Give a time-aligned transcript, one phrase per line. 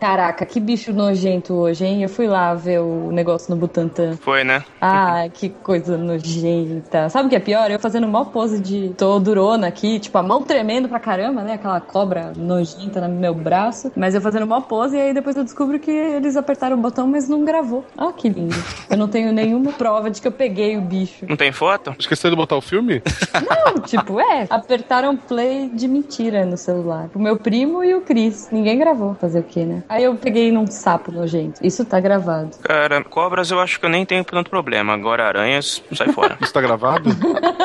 [0.00, 2.02] Caraca, que bicho nojento hoje, hein?
[2.02, 4.16] Eu fui lá ver o negócio no Butantan.
[4.16, 4.64] Foi, né?
[4.80, 7.08] Ah, que coisa nojenta.
[7.08, 7.70] Sabe o que é pior?
[7.70, 11.54] Eu fazendo mó pose de tô durona aqui, tipo, a mão tremendo pra caramba, né?
[11.54, 13.90] Aquela cobra nojenta no meu braço.
[13.96, 17.06] Mas eu fazendo mó pose e aí depois eu descubro que eles apertaram o botão,
[17.08, 17.84] mas não gravou.
[17.96, 18.54] Ah, que lindo.
[18.88, 21.26] Eu não tenho nenhuma prova de que eu peguei o bicho.
[21.28, 21.94] Não tem foto?
[21.98, 23.02] Esqueceu de botar o filme?
[23.48, 24.46] Não, tipo, é.
[24.48, 27.10] Apertaram play de mentira no celular.
[27.14, 28.48] O meu primo e o Cris.
[28.52, 29.16] Ninguém gravou.
[29.20, 29.82] Fazer o quê, né?
[29.88, 31.64] Aí eu peguei num sapo nojento.
[31.64, 32.50] Isso tá gravado.
[32.62, 34.92] Cara, cobras eu acho que eu nem tenho tanto problema.
[34.92, 36.36] Agora aranhas, sai fora.
[36.40, 37.10] Isso tá gravado?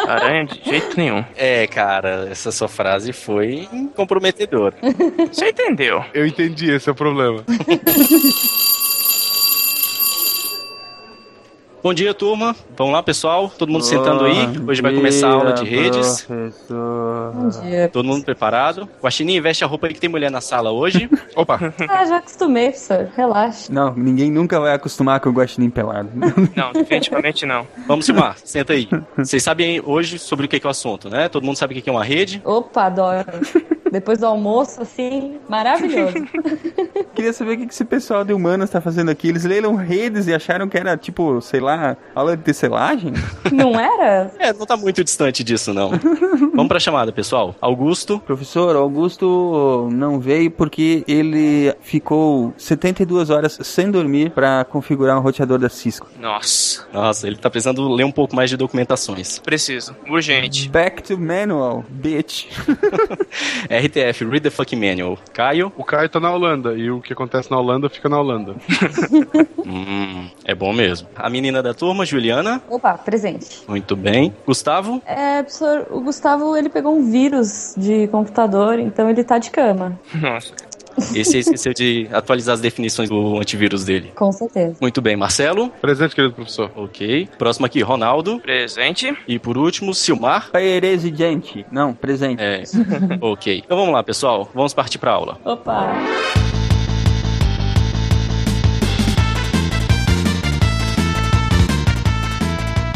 [0.07, 1.23] Aranha de jeito nenhum.
[1.35, 4.75] É, cara, essa sua frase foi comprometedora.
[5.31, 6.03] Você entendeu?
[6.13, 7.43] Eu entendi, esse é o problema.
[11.83, 12.55] Bom dia, turma.
[12.77, 13.51] Vamos lá, pessoal.
[13.57, 14.47] Todo mundo sentando aí.
[14.65, 16.25] Hoje vai começar a aula de redes.
[16.69, 17.89] Bom dia.
[17.89, 18.87] Todo mundo preparado?
[19.01, 21.09] Guaxinim, veste a roupa aí que tem mulher na sala hoje.
[21.35, 21.59] Opa,
[21.89, 23.09] Ah, já acostumei, professor.
[23.17, 23.71] Relaxa.
[23.73, 26.09] Não, ninguém nunca vai acostumar com o guaxinim pelado.
[26.55, 27.67] Não, definitivamente não.
[27.85, 28.87] Vamos, Silmar, senta aí.
[29.17, 31.27] Vocês sabem hoje sobre o que é o assunto, né?
[31.27, 32.41] Todo mundo sabe o que é uma rede.
[32.45, 33.25] Opa, adoro.
[33.93, 36.15] Depois do almoço, assim, maravilhoso.
[37.13, 39.27] Queria saber o que esse pessoal de humanas tá fazendo aqui.
[39.27, 43.13] Eles leram redes e acharam que era, tipo, sei lá, aula de tecelagem?
[43.51, 44.31] Não era?
[44.39, 45.91] É, não tá muito distante disso, não.
[46.55, 47.55] Vamos pra chamada, pessoal.
[47.61, 48.19] Augusto.
[48.25, 55.59] Professor, Augusto não veio porque ele ficou 72 horas sem dormir pra configurar um roteador
[55.59, 56.07] da Cisco.
[56.19, 59.37] Nossa, Nossa, ele tá precisando ler um pouco mais de documentações.
[59.37, 59.95] preciso.
[60.09, 60.67] Urgente.
[60.67, 62.47] Back to manual, bitch.
[63.83, 65.17] RTF, Read the Fucking Manual.
[65.33, 65.71] Caio.
[65.77, 68.55] o Caio tá na Holanda e o que acontece na Holanda fica na Holanda.
[69.65, 71.07] Hum, é bom mesmo.
[71.15, 72.61] A menina da turma, Juliana.
[72.69, 73.63] Opa, presente.
[73.65, 74.35] Muito bem.
[74.45, 75.01] Gustavo.
[75.05, 79.97] É, professor, o Gustavo, ele pegou um vírus de computador, então ele tá de cama.
[80.13, 80.53] Nossa.
[81.15, 84.11] Esse esqueceu de atualizar as definições do antivírus dele.
[84.15, 84.75] Com certeza.
[84.79, 85.69] Muito bem, Marcelo.
[85.81, 86.71] Presente, querido professor.
[86.75, 87.29] Ok.
[87.37, 88.39] Próximo aqui, Ronaldo.
[88.39, 89.15] Presente.
[89.27, 90.49] E por último, Silmar.
[90.51, 91.65] Presidente.
[91.71, 92.41] Não, presente.
[92.41, 92.63] É.
[93.21, 93.63] ok.
[93.65, 94.49] Então vamos lá, pessoal.
[94.53, 95.37] Vamos partir pra aula.
[95.43, 95.93] Opa.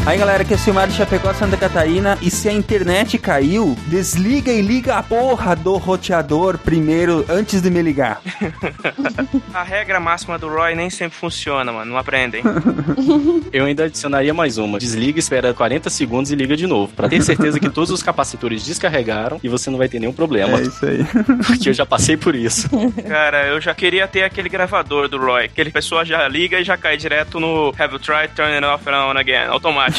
[0.08, 2.16] Aí galera, aqui é o Silmar de Chapecó, Santa Catarina.
[2.22, 7.68] E se a internet caiu, desliga e liga a porra do roteador primeiro, antes de
[7.68, 8.22] me ligar.
[9.52, 11.90] A regra máxima do Roy nem sempre funciona, mano.
[11.90, 12.42] Não aprendem.
[13.52, 14.78] Eu ainda adicionaria mais uma.
[14.78, 16.90] Desliga, espera 40 segundos e liga de novo.
[16.94, 20.58] Pra ter certeza que todos os capacitores descarregaram e você não vai ter nenhum problema.
[20.58, 21.04] É isso aí.
[21.46, 22.66] Porque eu já passei por isso.
[23.06, 25.44] Cara, eu já queria ter aquele gravador do Roy.
[25.44, 28.96] Aquele pessoa já liga e já cai direto no Have you tried turning off and
[28.96, 29.48] on again?
[29.48, 29.97] Automático.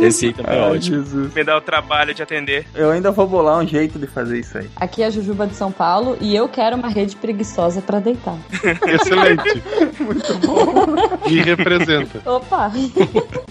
[0.00, 0.96] Esse aí também é ótimo.
[0.96, 1.34] Jesus.
[1.34, 2.66] Me dá o trabalho de atender.
[2.74, 4.68] Eu ainda vou bolar um jeito de fazer isso aí.
[4.76, 8.36] Aqui é a Jujuba de São Paulo e eu quero uma rede preguiçosa pra deitar.
[8.86, 9.62] Excelente.
[10.00, 11.28] Muito bom.
[11.28, 12.20] Me representa.
[12.28, 12.72] Opa.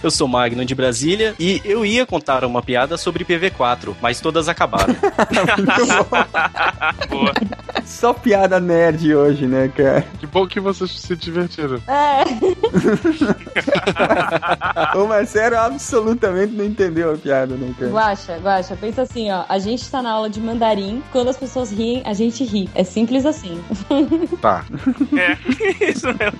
[0.01, 4.49] Eu sou Magno de Brasília e eu ia contar uma piada sobre PV4, mas todas
[4.49, 4.95] acabaram.
[7.09, 7.33] Boa.
[7.85, 10.05] Só piada nerd hoje, né, cara?
[10.19, 11.81] Que bom que vocês se divertiram.
[11.87, 12.23] É.
[14.95, 17.91] O Marcelo absolutamente não entendeu a piada, né, cara?
[17.91, 19.43] Guaxa, Guaxa, pensa assim, ó.
[19.47, 22.69] A gente tá na aula de mandarim, quando as pessoas riem, a gente ri.
[22.75, 23.61] É simples assim.
[24.41, 24.65] Tá.
[25.15, 25.37] É,
[25.91, 26.39] isso mesmo.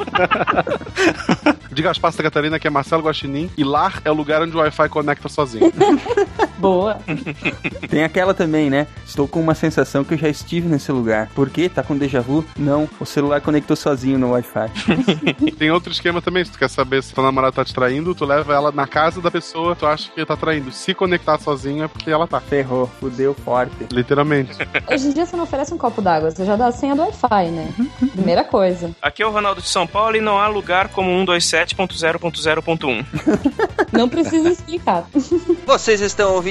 [1.72, 4.60] Diga as Santa Catarina que é Marcelo Guaxinim e lar é o lugar onde o
[4.60, 5.72] Wi-Fi conecta sozinho.
[6.62, 7.00] Boa.
[7.90, 8.86] Tem aquela também, né?
[9.06, 11.28] Estou com uma sensação que eu já estive nesse lugar.
[11.34, 11.68] Por quê?
[11.68, 12.46] Tá com déjà vu?
[12.56, 14.70] Não, o celular conectou sozinho no Wi-Fi.
[15.58, 18.26] Tem outro esquema também, se tu quer saber se tua namorada tá te traindo, tu
[18.26, 20.72] leva ela na casa da pessoa, tu acha que tá traindo.
[20.72, 22.40] Se conectar sozinho é porque ela tá.
[22.40, 23.88] Ferrou, fudeu forte.
[23.92, 24.52] Literalmente.
[24.92, 27.02] Hoje em dia você não oferece um copo d'água, você já dá a senha do
[27.02, 27.74] Wi-Fi, né?
[28.12, 28.92] Primeira coisa.
[29.02, 33.06] Aqui é o Ronaldo de São Paulo e não há lugar como 127.0.0.1.
[33.92, 35.06] Não precisa explicar.
[35.66, 36.51] Vocês estão ouvindo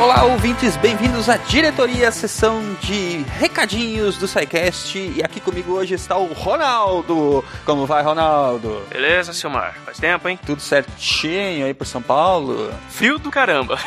[0.00, 4.98] Olá, ouvintes, bem-vindos à diretoria, sessão de recadinhos do SciCast.
[4.98, 7.44] E aqui comigo hoje está o Ronaldo.
[7.64, 8.82] Como vai, Ronaldo?
[8.90, 9.76] Beleza, Silmar?
[9.84, 10.38] Faz tempo, hein?
[10.44, 12.72] Tudo certinho aí por São Paulo?
[12.90, 13.78] Fio do caramba.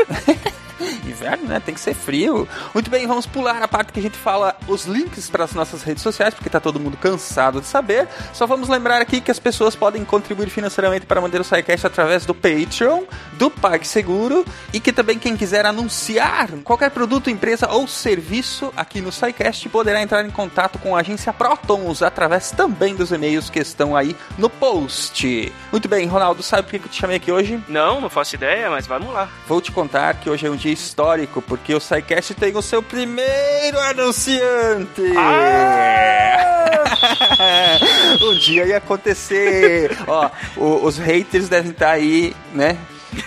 [1.06, 1.60] Inverno né?
[1.60, 2.48] Tem que ser frio.
[2.74, 5.82] Muito bem, vamos pular a parte que a gente fala os links para as nossas
[5.82, 8.08] redes sociais, porque tá todo mundo cansado de saber.
[8.32, 12.26] Só vamos lembrar aqui que as pessoas podem contribuir financeiramente para manter o SciCast através
[12.26, 18.72] do Patreon, do PagSeguro e que também quem quiser anunciar qualquer produto, empresa ou serviço
[18.76, 23.50] aqui no SciCast poderá entrar em contato com a agência Protons através também dos e-mails
[23.50, 25.52] que estão aí no post.
[25.70, 27.62] Muito bem, Ronaldo, sabe por que eu te chamei aqui hoje?
[27.68, 29.28] Não, não faço ideia, mas vamos lá.
[29.46, 32.82] Vou te contar que hoje é um dia histórico, porque o SciCast tem o seu
[32.82, 35.02] primeiro anunciante!
[38.22, 39.96] um dia ia acontecer.
[40.06, 42.76] Ó, o- os haters devem estar aí, né?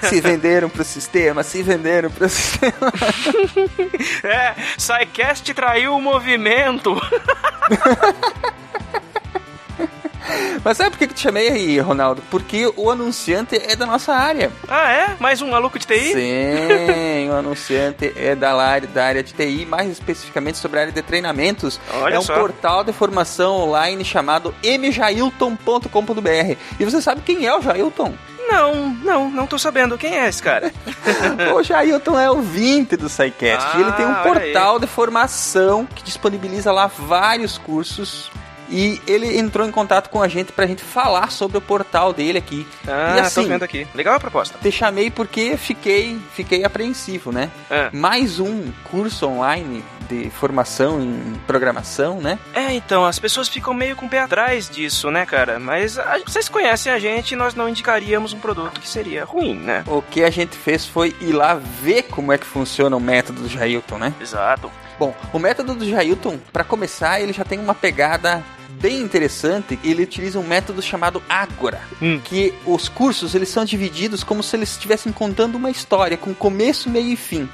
[0.03, 2.73] Se venderam pro sistema, se venderam pro sistema.
[4.23, 6.95] É, SciCast traiu o movimento.
[10.63, 12.21] Mas sabe por que eu te chamei aí, Ronaldo?
[12.29, 14.51] Porque o anunciante é da nossa área.
[14.67, 15.15] Ah, é?
[15.19, 16.13] Mais um maluco de TI?
[16.13, 20.93] Sim, o anunciante é da área, da área de TI, mais especificamente sobre a área
[20.93, 21.79] de treinamentos.
[22.01, 22.35] Olha é um só.
[22.35, 26.57] portal de formação online chamado mjailton.com.br.
[26.79, 28.13] E você sabe quem é o Jailton?
[28.51, 29.95] Não, não, não tô sabendo.
[29.97, 30.71] Quem é esse cara?
[31.53, 33.69] o Jailton é ouvinte do SciCast.
[33.75, 38.31] Ah, Ele tem um olha portal de formação que disponibiliza lá vários cursos.
[38.69, 42.37] E ele entrou em contato com a gente pra gente falar sobre o portal dele
[42.37, 42.67] aqui.
[42.87, 43.87] Ah, e assim, tô vendo aqui.
[43.95, 44.57] Legal a proposta.
[44.61, 47.49] te chamei porque fiquei, fiquei apreensivo, né?
[47.69, 47.89] É.
[47.91, 52.39] Mais um curso online de formação em programação, né?
[52.53, 55.59] É, então, as pessoas ficam meio com o pé atrás disso, né, cara?
[55.59, 59.55] Mas a- vocês conhecem a gente e nós não indicaríamos um produto que seria ruim,
[59.55, 59.83] né?
[59.87, 63.41] O que a gente fez foi ir lá ver como é que funciona o método
[63.43, 64.13] do Jailton, né?
[64.19, 64.71] Exato.
[64.97, 68.43] Bom, o método do Jailton, para começar, ele já tem uma pegada
[68.79, 69.77] bem interessante.
[69.83, 72.19] Ele utiliza um método chamado Ágora, Hum.
[72.23, 76.89] que os cursos eles são divididos como se eles estivessem contando uma história com começo,
[76.89, 77.49] meio e fim.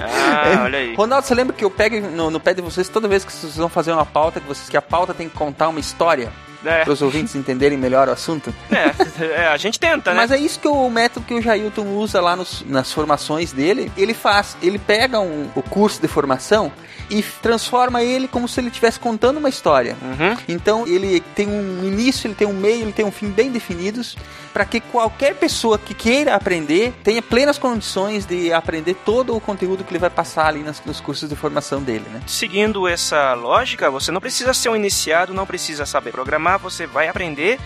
[0.00, 0.94] Ah, olha aí.
[0.94, 3.56] Ronaldo, você lembra que eu pego no, no pé de vocês toda vez que vocês
[3.56, 6.32] vão fazer uma pauta que vocês que a pauta tem que contar uma história
[6.64, 8.54] É, para os ouvintes entenderem melhor o assunto?
[8.70, 10.16] é, é, a gente tenta, né?
[10.16, 13.90] Mas é isso que o método que o Jailton usa lá nos- nas formações dele,
[13.96, 14.56] ele faz.
[14.62, 16.72] Ele pega um- o curso de formação
[17.08, 19.96] e transforma ele como se ele estivesse contando uma história.
[20.02, 20.36] Uhum.
[20.48, 24.16] Então ele tem um início, ele tem um meio, ele tem um fim bem definidos,
[24.52, 29.84] para que qualquer pessoa que queira aprender tenha plenas condições de aprender todo o conteúdo
[29.84, 32.20] que ele vai passar ali nas- nos cursos de formação dele, né?
[32.26, 37.08] Seguindo essa lógica, você não precisa ser um iniciado, não precisa saber programar, você vai
[37.08, 37.58] aprender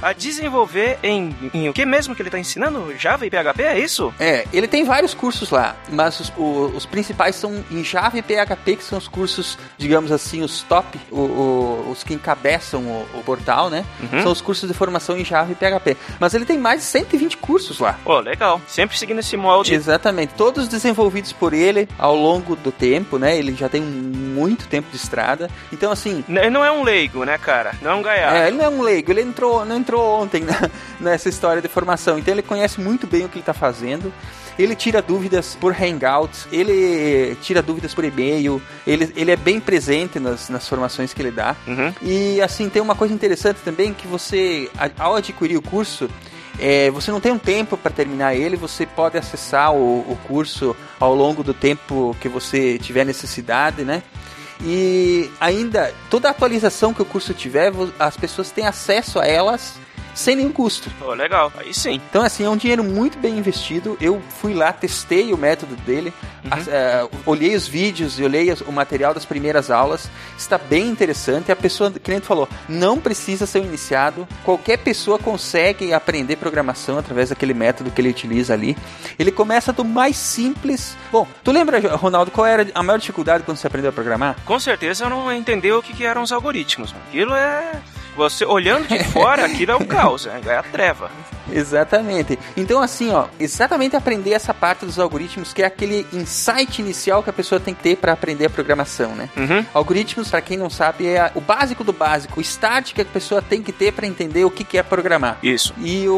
[0.00, 2.94] a desenvolver em, em o que mesmo que ele está ensinando?
[2.96, 4.14] Java e PHP, é isso?
[4.20, 8.22] É, ele tem vários cursos lá, mas os, o- os principais são em Java e
[8.22, 12.82] PHP, que são os cursos, digamos assim, os top, o- o- os que encabeçam
[13.12, 13.84] o, portal, né?
[14.00, 14.22] Uhum.
[14.22, 15.96] São os cursos de formação em Java e PHP.
[16.20, 17.98] Mas ele tem mais de 120 cursos lá.
[18.04, 18.60] Pô, legal.
[18.68, 19.74] Sempre seguindo esse molde.
[19.74, 23.36] Exatamente, todos desenvolvidos por ele ao longo do tempo, né?
[23.36, 25.50] Ele já tem muito tempo de estrada.
[25.72, 27.72] Então, assim, Ele não é um leigo, né, cara?
[27.82, 28.27] Não é um gaiato.
[28.36, 30.70] É, ele não é um leigo, ele entrou, não entrou ontem na-
[31.00, 34.12] nessa história de formação, então ele conhece muito bem o que ele está fazendo.
[34.58, 40.18] Ele tira dúvidas por Hangouts, ele tira dúvidas por e-mail, ele, ele é bem presente
[40.18, 41.54] nas, nas formações que ele dá.
[41.64, 41.94] Uhum.
[42.02, 46.10] E assim, tem uma coisa interessante também que você, ao adquirir o curso,
[46.58, 50.74] é, você não tem um tempo para terminar ele, você pode acessar o, o curso
[50.98, 54.02] ao longo do tempo que você tiver necessidade, né?
[54.62, 59.74] E ainda, toda atualização que o curso tiver, as pessoas têm acesso a elas
[60.18, 60.90] sem nenhum custo.
[60.98, 61.52] Pô, legal.
[61.58, 62.00] Aí sim.
[62.10, 63.96] Então, assim, é um dinheiro muito bem investido.
[64.00, 66.12] Eu fui lá, testei o método dele,
[66.50, 70.10] as- eh, olhei os vídeos e olhei as- o material das primeiras aulas.
[70.36, 71.52] Está bem interessante.
[71.52, 74.26] A pessoa, que nem tu falou, não precisa ser um iniciado.
[74.44, 78.76] Qualquer pessoa consegue aprender programação através daquele método que ele utiliza ali.
[79.18, 80.96] Ele começa do mais simples.
[81.12, 84.36] Bom, tu lembra, Ronaldo, qual era a maior dificuldade quando você aprendeu a programar?
[84.44, 86.94] Com certeza eu não entendeu o que, que eram os algoritmos.
[87.08, 87.72] Aquilo é.
[88.18, 91.08] Você olhando de fora, aquilo é o caos, é é a treva.
[91.50, 92.38] Exatamente.
[92.56, 97.30] Então, assim, ó, exatamente aprender essa parte dos algoritmos, que é aquele insight inicial que
[97.30, 99.28] a pessoa tem que ter para aprender a programação, né?
[99.36, 99.64] Uhum.
[99.72, 103.40] Algoritmos, para quem não sabe, é o básico do básico, o start que a pessoa
[103.40, 105.38] tem que ter para entender o que, que é programar.
[105.42, 105.72] Isso.
[105.78, 106.12] E o,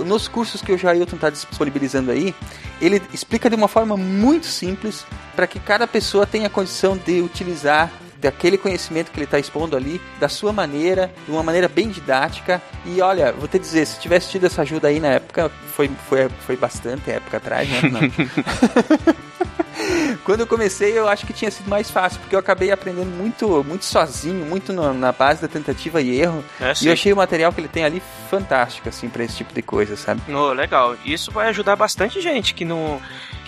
[0.00, 2.34] o- nos cursos que o Jailton está disponibilizando aí,
[2.80, 7.90] ele explica de uma forma muito simples para que cada pessoa tenha condição de utilizar
[8.20, 12.60] daquele conhecimento que ele está expondo ali, da sua maneira, de uma maneira bem didática.
[12.84, 16.28] E olha, vou te dizer, se tivesse tido essa ajuda aí na época, foi, foi,
[16.46, 18.00] foi bastante época atrás, né?
[20.24, 23.64] Quando eu comecei, eu acho que tinha sido mais fácil, porque eu acabei aprendendo muito,
[23.64, 26.44] muito sozinho, muito no- na base da tentativa e erro.
[26.60, 29.54] É E eu achei o material que ele tem ali fantástico, assim, pra esse tipo
[29.54, 30.20] de coisa, sabe?
[30.28, 30.96] No, legal.
[31.04, 33.00] Isso vai ajudar bastante gente que não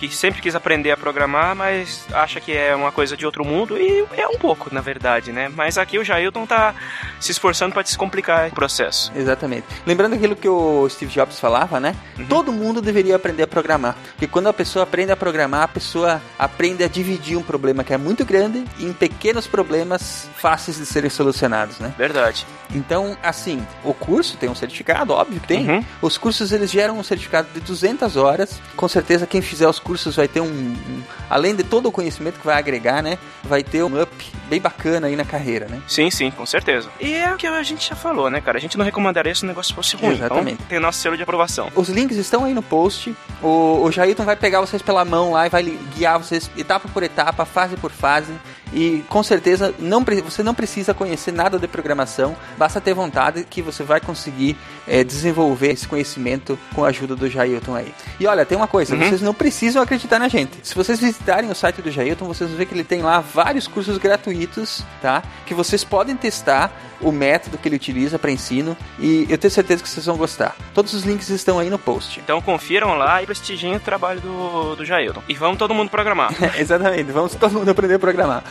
[0.07, 3.77] que sempre quis aprender a programar, mas acha que é uma coisa de outro mundo
[3.77, 5.47] e é um pouco, na verdade, né?
[5.53, 6.73] Mas aqui o Jailton tá
[7.19, 9.11] se esforçando para descomplicar o processo.
[9.15, 9.67] Exatamente.
[9.85, 11.95] Lembrando aquilo que o Steve Jobs falava, né?
[12.27, 13.95] Todo mundo deveria aprender a programar.
[14.13, 17.93] Porque quando a pessoa aprende a programar, a pessoa aprende a dividir um problema que
[17.93, 21.93] é muito grande em pequenos problemas fáceis de serem solucionados, né?
[21.95, 22.47] Verdade.
[22.73, 25.69] Então, assim, o curso tem um certificado, óbvio que tem.
[25.69, 25.85] Uhum.
[26.01, 28.59] Os cursos eles geram um certificado de 200 horas.
[28.75, 32.39] Com certeza quem fizer os cursos vai ter um, um- além de todo o conhecimento
[32.39, 33.17] que vai agregar, né?
[33.43, 35.81] Vai ter um up bem bacana aí na carreira, né?
[35.87, 36.89] Sim, sim, com certeza.
[36.99, 38.57] E é o que a gente já falou, né, cara?
[38.57, 40.13] A gente não recomendaria se o negócio fosse ruim.
[40.13, 40.53] Exatamente.
[40.55, 41.69] Então, tem nosso selo de aprovação.
[41.75, 43.15] Os links estão aí no post.
[43.41, 45.63] O, o Jailton vai pegar vocês pela mão lá e vai
[45.95, 48.33] guiar vocês etapa por etapa, fase por fase.
[48.73, 53.61] E com certeza não, você não precisa conhecer nada de programação, basta ter vontade que
[53.61, 54.55] você vai conseguir
[54.87, 57.93] eh, desenvolver esse conhecimento com a ajuda do Jailton aí.
[58.19, 59.01] E olha, tem uma coisa, Uhum.
[59.09, 60.57] vocês não precisam acreditar na gente.
[60.63, 63.67] Se vocês visitarem o site do Jailton, vocês vão ver que ele tem lá vários
[63.67, 65.21] cursos gratuitos, tá?
[65.45, 66.71] Que vocês podem testar
[67.01, 70.55] o método que ele utiliza para ensino e eu tenho certeza que vocês vão gostar.
[70.73, 72.19] Todos os links estão aí no post.
[72.19, 75.21] Então confiram lá e prestigiem o trabalho do, do Jailton.
[75.27, 76.33] E vamos todo mundo programar.
[76.57, 78.43] Exatamente, vamos todo mundo aprender a programar.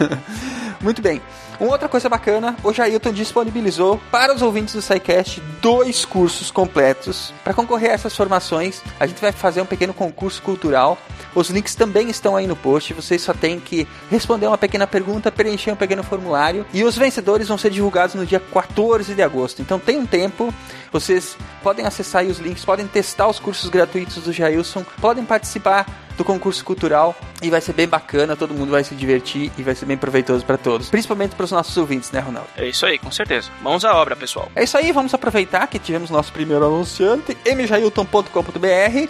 [0.80, 1.20] Muito bem.
[1.60, 7.34] Uma outra coisa bacana, o Jailton disponibilizou para os ouvintes do SciCast dois cursos completos.
[7.44, 10.96] Para concorrer a essas formações, a gente vai fazer um pequeno concurso cultural.
[11.34, 12.94] Os links também estão aí no post.
[12.94, 16.64] Vocês só têm que responder uma pequena pergunta, preencher um pequeno formulário.
[16.72, 19.60] E os vencedores vão ser divulgados no dia 14 de agosto.
[19.60, 20.54] Então tem um tempo.
[20.92, 25.86] Vocês podem acessar aí os links, podem testar os cursos gratuitos do Jailson, podem participar
[26.16, 29.74] do concurso cultural e vai ser bem bacana, todo mundo vai se divertir e vai
[29.74, 32.48] ser bem proveitoso para todos, principalmente para os nossos ouvintes, né, Ronaldo?
[32.56, 33.48] É isso aí, com certeza.
[33.62, 34.50] Mãos à obra, pessoal.
[34.54, 39.08] É isso aí, vamos aproveitar que tivemos nosso primeiro anunciante, mjailton.com.br.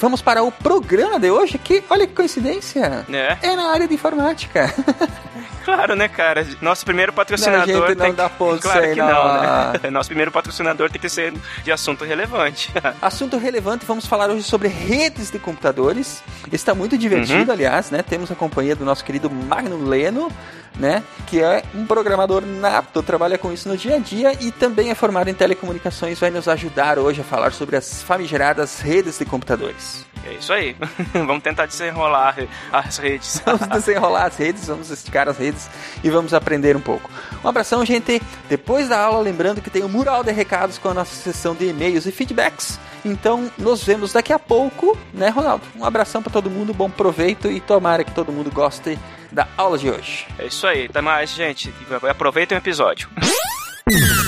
[0.00, 3.92] Vamos para o programa de hoje, que, olha que coincidência, É, é na área de
[3.92, 4.72] informática.
[5.62, 6.46] claro, né, cara?
[6.62, 9.72] Nosso primeiro patrocinador Não, gente, não tem dá ponto Claro que não, não.
[9.72, 9.90] né?
[9.92, 12.72] Nosso primeiro patrocinador tem que ser de assunto relevante.
[13.02, 16.22] Assunto relevante, vamos falar hoje sobre redes de computadores.
[16.50, 18.02] Está muito divertido, aliás, né?
[18.02, 20.32] Temos a companhia do nosso querido Magno Leno,
[20.80, 21.04] né?
[21.26, 24.94] Que é um programador nato, trabalha com isso no dia a dia e também é
[24.94, 30.06] formado em telecomunicações, vai nos ajudar hoje a falar sobre as famigeradas redes de computadores.
[30.26, 30.76] É isso aí.
[31.12, 32.36] Vamos tentar desenrolar
[32.72, 33.40] as redes.
[33.44, 35.68] Vamos desenrolar as redes, vamos esticar as redes
[36.04, 37.10] e vamos aprender um pouco.
[37.42, 38.20] Um abração, gente.
[38.48, 41.66] Depois da aula, lembrando que tem o mural de recados com a nossa sessão de
[41.66, 42.78] e-mails e feedbacks.
[43.04, 45.64] Então, nos vemos daqui a pouco, né, Ronaldo?
[45.76, 48.98] Um abração para todo mundo, bom proveito e tomara que todo mundo goste
[49.32, 50.26] da aula de hoje.
[50.38, 50.86] É isso aí.
[50.86, 51.72] Até mais, gente.
[52.08, 53.08] Aproveitem o episódio.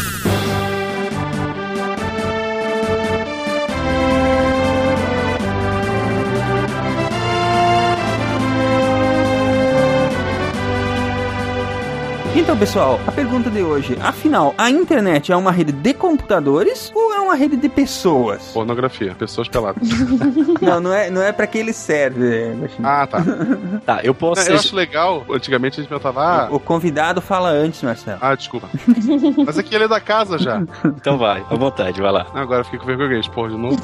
[12.43, 17.15] Então, pessoal, a pergunta de hoje, afinal, a internet é uma rede de computadores ou
[17.15, 18.49] é uma rede de pessoas?
[18.49, 19.89] Pornografia, pessoas peladas.
[20.61, 23.23] não, não é, não é para que ele serve, ah, tá.
[23.87, 24.53] Tá, eu posso Eu ser.
[24.55, 28.19] acho legal, antigamente a gente perguntava, ah, O convidado fala antes, Marcelo.
[28.21, 28.69] ah, desculpa.
[29.47, 30.61] Mas aqui ele é da casa já.
[30.85, 32.27] Então vai, à vontade, vai lá.
[32.35, 33.77] Agora eu fiquei com vergonha, porra, de novo.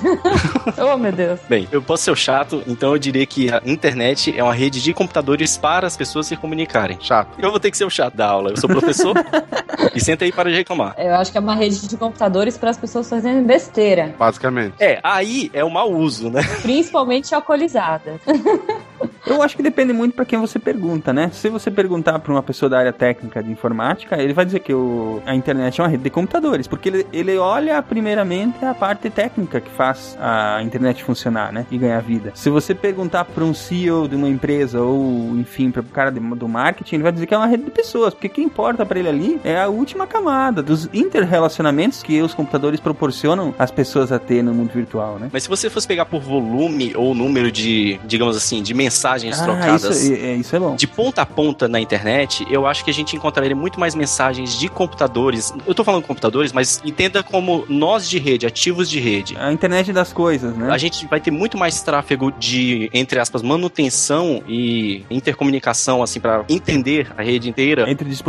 [0.77, 1.39] Oh, meu Deus.
[1.49, 4.83] Bem, eu posso ser o chato, então eu diria que a internet é uma rede
[4.83, 6.99] de computadores para as pessoas se comunicarem.
[7.01, 7.39] Chato.
[7.39, 8.48] Eu vou ter que ser o chato da aula.
[8.51, 9.15] Eu sou professor
[9.95, 10.95] e senta aí para de reclamar.
[10.99, 14.75] Eu acho que é uma rede de computadores para as pessoas fazerem besteira, Basicamente.
[14.81, 16.43] É, aí é o mau uso, né?
[16.63, 18.21] principalmente alcoolizada.
[19.27, 21.31] Eu acho que depende muito para quem você pergunta, né?
[21.33, 24.73] Se você perguntar para uma pessoa da área técnica de informática, ele vai dizer que
[24.73, 29.11] o, a internet é uma rede de computadores, porque ele, ele olha primeiramente a parte
[29.11, 31.67] técnica que faz a internet funcionar, né?
[31.71, 32.33] E ganhar vida.
[32.35, 36.21] Se você perguntar para um CEO de uma empresa ou, enfim, para o cara de-
[36.21, 39.01] do marketing, ele vai dizer que é uma rede de pessoas, porque quem importa para
[39.01, 44.19] ele ali é a última camada dos interrelacionamentos que os computadores proporcionam às pessoas a
[44.21, 45.29] ter no mundo virtual, né?
[45.33, 49.45] Mas se você fosse pegar por volume ou número de, digamos assim, de mensagens Ah,
[49.45, 50.77] trocadas isso, é, isso é bom.
[50.77, 54.57] de ponta a ponta na internet, eu acho que a gente encontraria muito mais mensagens
[54.57, 55.53] de computadores.
[55.67, 59.37] Eu tô falando computadores, mas entenda como nós de rede, ativos de rede.
[59.37, 60.71] A internet das coisas, né?
[60.71, 66.45] A gente vai ter muito mais tráfego de, entre aspas, manutenção e intercomunicação, assim, para
[66.49, 68.28] entender a rede inteira, Entre dispositivos,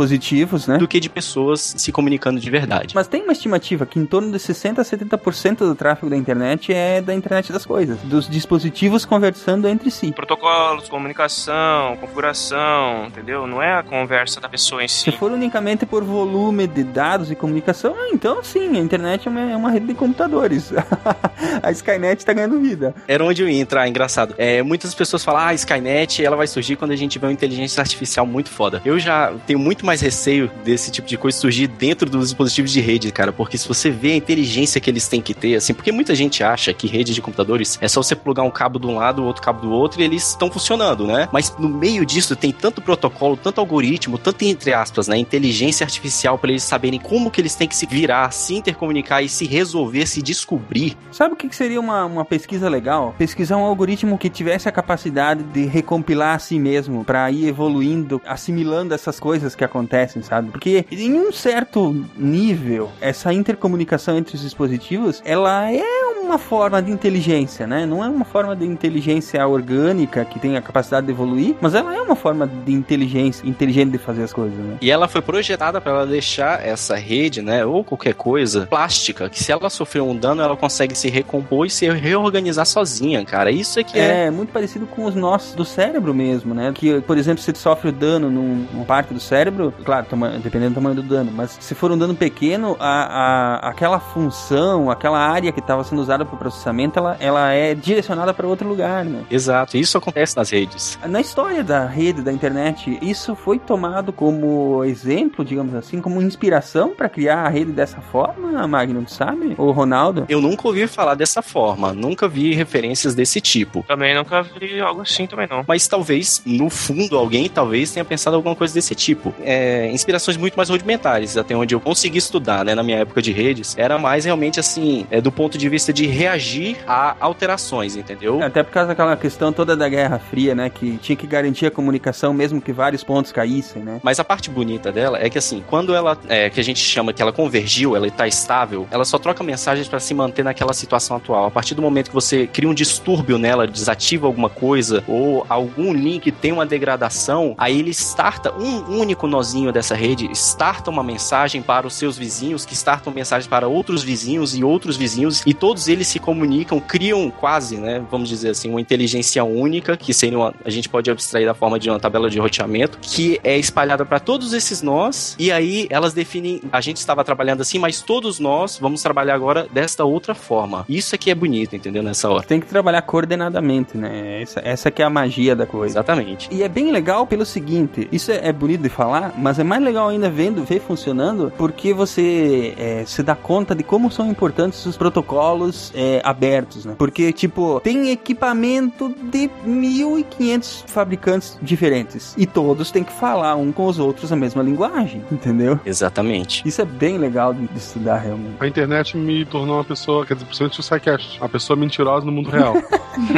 [0.66, 0.78] né?
[0.78, 2.94] do que de pessoas se comunicando de verdade.
[2.94, 6.72] Mas tem uma estimativa que em torno de 60 a 70% do tráfego da internet
[6.72, 10.12] é da internet das coisas, dos dispositivos conversando entre si.
[10.12, 10.40] Protocolo
[10.70, 13.46] protocolos, comunicação, configuração, entendeu?
[13.46, 15.10] Não é a conversa da pessoa em si.
[15.10, 19.30] Se for unicamente por volume de dados e comunicação, ah, então sim, a internet é
[19.30, 20.72] uma, é uma rede de computadores.
[21.62, 22.94] a Skynet tá ganhando vida.
[23.08, 24.34] Era onde eu ia entrar, engraçado.
[24.38, 27.32] É, muitas pessoas falam, ah, a Skynet ela vai surgir quando a gente tiver uma
[27.32, 28.80] inteligência artificial muito foda.
[28.84, 32.80] Eu já tenho muito mais receio desse tipo de coisa surgir dentro dos dispositivos de
[32.80, 35.90] rede, cara, porque se você vê a inteligência que eles têm que ter, assim, porque
[35.90, 38.96] muita gente acha que rede de computadores é só você plugar um cabo de um
[38.96, 41.28] lado, outro cabo do outro e eles estão funcionando, né?
[41.32, 46.36] Mas no meio disso tem tanto protocolo, tanto algoritmo, tanto entre aspas, né, inteligência artificial
[46.36, 50.06] para eles saberem como que eles têm que se virar, se intercomunicar e se resolver,
[50.06, 50.96] se descobrir.
[51.10, 53.14] Sabe o que seria uma, uma pesquisa legal?
[53.16, 58.20] Pesquisar um algoritmo que tivesse a capacidade de recompilar a si mesmo para ir evoluindo,
[58.26, 59.79] assimilando essas coisas que acontecem,
[60.22, 60.50] sabe?
[60.50, 66.92] Porque em um certo nível, essa intercomunicação entre os dispositivos, ela é uma forma de
[66.92, 67.84] inteligência, né?
[67.84, 71.94] Não é uma forma de inteligência orgânica que tem a capacidade de evoluir, mas ela
[71.94, 74.76] é uma forma de inteligência inteligente de fazer as coisas, né?
[74.80, 79.42] E ela foi projetada para ela deixar essa rede, né, ou qualquer coisa plástica, que
[79.42, 83.50] se ela sofrer um dano, ela consegue se recompor e se reorganizar sozinha, cara.
[83.50, 86.72] Isso é que é, É muito parecido com os nossos do cérebro mesmo, né?
[86.74, 90.74] Que, por exemplo, se sofre dano num, numa parte do cérebro, claro, tama- dependendo do
[90.74, 93.98] tamanho do dano, mas se for um dano pequeno, a, a- aquela
[94.30, 98.46] função, aquela área que estava sendo usada para o processamento, ela, ela é direcionada para
[98.46, 99.22] outro lugar, né?
[99.30, 100.98] Exato, isso acontece nas redes.
[101.06, 106.94] Na história da rede, da internet, isso foi tomado como exemplo, digamos assim, como inspiração
[106.94, 109.54] para criar a rede dessa forma, Magnum, sabe?
[109.58, 110.24] Ou Ronaldo?
[110.28, 113.84] Eu nunca ouvi falar dessa forma, nunca vi referências desse tipo.
[113.86, 115.64] Também nunca vi algo assim também não.
[115.66, 119.34] Mas talvez, no fundo, alguém talvez tenha pensado alguma coisa desse tipo.
[119.42, 119.59] É,
[119.92, 123.74] inspirações muito mais rudimentares, até onde eu consegui estudar, né, na minha época de redes,
[123.76, 128.42] era mais realmente assim, é, do ponto de vista de reagir a alterações, entendeu?
[128.42, 130.70] Até por causa daquela questão toda da Guerra Fria, né?
[130.70, 134.00] Que tinha que garantir a comunicação mesmo que vários pontos caíssem, né?
[134.02, 137.12] Mas a parte bonita dela é que assim, quando ela, é, que a gente chama
[137.12, 141.16] que ela convergiu, ela está estável, ela só troca mensagens para se manter naquela situação
[141.16, 141.46] atual.
[141.46, 145.92] A partir do momento que você cria um distúrbio nela, desativa alguma coisa ou algum
[145.92, 151.62] link tem uma degradação, aí ele starta um único nozinho dessa rede, starta uma mensagem
[151.62, 155.88] para os seus vizinhos, que startam mensagens para outros vizinhos e outros vizinhos e todos
[155.88, 160.54] eles se comunicam, criam quase, né, vamos dizer assim, uma inteligência única, que seria uma,
[160.62, 164.20] a gente pode abstrair da forma de uma tabela de roteamento, que é espalhada para
[164.20, 168.78] todos esses nós, e aí elas definem, a gente estava trabalhando assim, mas todos nós
[168.78, 170.84] vamos trabalhar agora desta outra forma.
[170.86, 172.42] Isso aqui é bonito, entendeu, nessa hora.
[172.42, 174.42] Tem que trabalhar coordenadamente, né?
[174.42, 175.94] Essa, essa que é a magia da coisa.
[175.94, 176.46] Exatamente.
[176.50, 179.82] E é bem legal pelo seguinte, isso é, é bonito de falar, mas é mais
[179.82, 184.84] legal ainda vendo, ver funcionando, porque você é, se dá conta de como são importantes
[184.86, 186.94] os protocolos é, abertos, né?
[186.96, 193.86] Porque, tipo, tem equipamento de 1.500 fabricantes diferentes, e todos têm que falar um com
[193.86, 195.78] os outros a mesma linguagem, entendeu?
[195.84, 196.66] Exatamente.
[196.66, 198.56] Isso é bem legal de, de estudar, realmente.
[198.60, 202.32] A internet me tornou uma pessoa, quer dizer, principalmente o SciCast, uma pessoa mentirosa no
[202.32, 202.74] mundo real.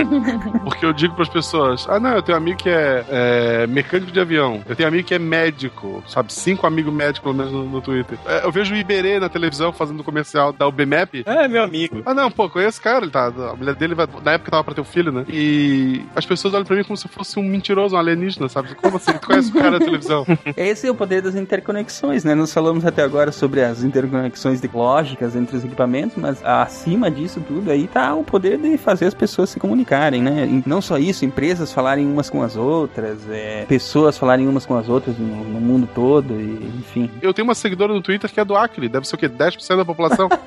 [0.64, 4.12] Porque eu digo pras pessoas, ah não, eu tenho um amigo que é, é, mecânico
[4.12, 6.32] de avião, eu tenho um amigo que é médico, sabe?
[6.32, 8.18] Cinco amigos médicos, pelo menos, no, no Twitter.
[8.26, 11.22] É, eu vejo o Iberê na televisão fazendo comercial da UBMAP.
[11.26, 12.02] É, meu amigo.
[12.04, 14.64] Ah não, pô, conheço esse cara, ele tá, a mulher dele vai, na época tava
[14.64, 15.24] pra ter um filho, né?
[15.28, 18.74] E as pessoas olham pra mim como se eu fosse um mentiroso, um alienígena, sabe?
[18.74, 19.12] Como assim?
[19.12, 20.24] Tu conhece o cara da televisão?
[20.56, 22.34] Esse é o poder das interconexões, né?
[22.34, 27.40] Nós falamos até agora sobre as interconexões de- lógicas entre os equipamentos, mas acima disso
[27.46, 30.46] tudo aí tá o poder de fazer as pessoas se comunicarem, né?
[30.46, 34.76] E não só isso, empresas falarem umas com as outras, é, pessoas falarem umas com
[34.76, 37.10] as outras no, no mundo todo, e, enfim.
[37.20, 39.28] Eu tenho uma seguidora no Twitter que é do Acre, deve ser o quê?
[39.28, 40.28] 10% da população?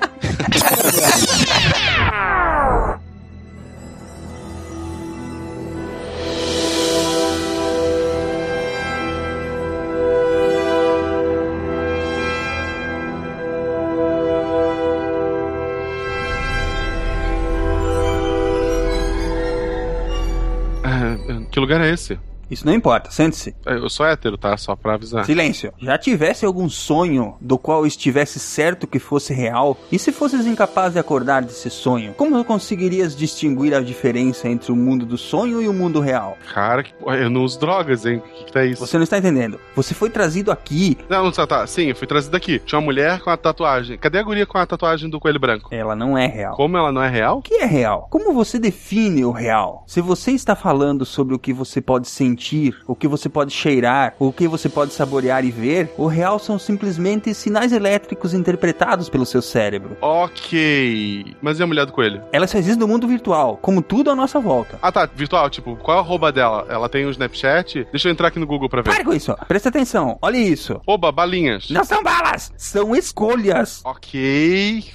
[20.87, 21.17] Ah,
[21.51, 22.19] que lugar é esse?
[22.49, 23.55] Isso não importa, sente-se.
[23.65, 24.55] É, Eu sou hétero, tá?
[24.57, 25.25] Só pra avisar.
[25.25, 25.73] Silêncio.
[25.79, 29.77] Já tivesse algum sonho do qual estivesse certo que fosse real?
[29.91, 34.75] E se fosses incapaz de acordar desse sonho, como conseguirias distinguir a diferença entre o
[34.75, 36.37] mundo do sonho e o mundo real?
[36.53, 38.17] Cara, que eu não uso drogas, hein?
[38.17, 38.85] O que, que tá isso?
[38.85, 39.59] Você não está entendendo.
[39.75, 40.97] Você foi trazido aqui.
[41.09, 41.65] Não, não tá, tá.
[41.67, 42.59] Sim, eu fui trazido aqui.
[42.59, 43.97] Tinha uma mulher com a tatuagem.
[43.97, 45.69] Cadê a guria com a tatuagem do coelho branco?
[45.73, 46.55] Ela não é real.
[46.55, 47.39] Como ela não é real?
[47.39, 48.07] O que é real?
[48.09, 49.83] Como você define o real?
[49.87, 53.53] Se você está falando sobre o que você pode sentir sentir, o que você pode
[53.53, 59.09] cheirar, o que você pode saborear e ver, o real são simplesmente sinais elétricos interpretados
[59.09, 59.95] pelo seu cérebro.
[60.01, 61.35] Ok.
[61.41, 62.21] Mas e a mulher do coelho?
[62.31, 64.77] Ela só existe no mundo virtual, como tudo à nossa volta.
[64.81, 65.05] Ah, tá.
[65.15, 66.65] Virtual, tipo, qual é a arroba dela?
[66.69, 67.87] Ela tem um Snapchat?
[67.91, 68.91] Deixa eu entrar aqui no Google pra ver.
[68.91, 70.81] Para com isso, presta atenção, olha isso.
[70.85, 71.69] Oba, balinhas.
[71.69, 73.81] Não são balas, são escolhas.
[73.85, 74.85] Ok.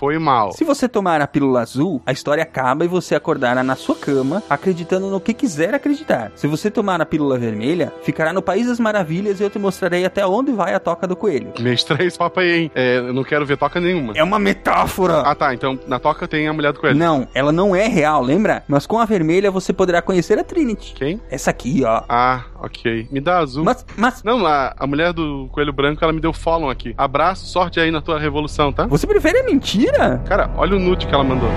[0.00, 0.52] Foi mal.
[0.52, 4.42] Se você tomar a pílula azul, a história acaba e você acordará na sua cama,
[4.48, 6.32] acreditando no que quiser acreditar.
[6.34, 10.06] Se você tomar a pílula vermelha, ficará no País das Maravilhas e eu te mostrarei
[10.06, 11.52] até onde vai a toca do coelho.
[11.60, 12.70] Meio estranho esse papo aí, hein?
[12.74, 14.14] É, eu não quero ver toca nenhuma.
[14.16, 15.20] É uma metáfora!
[15.20, 15.52] Ah, tá.
[15.52, 16.96] Então na toca tem a mulher do coelho.
[16.96, 18.64] Não, ela não é real, lembra?
[18.66, 20.94] Mas com a vermelha você poderá conhecer a Trinity.
[20.94, 21.20] Quem?
[21.30, 22.04] Essa aqui, ó.
[22.08, 23.06] Ah, ok.
[23.12, 23.64] Me dá azul.
[23.64, 26.94] Mas, mas Não, a, a mulher do coelho branco, ela me deu follow aqui.
[26.96, 28.86] Abraço, sorte aí na tua revolução, tá?
[28.86, 29.50] você prefere a
[29.90, 30.20] mentira?
[30.26, 31.48] Cara, olha o nude que ela mandou.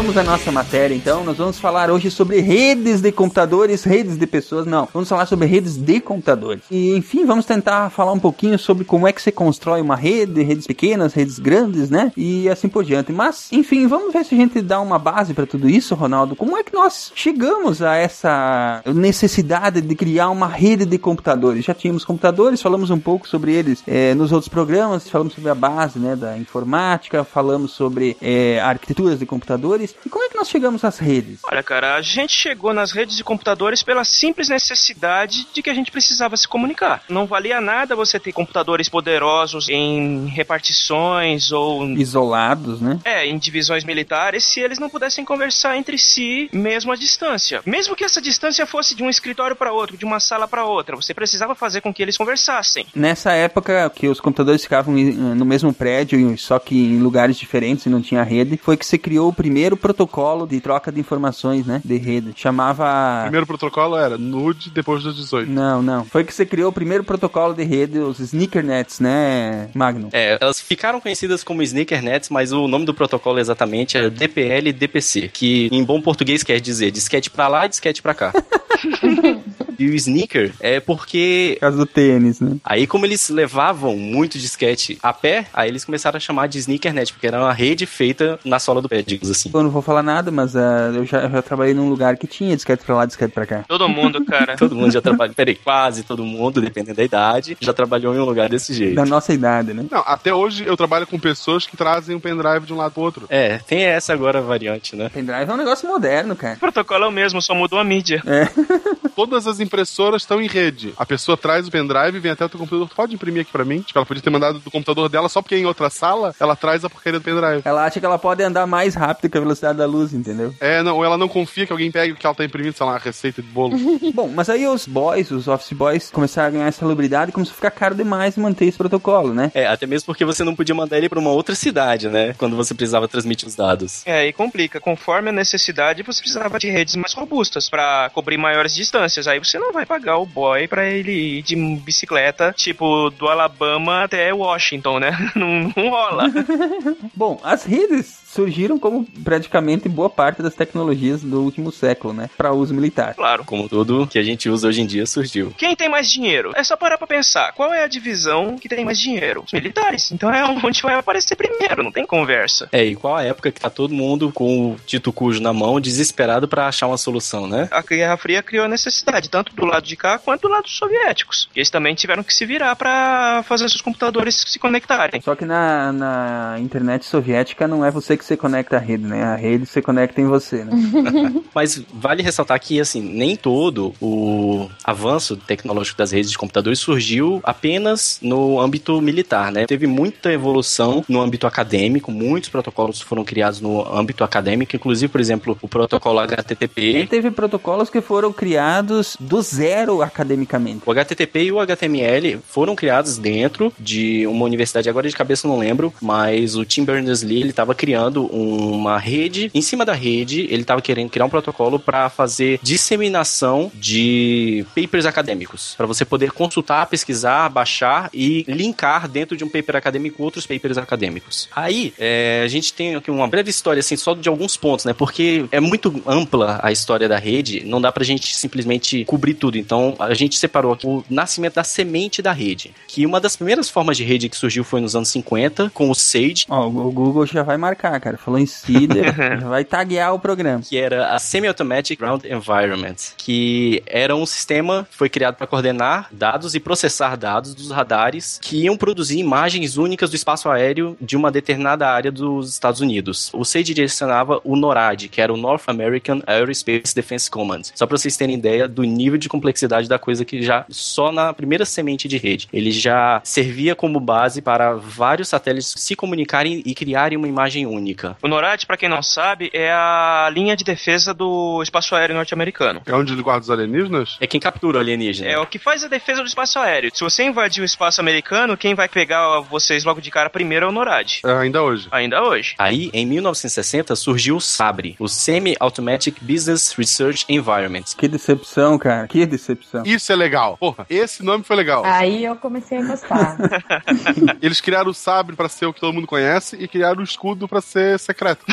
[0.00, 1.22] Vamos à nossa matéria então.
[1.24, 4.88] Nós vamos falar hoje sobre redes de computadores, redes de pessoas, não.
[4.94, 6.62] Vamos falar sobre redes de computadores.
[6.70, 10.42] E enfim, vamos tentar falar um pouquinho sobre como é que você constrói uma rede,
[10.42, 12.12] redes pequenas, redes grandes, né?
[12.16, 13.12] E assim por diante.
[13.12, 16.34] Mas, enfim, vamos ver se a gente dá uma base para tudo isso, Ronaldo.
[16.34, 21.62] Como é que nós chegamos a essa necessidade de criar uma rede de computadores?
[21.62, 25.54] Já tínhamos computadores, falamos um pouco sobre eles eh, nos outros programas, falamos sobre a
[25.54, 29.89] base, né, da informática, falamos sobre eh, arquiteturas de computadores.
[30.04, 31.40] E como é que nós chegamos às redes?
[31.44, 35.74] Olha, cara, a gente chegou nas redes de computadores pela simples necessidade de que a
[35.74, 37.02] gente precisava se comunicar.
[37.08, 40.26] Não valia nada você ter computadores poderosos em
[40.74, 42.98] repartições ou Isolados, né?
[43.04, 47.60] é, em divisões militares se eles não pudessem conversar entre si mesmo à distância.
[47.66, 50.96] Mesmo que essa distância fosse de um escritório para outro, de uma sala para outra,
[50.96, 52.86] você precisava fazer com que eles conversassem.
[52.94, 57.86] Nessa época que os computadores ficavam em- no mesmo prédio, só que em lugares diferentes
[57.86, 61.66] e não tinha rede, foi que se criou o primeiro protocolo de troca de informações,
[61.66, 61.80] né?
[61.84, 62.32] De rede.
[62.36, 63.22] Chamava.
[63.22, 65.50] Primeiro protocolo era nude depois dos 18.
[65.50, 66.04] Não, não.
[66.04, 70.08] Foi que você criou o primeiro protocolo de rede, os sneakernets, né, Magnum?
[70.12, 75.68] É, elas ficaram conhecidas como sneakernets, mas o nome do protocolo exatamente é DPL-DPC, que
[75.72, 78.32] em bom português quer dizer disquete pra lá e disquete pra cá.
[79.78, 82.56] e o sneaker é porque Por causa do tênis, né?
[82.64, 87.12] Aí, como eles levavam muito disquete a pé, aí eles começaram a chamar de sneakernet,
[87.12, 89.50] porque era uma rede feita na sola do pé, digamos assim.
[89.52, 92.26] Eu não vou falar nada, mas ah, eu, já, eu já trabalhei num lugar que
[92.26, 93.64] tinha disquete pra lá, disquete pra cá.
[93.68, 94.56] Todo mundo, cara.
[94.58, 98.24] Todo mundo já trabalhou, peraí, quase todo mundo, dependendo da idade, já trabalhou em um
[98.24, 98.96] lugar desse jeito.
[98.96, 99.86] Da nossa idade, né?
[99.90, 103.02] Não, até hoje eu trabalho com pessoas que trazem um pendrive de um lado pro
[103.02, 103.26] outro.
[103.28, 105.08] É, tem essa agora variante, né?
[105.08, 106.54] Pendrive é um negócio moderno, cara.
[106.54, 108.22] O protocolo é o mesmo, só mudou a mídia.
[109.14, 110.94] Todas as impressoras estão em rede.
[110.96, 112.88] A pessoa traz o pendrive, vem até o teu computador.
[112.94, 113.80] Pode imprimir aqui pra mim?
[113.82, 116.56] Tipo, ela podia ter mandado do computador dela só porque é em outra sala, ela
[116.56, 117.62] traz a porcaria do pendrive.
[117.64, 120.54] Ela acha que ela pode andar mais rápido que a velocidade da luz, entendeu?
[120.60, 122.86] É, não, ou ela não confia que alguém pegue o que ela tá imprimindo, sei
[122.86, 123.76] lá, uma receita de bolo.
[124.14, 127.52] Bom, mas aí os boys, os office boys, começaram a ganhar essa celebridade e começou
[127.52, 129.50] a ficar caro demais manter esse protocolo, né?
[129.54, 132.34] É, até mesmo porque você não podia mandar ele pra uma outra cidade, né?
[132.38, 134.02] Quando você precisava transmitir os dados.
[134.06, 134.80] É, e complica.
[134.80, 139.26] Conforme a necessidade, você precisava de redes mais robustas pra cobrir maiores distâncias.
[139.26, 144.04] Aí você não vai pagar o boy pra ele ir de bicicleta, tipo, do Alabama
[144.04, 145.10] até Washington, né?
[145.34, 146.24] Não, não rola.
[147.14, 152.30] Bom, as redes surgiram como praticamente boa parte das tecnologias do último século, né?
[152.36, 153.14] Pra uso militar.
[153.14, 153.44] Claro.
[153.44, 155.52] Como tudo que a gente usa hoje em dia surgiu.
[155.56, 156.52] Quem tem mais dinheiro?
[156.54, 157.52] É só parar pra pensar.
[157.52, 159.42] Qual é a divisão que tem mais dinheiro?
[159.44, 160.12] Os militares.
[160.12, 162.68] Então é onde vai aparecer primeiro, não tem conversa.
[162.70, 165.80] É, e qual a época que tá todo mundo com o Tito Cujo na mão,
[165.80, 167.68] desesperado pra achar uma solução, né?
[167.70, 170.76] A Guerra Fria criou a necessidade, tanto do lado de cá quanto do lado dos
[170.76, 171.48] soviéticos.
[171.54, 175.20] Eles também tiveram que se virar pra fazer seus computadores se conectarem.
[175.20, 179.22] Só que na, na internet soviética não é você que se conecta à rede, né?
[179.22, 180.72] A rede se conecta em você, né?
[181.54, 187.40] Mas vale ressaltar que, assim, nem todo o avanço tecnológico das redes de computadores surgiu
[187.42, 189.64] apenas no âmbito militar, né?
[189.66, 195.20] Teve muita evolução no âmbito acadêmico, muitos protocolos foram criados no âmbito acadêmico, inclusive, por
[195.20, 197.06] exemplo, o protocolo E HTTP.
[197.08, 200.82] teve protocolos que foram criados do zero academicamente.
[200.84, 205.50] O HTTP e o HTML foram criados dentro de uma universidade, agora de cabeça eu
[205.50, 209.50] não lembro, mas o Tim Berners-Lee ele estava criando criando uma rede.
[209.54, 215.06] Em cima da rede, ele estava querendo criar um protocolo para fazer disseminação de papers
[215.06, 220.46] acadêmicos, para você poder consultar, pesquisar, baixar e linkar dentro de um paper acadêmico outros
[220.46, 221.48] papers acadêmicos.
[221.54, 224.92] Aí, é, a gente tem aqui uma breve história, assim, só de alguns pontos, né?
[224.92, 229.56] Porque é muito ampla a história da rede, não dá pra gente simplesmente cobrir tudo.
[229.56, 233.70] Então, a gente separou aqui o nascimento da semente da rede, que uma das primeiras
[233.70, 237.42] formas de rede que surgiu foi nos anos 50, com o Sage, o Google já
[237.42, 238.16] vai marcar, cara.
[238.16, 240.62] Falou em CIDR, já vai taguear o programa.
[240.62, 246.08] que era a Semi-Automatic Ground Environment, que era um sistema que foi criado para coordenar
[246.10, 251.16] dados e processar dados dos radares que iam produzir imagens únicas do espaço aéreo de
[251.16, 253.30] uma determinada área dos Estados Unidos.
[253.32, 257.62] O SAGE direcionava o NORAD, que era o North American Aerospace Defense Command.
[257.74, 261.32] Só para vocês terem ideia do nível de complexidade da coisa que já só na
[261.32, 262.48] primeira semente de rede.
[262.52, 267.89] Ele já servia como base para vários satélites se comunicarem e criarem uma imagem única.
[268.22, 272.82] O NORAD, pra quem não sabe, é a linha de defesa do espaço aéreo norte-americano.
[272.86, 274.16] É onde ele guarda os alienígenas?
[274.20, 275.28] É quem captura o alienígena.
[275.30, 276.90] É o que faz a defesa do espaço aéreo.
[276.92, 280.68] Se você invadir o espaço americano, quem vai pegar vocês logo de cara primeiro é
[280.68, 281.20] o NORAD.
[281.24, 281.88] É, ainda hoje.
[281.90, 282.54] Ainda hoje.
[282.58, 287.84] Aí, em 1960, surgiu o SABRE, o Semi-Automatic Business Research Environment.
[287.96, 289.06] Que decepção, cara.
[289.08, 289.82] Que decepção.
[289.84, 290.56] Isso é legal.
[290.58, 291.84] Porra, esse nome foi legal.
[291.84, 293.36] Aí eu comecei a gostar.
[294.40, 297.48] Eles criaram o sabre pra ser o que todo mundo conhece e criaram o escudo
[297.48, 298.42] pra ser secreto.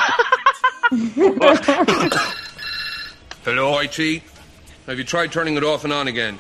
[3.44, 4.24] Hello, IT.
[4.86, 6.40] Have you tried turning it off and on again?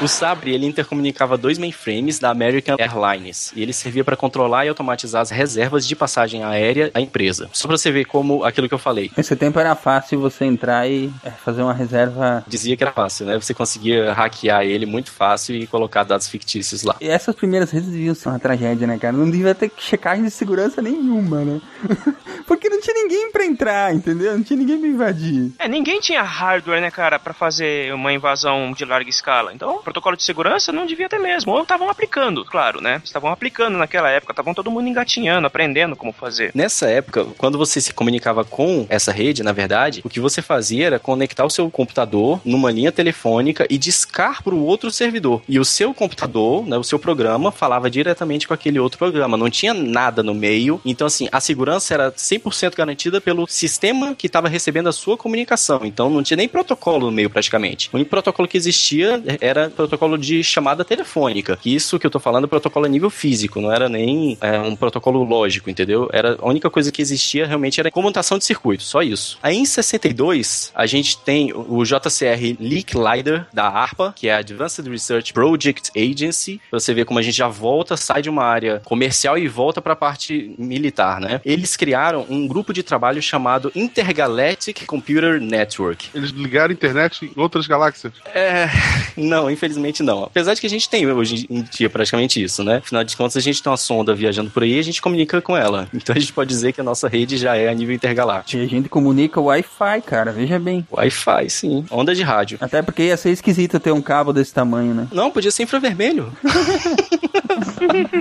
[0.00, 4.70] O Sabre ele intercomunicava dois mainframes da American Airlines e ele servia para controlar e
[4.70, 7.50] automatizar as reservas de passagem aérea da empresa.
[7.52, 9.10] Só para você ver como aquilo que eu falei.
[9.14, 12.42] Nesse tempo era fácil você entrar e é, fazer uma reserva.
[12.48, 13.38] Dizia que era fácil, né?
[13.38, 16.96] Você conseguia hackear ele muito fácil e colocar dados fictícios lá.
[16.98, 19.14] E essas primeiras redes deviam ser uma tragédia, né, cara?
[19.14, 21.60] Não devia ter checagem de segurança nenhuma, né?
[22.46, 24.32] Porque não tinha ninguém pra entrar, entendeu?
[24.32, 25.52] Não tinha ninguém pra invadir.
[25.58, 29.52] É, ninguém tinha hardware, né, cara, pra fazer uma invasão de larga escala.
[29.52, 31.52] Então, protocolo de segurança não devia ter mesmo.
[31.52, 33.02] Ou estavam aplicando, claro, né?
[33.04, 36.52] Estavam aplicando naquela época, estavam todo mundo engatinhando, aprendendo como fazer.
[36.54, 40.86] Nessa época, quando você se comunicava com essa rede, na verdade, o que você fazia
[40.86, 45.42] era conectar o seu computador numa linha telefônica e discar para o outro servidor.
[45.48, 49.36] E o seu computador, né, o seu programa, falava diretamente com aquele outro programa.
[49.36, 50.80] Não tinha nada no meio.
[50.84, 55.80] Então, assim, a segurança era 100% garantida pelo sistema que estava recebendo a sua comunicação.
[55.84, 57.88] Então, não tinha nem protocolo no meio, praticamente.
[57.92, 61.58] O único protocolo que existia era protocolo de chamada telefônica.
[61.64, 64.76] Isso que eu tô falando é protocolo a nível físico, não era nem é, um
[64.76, 66.08] protocolo lógico, entendeu?
[66.12, 69.38] Era a única coisa que existia realmente era comutação de circuito, só isso.
[69.42, 74.38] Aí em 62, a gente tem o JCR Leak Lider da ARPA, que é a
[74.38, 76.60] Advanced Research Project Agency.
[76.70, 79.94] Você ver como a gente já volta, sai de uma área comercial e volta para
[79.94, 81.40] a parte militar, né?
[81.42, 86.10] Eles criaram um grupo de trabalho chamado Intergalactic Computer Network.
[86.14, 88.12] Eles ligaram a internet em outras galáxias.
[88.34, 88.68] É,
[89.16, 90.24] não, infelizmente não.
[90.24, 92.76] Apesar de que a gente tem hoje em dia praticamente isso, né?
[92.78, 95.40] Afinal de contas, a gente tem uma sonda viajando por aí e a gente comunica
[95.42, 95.86] com ela.
[95.92, 98.62] Então a gente pode dizer que a nossa rede já é a nível intergaláctico.
[98.62, 100.32] E a gente comunica Wi-Fi, cara.
[100.32, 100.86] Veja bem.
[100.90, 101.84] Wi-Fi, sim.
[101.90, 102.56] Onda de rádio.
[102.60, 105.08] Até porque ia ser esquisito ter um cabo desse tamanho, né?
[105.12, 106.32] Não, podia ser infravermelho.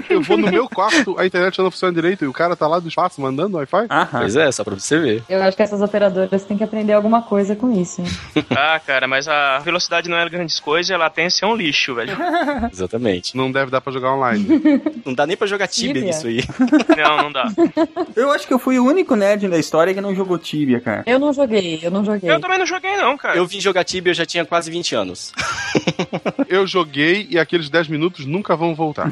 [0.09, 2.79] Eu vou no meu quarto, a internet não funciona direito e o cara tá lá
[2.79, 3.87] do espaço mandando Wi-Fi.
[3.89, 4.19] Aham.
[4.19, 5.23] Pois é, só pra você ver.
[5.29, 8.01] Eu acho que essas operadoras têm que aprender alguma coisa com isso.
[8.01, 8.07] hein?
[8.51, 10.97] Ah, cara, mas a velocidade não é grandes coisas e a
[11.29, 12.17] latência é um lixo, velho.
[12.73, 13.37] Exatamente.
[13.37, 14.45] Não deve dar pra jogar online.
[15.05, 16.07] Não dá nem pra jogar Tibia Tibia?
[16.07, 16.43] nisso aí.
[16.97, 17.47] Não, não dá.
[18.15, 21.03] Eu acho que eu fui o único nerd da história que não jogou Tibia, cara.
[21.05, 22.29] Eu não joguei, eu não joguei.
[22.29, 23.37] Eu também não joguei, não, cara.
[23.37, 25.31] Eu vim jogar Tibia, eu já tinha quase 20 anos.
[26.47, 29.11] Eu joguei e aqueles 10 minutos nunca vão voltar.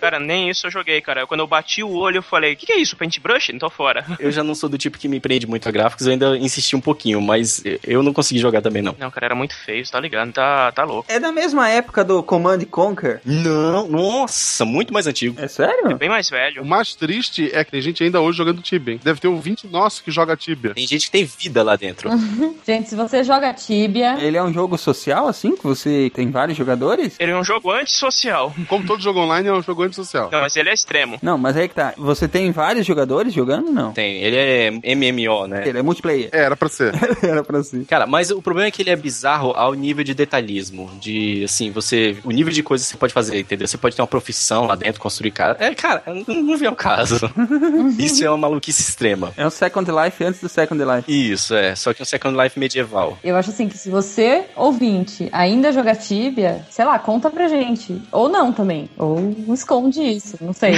[0.00, 1.26] Cara, nem isso eu joguei, cara.
[1.26, 2.96] Quando eu bati o olho, eu falei: O que, que é isso?
[2.96, 3.50] Paintbrush?
[3.52, 4.04] Então fora.
[4.18, 6.76] Eu já não sou do tipo que me prende muito a gráficos, eu ainda insisti
[6.76, 8.94] um pouquinho, mas eu não consegui jogar também não.
[8.98, 10.32] Não, cara, era muito feio, você tá ligado?
[10.32, 11.10] Tá, tá louco.
[11.10, 13.20] É da mesma época do Command Conquer.
[13.24, 15.40] Não, nossa, muito mais antigo.
[15.40, 15.96] É sério?
[15.96, 16.64] Bem mais O velho.
[16.64, 18.94] mais triste é que tem gente ainda hoje jogando Tibia.
[18.94, 19.00] hein?
[19.02, 20.74] Deve ter um 20 nosso que joga Tibia.
[20.74, 22.10] Tem gente que tem vida lá dentro.
[22.66, 26.56] Gente, se você joga Tibia, Ele é um jogo social, assim, que você tem vários
[26.56, 27.14] jogadores?
[27.18, 28.54] Ele é um jogo antissocial.
[28.68, 30.28] Como todo jogo online, é um jogo antissocial.
[30.30, 31.18] Não, mas ele é extremo.
[31.22, 31.94] Não, mas aí que tá.
[31.96, 33.70] Você tem vários jogadores jogando?
[33.70, 33.92] Não.
[33.92, 35.66] Tem, ele é MMO, né?
[35.66, 36.28] Ele é multiplayer.
[36.32, 36.92] É, era pra ser.
[37.22, 37.84] Era pra si.
[37.88, 41.09] Cara, mas o problema é que ele é bizarro ao nível de detalhismo, de,
[41.44, 42.16] assim, você.
[42.24, 43.66] O nível de coisas que você pode fazer, entendeu?
[43.66, 45.56] Você pode ter uma profissão lá dentro, construir casa.
[45.60, 47.18] É, cara, não, não vem ao caso.
[47.98, 49.32] Isso é uma maluquice extrema.
[49.36, 51.04] É um Second Life antes do Second Life.
[51.10, 51.74] Isso, é.
[51.74, 53.18] Só que um Second Life medieval.
[53.22, 58.00] Eu acho assim que se você, ouvinte, ainda joga Tibia, sei lá, conta pra gente.
[58.12, 58.88] Ou não também.
[58.96, 60.74] Ou esconde isso, não sei.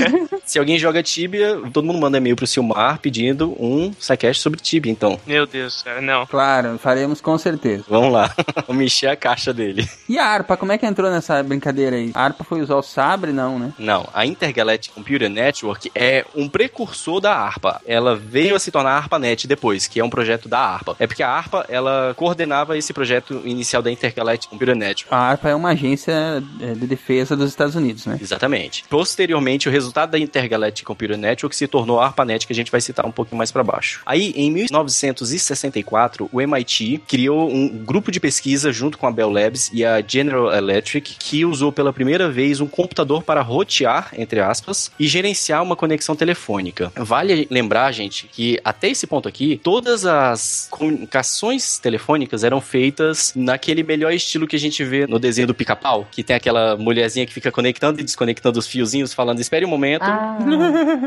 [0.44, 4.90] Se alguém joga Tibia, todo mundo manda e-mail pro Silmar pedindo um sidecast sobre Tibia,
[4.90, 5.18] então.
[5.26, 6.26] Meu Deus, cara, não.
[6.26, 7.84] Claro, faremos com certeza.
[7.88, 8.34] Vamos lá.
[8.66, 9.69] Vamos encher a caixa dele.
[10.08, 12.10] E a harpa, como é que entrou nessa brincadeira aí?
[12.14, 13.72] A harpa foi usar o sabre, não, né?
[13.78, 17.80] Não, a Intergalactic Computer Network é um precursor da ARPA.
[17.86, 20.96] Ela veio a se tornar a ARPANET depois, que é um projeto da ARPA.
[20.98, 25.14] É porque a ARPA, ela coordenava esse projeto inicial da Intergalactic Computer Network.
[25.14, 28.18] A harpa é uma agência é, de defesa dos Estados Unidos, né?
[28.20, 28.84] Exatamente.
[28.88, 32.80] Posteriormente, o resultado da Intergalactic Computer Network se tornou a ARPANET, que a gente vai
[32.80, 34.02] citar um pouquinho mais para baixo.
[34.04, 39.59] Aí, em 1964, o MIT criou um grupo de pesquisa junto com a Bell Labs
[39.72, 44.90] e a General Electric, que usou pela primeira vez um computador para rotear, entre aspas,
[44.98, 46.92] e gerenciar uma conexão telefônica.
[46.96, 53.82] Vale lembrar, gente, que até esse ponto aqui, todas as comunicações telefônicas eram feitas naquele
[53.82, 57.32] melhor estilo que a gente vê no desenho do pica-pau, que tem aquela mulherzinha que
[57.32, 60.04] fica conectando e desconectando os fiozinhos, falando, espere um momento.
[60.04, 60.38] Ah,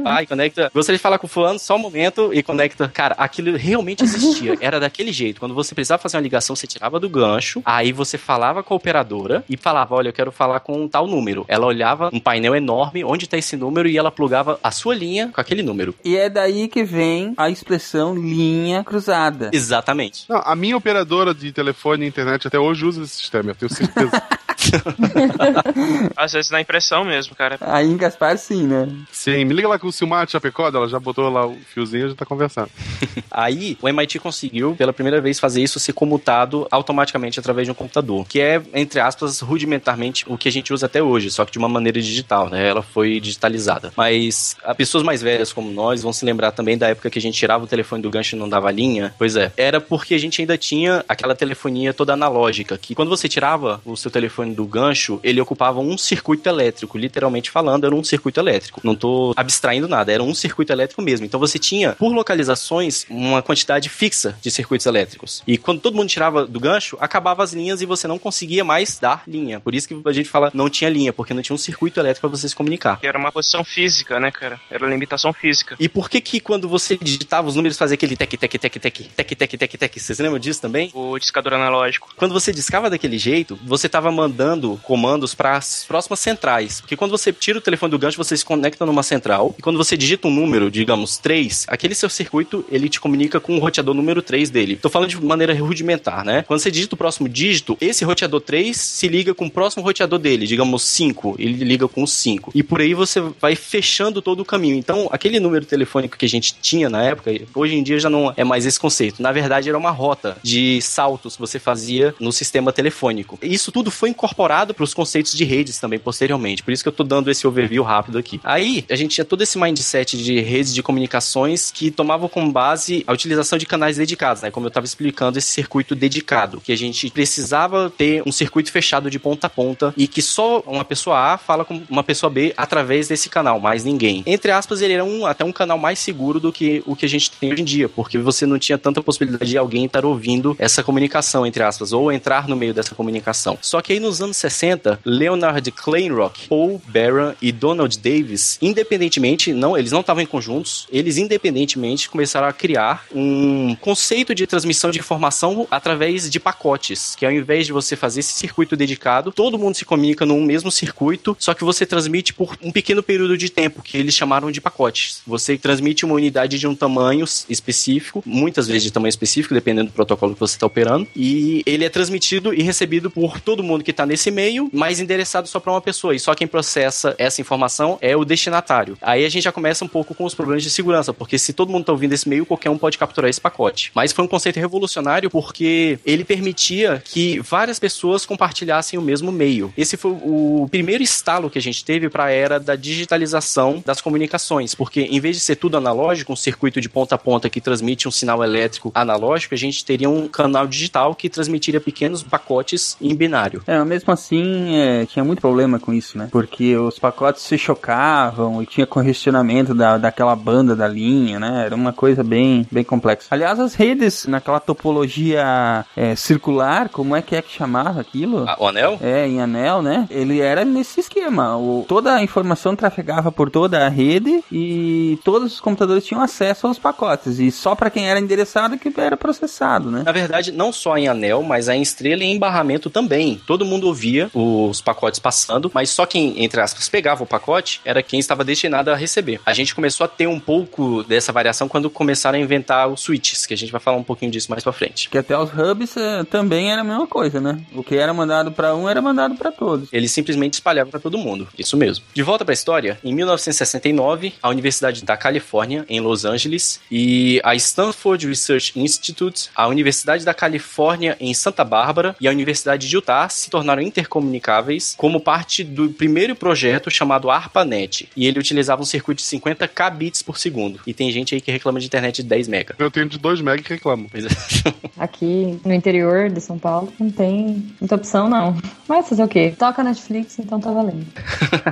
[0.05, 0.69] Ai, conecta.
[0.73, 2.89] Gostaria de falar com o fulano só um momento e conecta.
[2.93, 4.57] Cara, aquilo realmente existia.
[4.59, 5.39] Era daquele jeito.
[5.39, 8.77] Quando você precisava fazer uma ligação, você tirava do gancho, aí você falava com a
[8.77, 11.45] operadora e falava: Olha, eu quero falar com um tal número.
[11.47, 15.29] Ela olhava um painel enorme onde tá esse número e ela plugava a sua linha
[15.33, 15.95] com aquele número.
[16.03, 19.49] E é daí que vem a expressão linha cruzada.
[19.53, 20.25] Exatamente.
[20.27, 23.73] Não, a minha operadora de telefone e internet até hoje usa esse sistema, eu tenho
[23.73, 24.11] certeza.
[26.15, 27.57] Às vezes dá impressão mesmo, cara.
[27.61, 28.87] Aí em Gaspar, sim, né?
[29.11, 32.09] Sim, me liga lá com o Silmar Chapecó, ela já botou lá o fiozinho e
[32.09, 32.69] já tá conversando.
[33.29, 37.75] Aí o MIT conseguiu, pela primeira vez, fazer isso ser comutado automaticamente através de um
[37.75, 41.51] computador, que é, entre aspas, rudimentarmente o que a gente usa até hoje, só que
[41.51, 42.67] de uma maneira digital, né?
[42.67, 43.91] Ela foi digitalizada.
[43.95, 47.21] Mas as pessoas mais velhas como nós vão se lembrar também da época que a
[47.21, 49.13] gente tirava o telefone do gancho e não dava linha.
[49.17, 53.27] Pois é, era porque a gente ainda tinha aquela telefonia toda analógica, que quando você
[53.27, 58.03] tirava o seu telefone do gancho, ele ocupava um circuito elétrico, literalmente falando, era um
[58.03, 58.81] circuito elétrico.
[58.83, 61.25] Não tô abstraindo nada, era um circuito elétrico mesmo.
[61.25, 65.43] Então você tinha, por localizações, uma quantidade fixa de circuitos elétricos.
[65.47, 68.99] E quando todo mundo tirava do gancho, acabava as linhas e você não conseguia mais
[68.99, 69.59] dar linha.
[69.59, 72.27] Por isso que a gente fala não tinha linha, porque não tinha um circuito elétrico
[72.27, 72.99] para você se comunicar.
[73.01, 74.59] Era uma posição física, né, cara?
[74.69, 75.75] Era limitação física.
[75.79, 79.09] E por que que quando você digitava os números fazia aquele tec, tec, tec, tec,
[79.15, 79.99] tec, tec, tec, tec?
[79.99, 80.91] Vocês lembram disso também?
[80.93, 82.09] O discador analógico.
[82.15, 84.42] Quando você discava daquele jeito, você estava mandando
[84.83, 86.81] comandos para as próximas centrais.
[86.81, 89.55] Porque quando você tira o telefone do gancho, você se conecta numa central.
[89.57, 93.55] E quando você digita um número, digamos 3, aquele seu circuito, ele te comunica com
[93.55, 94.75] o roteador número 3 dele.
[94.75, 96.43] Tô falando de maneira rudimentar, né?
[96.47, 100.19] Quando você digita o próximo dígito, esse roteador 3 se liga com o próximo roteador
[100.19, 102.51] dele, digamos 5, ele liga com o 5.
[102.53, 104.75] E por aí você vai fechando todo o caminho.
[104.75, 108.33] Então, aquele número telefônico que a gente tinha na época, hoje em dia já não
[108.35, 109.21] é mais esse conceito.
[109.21, 113.37] Na verdade, era uma rota de saltos que você fazia no sistema telefônico.
[113.41, 116.63] Isso tudo foi incorporado para os conceitos de redes também posteriormente.
[116.63, 118.39] Por isso que eu tô dando esse overview rápido aqui.
[118.43, 123.03] Aí, a gente tinha todo esse mindset de redes de comunicações que tomavam como base
[123.07, 124.51] a utilização de canais dedicados, né?
[124.51, 129.09] Como eu estava explicando, esse circuito dedicado, que a gente precisava ter um circuito fechado
[129.09, 132.53] de ponta a ponta e que só uma pessoa A fala com uma pessoa B
[132.57, 134.23] através desse canal, mais ninguém.
[134.25, 137.09] Entre aspas, ele era um, até um canal mais seguro do que o que a
[137.09, 140.55] gente tem hoje em dia, porque você não tinha tanta possibilidade de alguém estar ouvindo
[140.59, 143.57] essa comunicação, entre aspas, ou entrar no meio dessa comunicação.
[143.61, 149.77] Só que aí nos anos 60, Leonard Kleinrock, Paul Barron e Donald Davis, independentemente, não,
[149.77, 154.99] eles não estavam em conjuntos, eles independentemente começaram a criar um conceito de transmissão de
[154.99, 159.75] informação através de pacotes, que ao invés de você fazer esse circuito dedicado, todo mundo
[159.75, 163.81] se comunica num mesmo circuito, só que você transmite por um pequeno período de tempo,
[163.81, 165.21] que eles chamaram de pacotes.
[165.25, 169.93] Você transmite uma unidade de um tamanho específico, muitas vezes de tamanho específico, dependendo do
[169.93, 173.91] protocolo que você está operando, e ele é transmitido e recebido por todo mundo que
[173.91, 176.15] está nesse meio, mas endereçado só para uma pessoa.
[176.15, 178.95] E só quem processa essa informação é o destinatário.
[179.01, 181.71] Aí a gente já começa um pouco com os problemas de segurança, porque se todo
[181.71, 183.91] mundo está ouvindo esse meio, qualquer um pode capturar esse pacote.
[183.95, 189.73] Mas foi um conceito revolucionário porque ele permitia que várias pessoas compartilhassem o mesmo meio.
[189.75, 193.99] Esse foi o primeiro estalo que a gente teve para a era da digitalização das
[193.99, 197.59] comunicações, porque em vez de ser tudo analógico, um circuito de ponta a ponta que
[197.59, 202.95] transmite um sinal elétrico analógico, a gente teria um canal digital que transmitiria pequenos pacotes
[203.01, 203.63] em binário.
[203.65, 206.27] É, mesmo mesmo assim é, tinha muito problema com isso, né?
[206.31, 211.63] Porque os pacotes se chocavam e tinha congestionamento da, daquela banda da linha, né?
[211.65, 213.27] Era uma coisa bem, bem complexa.
[213.31, 218.45] Aliás, as redes, naquela topologia é, circular, como é que é que chamava aquilo?
[218.47, 218.97] Ah, o anel?
[219.01, 220.07] É, em anel, né?
[220.09, 221.57] Ele era nesse esquema.
[221.57, 226.67] O, toda a informação trafegava por toda a rede e todos os computadores tinham acesso
[226.67, 227.39] aos pacotes.
[227.39, 230.03] E só para quem era endereçado que era processado, né?
[230.05, 233.41] Na verdade, não só em anel, mas em estrela e em barramento também.
[233.47, 238.01] Todo mundo ouvia os pacotes passando, mas só quem, entre aspas, pegava o pacote era
[238.03, 239.39] quem estava destinado a receber.
[239.45, 243.45] A gente começou a ter um pouco dessa variação quando começaram a inventar os switches,
[243.45, 245.09] que a gente vai falar um pouquinho disso mais pra frente.
[245.09, 247.59] Que até os hubs eh, também era a mesma coisa, né?
[247.73, 249.89] O que era mandado para um era mandado para todos.
[249.91, 251.47] Eles simplesmente espalhavam para todo mundo.
[251.57, 252.05] Isso mesmo.
[252.13, 257.55] De volta pra história, em 1969, a Universidade da Califórnia, em Los Angeles, e a
[257.55, 263.27] Stanford Research Institute, a Universidade da Califórnia, em Santa Bárbara, e a Universidade de Utah
[263.29, 268.09] se tornaram intercomunicáveis como parte do primeiro projeto chamado ARPANET.
[268.15, 270.79] E ele utilizava um circuito de 50 kbits por segundo.
[270.85, 272.75] E tem gente aí que reclama de internet de 10 mega.
[272.77, 274.07] Eu tenho de 2 MB que reclamo.
[274.09, 274.29] Pois é.
[274.97, 278.55] Aqui no interior de São Paulo não tem muita opção, não.
[278.87, 279.53] Mas fazer o quê?
[279.57, 281.05] Toca Netflix, então tá valendo.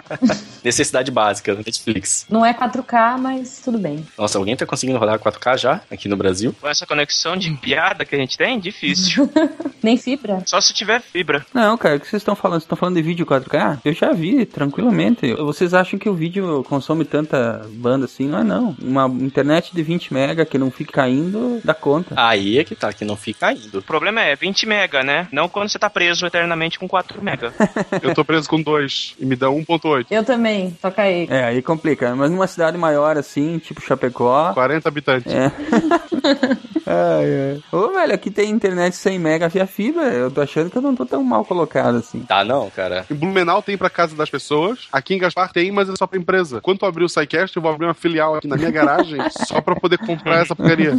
[0.63, 2.25] Necessidade básica, Netflix.
[2.29, 4.05] Não é 4K, mas tudo bem.
[4.17, 6.55] Nossa, alguém tá conseguindo rodar 4K já aqui no Brasil?
[6.59, 9.29] Com essa conexão de piada que a gente tem, difícil.
[9.81, 10.43] Nem fibra.
[10.45, 11.45] Só se tiver fibra.
[11.53, 12.59] Não, cara, o que vocês estão falando?
[12.59, 13.79] Vocês estão falando de vídeo 4K?
[13.83, 15.33] Eu já vi, tranquilamente.
[15.35, 18.27] Vocês acham que o vídeo consome tanta banda assim?
[18.27, 18.75] Não é não.
[18.81, 22.15] Uma internet de 20 mega que não fica caindo, dá conta.
[22.17, 23.79] Aí é que tá, que não fica indo.
[23.79, 25.27] O problema é 20 mega, né?
[25.31, 27.53] Não quando você tá preso eternamente com 4 mega.
[28.01, 30.07] Eu tô preso com 2 e me dá 1.8.
[30.09, 31.27] Eu também, toca aí.
[31.29, 32.15] É, aí complica.
[32.15, 34.53] Mas numa cidade maior assim, tipo Chapecó.
[34.53, 35.33] 40 habitantes.
[35.33, 35.51] É.
[36.85, 37.63] ai, ai.
[37.71, 40.03] Ô, velho, aqui tem internet 100 mega via fibra.
[40.03, 42.21] Eu tô achando que eu não tô tão mal colocado assim.
[42.21, 43.05] Tá não, cara.
[43.09, 44.88] Em Blumenau tem pra casa das pessoas.
[44.91, 46.61] Aqui em Gaspar tem, mas é só pra empresa.
[46.61, 49.61] Quando tu abrir o SciCast, eu vou abrir uma filial aqui na minha garagem só
[49.61, 50.93] pra poder comprar essa porcaria.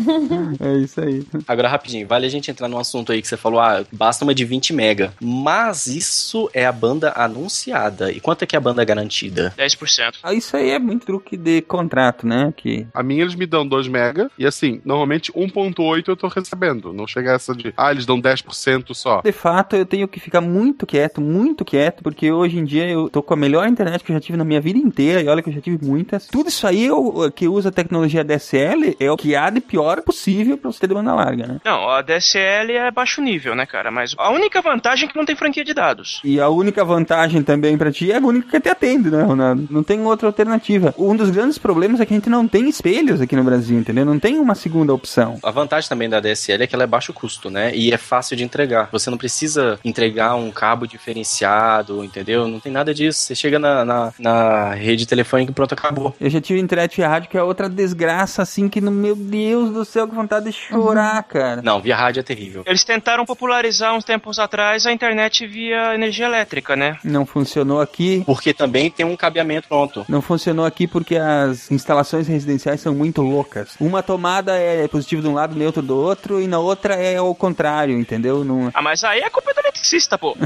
[0.61, 1.25] É isso aí.
[1.47, 4.35] Agora, rapidinho, vale a gente entrar num assunto aí que você falou, ah, basta uma
[4.35, 5.13] de 20 mega.
[5.21, 8.11] Mas isso é a banda anunciada.
[8.13, 9.53] E quanto é que é a banda garantida?
[9.57, 10.17] 10%.
[10.23, 12.53] Ah, Isso aí é muito truque de contrato, né?
[12.57, 16.93] Que A minha eles me dão 2 mega e assim, normalmente 1.8 eu tô recebendo.
[16.93, 19.21] Não chega essa de, ah, eles dão 10% só.
[19.23, 23.09] De fato, eu tenho que ficar muito quieto, muito quieto, porque hoje em dia eu
[23.09, 25.43] tô com a melhor internet que eu já tive na minha vida inteira, e olha
[25.43, 26.27] que eu já tive muitas.
[26.27, 30.03] Tudo isso aí eu, que usa a tecnologia DSL é o que há de pior
[30.03, 31.61] possível pra você ter de banda larga, né?
[31.65, 33.91] Não, a DSL é baixo nível, né, cara?
[33.91, 36.21] Mas a única vantagem é que não tem franquia de dados.
[36.25, 39.67] E a única vantagem também pra ti é a única que te atende, né, Ronaldo?
[39.71, 40.95] Não tem outra alternativa.
[40.99, 44.05] Um dos grandes problemas é que a gente não tem espelhos aqui no Brasil, entendeu?
[44.05, 45.39] Não tem uma segunda opção.
[45.43, 47.75] A vantagem também da DSL é que ela é baixo custo, né?
[47.75, 48.89] E é fácil de entregar.
[48.93, 52.47] Você não precisa entregar um cabo diferenciado, entendeu?
[52.47, 53.19] Não tem nada disso.
[53.19, 56.15] Você chega na, na, na rede telefônica e pronto, acabou.
[56.21, 59.71] Eu já tive internet via rádio, que é outra desgraça, assim, que no meu Deus
[59.71, 61.61] do céu, que vontade de chorar, cara.
[61.63, 62.63] Não, via rádio é terrível.
[62.65, 66.97] Eles tentaram popularizar uns tempos atrás a internet via energia elétrica, né?
[67.03, 68.23] Não funcionou aqui.
[68.25, 70.05] Porque também tem um cabeamento pronto.
[70.09, 73.75] Não funcionou aqui porque as instalações residenciais são muito loucas.
[73.81, 77.35] Uma tomada é positivo de um lado, neutro do outro, e na outra é o
[77.35, 78.45] contrário, entendeu?
[78.45, 78.71] Não...
[78.73, 80.37] Ah, mas aí é culpa do eletricista, pô.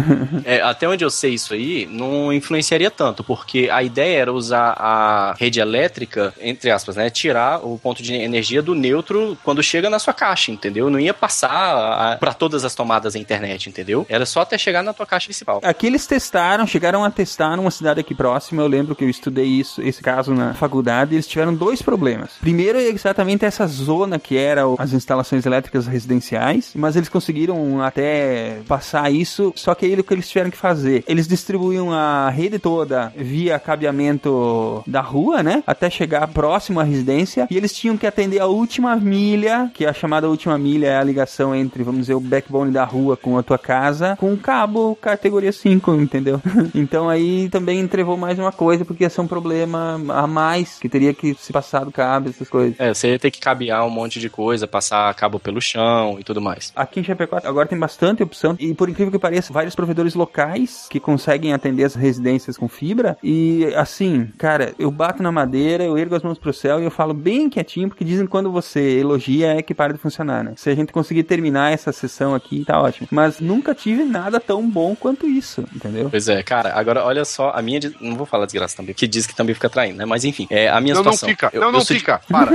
[0.44, 4.76] É, até onde eu sei isso aí, não influenciaria tanto, porque a ideia era usar
[4.78, 7.10] a rede elétrica, entre aspas, né?
[7.10, 10.90] Tirar o ponto de energia do neutro quando chega na sua caixa, entendeu?
[10.90, 14.06] Não ia passar para todas as tomadas da internet, entendeu?
[14.08, 15.60] Era só até chegar na tua caixa principal.
[15.62, 18.62] Aqui eles testaram, chegaram a testar numa cidade aqui próxima.
[18.62, 21.14] Eu lembro que eu estudei isso, esse caso na faculdade.
[21.14, 22.32] Eles tiveram dois problemas.
[22.40, 28.60] Primeiro é exatamente essa zona que era as instalações elétricas residenciais, mas eles conseguiram até
[28.68, 29.52] passar isso.
[29.56, 31.04] Só que aí o que eles tiveram que fazer?
[31.06, 35.62] Eles distribuíam a rede toda via cabeamento da rua, né?
[35.66, 37.46] Até chegar próximo à residência.
[37.50, 40.96] E eles tinham que atender a última milha, que é a chamada última milha é
[40.96, 44.36] a ligação entre, vamos dizer, o backbone da rua com a tua casa, com um
[44.36, 46.40] cabo categoria 5, entendeu?
[46.74, 50.88] então aí também entrevou mais uma coisa, porque ia ser um problema a mais, que
[50.88, 52.78] teria que se passar do cabo, essas coisas.
[52.78, 56.24] É, você ia ter que cabear um monte de coisa, passar cabo pelo chão e
[56.24, 56.72] tudo mais.
[56.74, 60.86] Aqui em Chapecó agora tem bastante opção e por incrível que pareça, vários provedores locais
[60.90, 65.96] que conseguem atender as residências com fibra e assim, cara, eu bato na madeira, eu
[65.98, 68.98] ergo as mãos pro céu e eu falo bem quietinho porque dizem que quando você
[68.98, 70.54] elogia é que para de funcionar, né?
[70.56, 73.06] Se a gente conseguir terminar essa sessão aqui, tá ótimo.
[73.10, 76.08] Mas nunca tive nada tão bom quanto isso, entendeu?
[76.10, 77.78] Pois é, cara, agora olha só, a minha.
[77.78, 80.04] de- Não vou falar desgraça também, que diz que também fica traindo, né?
[80.06, 81.28] Mas enfim, é, a minha Não, não situação.
[81.28, 81.50] fica.
[81.52, 82.20] Eu- não, eu não sou fica.
[82.30, 82.52] Para.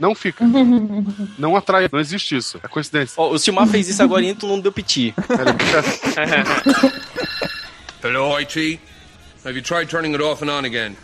[0.00, 0.44] Não fica.
[1.38, 1.88] Não atrai.
[1.92, 2.58] Não existe isso.
[2.62, 3.14] É coincidência.
[3.16, 5.14] Ó, o Silmar fez isso agora e tu não deu piti.
[8.02, 8.78] Hello, IT.
[9.44, 10.96] Have you tried turning it off and on again?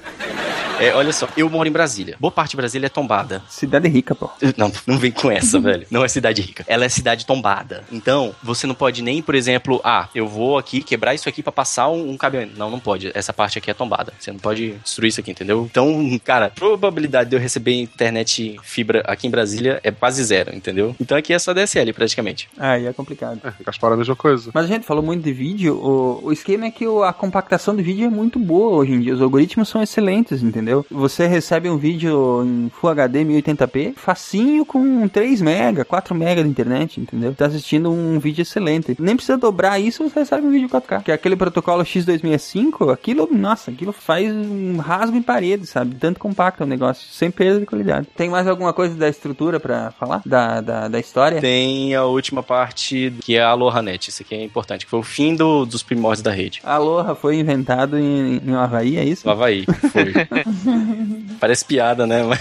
[0.80, 2.16] É, olha só, eu moro em Brasília.
[2.20, 3.42] Boa parte de Brasília é tombada.
[3.48, 4.30] Cidade rica, pô.
[4.56, 5.86] Não, não vem com essa, velho.
[5.90, 6.64] Não é cidade rica.
[6.66, 7.84] Ela é cidade tombada.
[7.92, 11.52] Então, você não pode nem, por exemplo, ah, eu vou aqui quebrar isso aqui pra
[11.52, 12.18] passar um, um.
[12.56, 13.10] Não, não pode.
[13.14, 14.12] Essa parte aqui é tombada.
[14.18, 15.66] Você não pode destruir isso aqui, entendeu?
[15.70, 20.54] Então, cara, a probabilidade de eu receber internet fibra aqui em Brasília é quase zero,
[20.54, 20.94] entendeu?
[21.00, 22.48] Então aqui é só DSL praticamente.
[22.58, 23.40] Aí é complicado.
[23.44, 24.50] É, Gaspar é a mesma coisa.
[24.52, 25.74] Mas a gente falou muito de vídeo.
[25.76, 29.00] O, o esquema é que o- a compactação do vídeo é muito boa hoje em
[29.00, 29.14] dia.
[29.14, 30.67] Os algoritmos são excelentes, entendeu?
[30.90, 36.48] Você recebe um vídeo em Full HD 1080p, facinho com 3 mega, 4 mega de
[36.48, 37.34] internet, entendeu?
[37.34, 38.96] Tá assistindo um vídeo excelente.
[38.98, 41.02] Nem precisa dobrar isso, você recebe um vídeo 4K.
[41.02, 45.94] Que é aquele protocolo X265, aquilo, nossa, aquilo faz um rasgo em parede, sabe?
[45.96, 48.06] Tanto compacto o negócio, sem perda de qualidade.
[48.16, 50.22] Tem mais alguma coisa da estrutura pra falar?
[50.24, 51.40] Da, da, da história?
[51.40, 54.08] Tem a última parte que é a AlohaNet.
[54.08, 56.60] Isso aqui é importante, que foi o fim do- dos primórdios da rede.
[56.64, 59.26] Aloha foi inventado em, em Havaí, é isso?
[59.28, 60.12] O Havaí, foi.
[61.40, 62.22] Parece piada, né?
[62.22, 62.40] Mas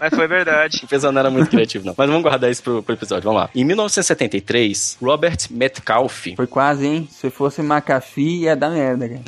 [0.00, 0.80] Mas foi verdade.
[0.84, 1.94] o pessoal não era muito criativo, não.
[1.96, 3.50] Mas vamos guardar isso pro, pro episódio, vamos lá.
[3.54, 7.08] Em 1973, Robert Metcalfe, Foi quase, hein?
[7.10, 9.22] Se fosse McAfee, ia dar merda, cara.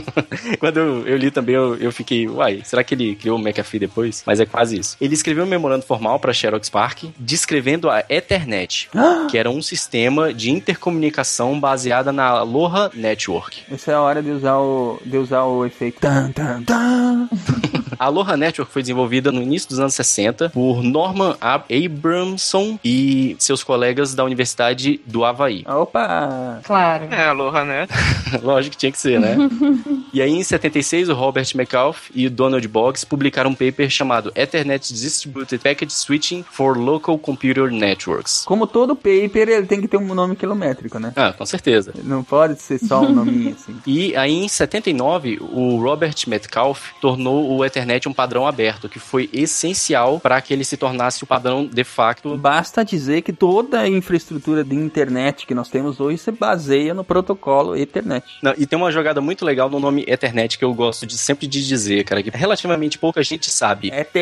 [0.58, 3.80] quando eu, eu li também, eu, eu fiquei, uai, será que ele criou o McAfee
[3.80, 4.22] depois?
[4.26, 4.96] Mas é quase isso.
[5.00, 8.88] Ele escreveu um memorando formal para Xerox Park, descrevendo a Ethernet,
[9.30, 13.62] que era um sistema de intercomunicação baseada na Aloha Network.
[13.70, 16.00] Essa é a hora de usar o, de usar o efeito.
[16.00, 17.28] Tan, tan, tan.
[17.98, 23.36] A Aloha Network foi desenvolvida no início dos anos 60 por Norman Ab- Abramson e
[23.38, 25.64] seus colegas da Universidade do Havaí.
[25.66, 26.60] Opa!
[26.64, 27.04] Claro.
[27.10, 27.86] É, aloha, né?
[28.42, 29.36] Lógico que tinha que ser, né?
[30.12, 34.32] e aí, em 76, o Robert McAuliffe e o Donald Boggs publicaram um paper chamado
[34.34, 38.44] Ethernet Distributed Packet Switching for Local Computer Networks.
[38.44, 41.12] Como todo paper, ele tem que ter um nome quilométrico, né?
[41.16, 41.92] Ah, com certeza.
[42.02, 43.76] Não pode ser só um nominho assim.
[43.86, 49.28] E aí, em 79, o Robert Metcalfe tornou o Ethernet um padrão aberto, que foi
[49.32, 52.36] essencial para que ele se tornasse o padrão de facto.
[52.36, 57.04] Basta dizer que toda a infraestrutura de internet que nós temos hoje se baseia no
[57.04, 58.24] protocolo Ethernet.
[58.42, 61.46] Não, e tem uma jogada muito legal no nome Ethernet que eu gosto de sempre
[61.46, 64.20] de dizer, cara, que relativamente pouca gente sabe ETH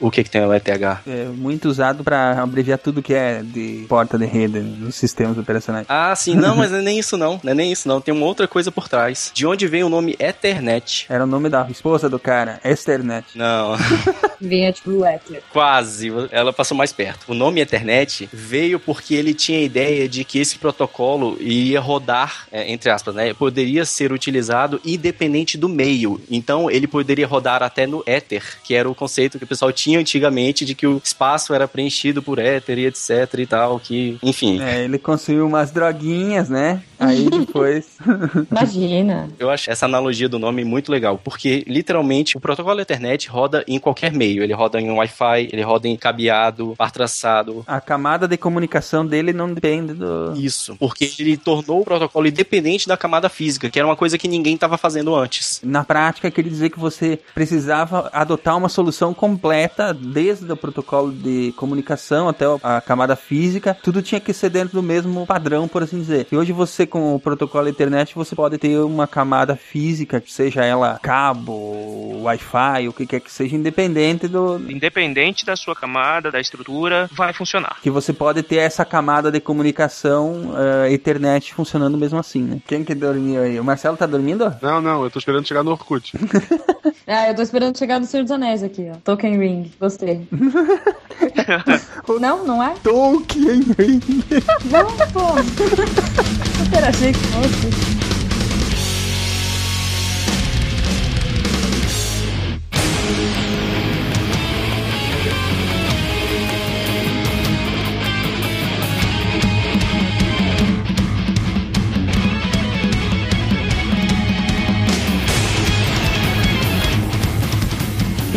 [0.00, 0.68] o que, que tem o ETH.
[1.06, 5.86] é muito usado para abreviar tudo que é de porta de rede nos sistemas operacionais.
[5.88, 8.14] Ah, sim, não, mas não é nem isso não, não é nem isso não, tem
[8.14, 9.30] uma outra coisa por trás.
[9.34, 11.06] De onde vem o nome Ethernet?
[11.08, 13.26] Era o nome da esposa do cara, Ethernet.
[13.34, 13.76] Não,
[14.40, 15.42] Vinha tipo o Ether.
[15.52, 17.32] quase, ela passou mais perto.
[17.32, 22.46] O nome Ethernet veio porque ele tinha a ideia de que esse protocolo ia rodar,
[22.52, 26.20] é, entre aspas, né, poderia ser utilizado independente do meio.
[26.30, 29.98] Então, ele poderia rodar até no éter, que era o conceito que o pessoal tinha
[29.98, 34.60] antigamente de que o espaço era preenchido por éter e etc e tal, que, enfim.
[34.62, 36.82] É, ele construiu umas droguinhas, né?
[36.98, 37.96] Aí depois.
[38.50, 39.28] Imagina.
[39.38, 43.78] Eu acho essa analogia do nome muito legal, porque literalmente o protocolo Ethernet roda em
[43.78, 44.42] qualquer meio.
[44.42, 47.64] Ele roda em Wi-Fi, ele roda em cabeado, par traçado.
[47.66, 50.34] a camada de comunicação dele não depende do.
[50.36, 54.28] Isso, porque ele tornou o protocolo independente da camada física, que era uma coisa que
[54.28, 55.60] ninguém estava fazendo antes.
[55.62, 61.52] Na prática, queria dizer que você precisava adotar uma solução completa, desde o protocolo de
[61.56, 65.98] comunicação até a camada física, tudo tinha que ser dentro do mesmo padrão, por assim
[65.98, 66.26] dizer.
[66.30, 70.98] E hoje você, com o protocolo internet, você pode ter uma camada física, seja ela
[71.02, 74.56] cabo, Wi-Fi, o que quer que seja, independente do.
[74.70, 77.76] Independente da sua camada, da estrutura, vai funcionar.
[77.82, 82.60] Que você pode ter essa camada de comunicação eh, internet funcionando mesmo assim, né?
[82.66, 83.58] Quem que dormiu aí?
[83.58, 84.54] O Marcelo tá dormindo?
[84.62, 86.12] Não, não, eu tô esperando chegar no Orkut.
[87.08, 88.96] Ah, eu tô esperando chegar do Senhor dos Anéis aqui, ó.
[89.04, 89.70] Token Ring.
[89.78, 90.26] Gostei.
[92.20, 92.74] não, não é?
[92.82, 93.60] Tolkien!
[94.64, 95.36] Não, pô.
[96.76, 97.95] Super achei que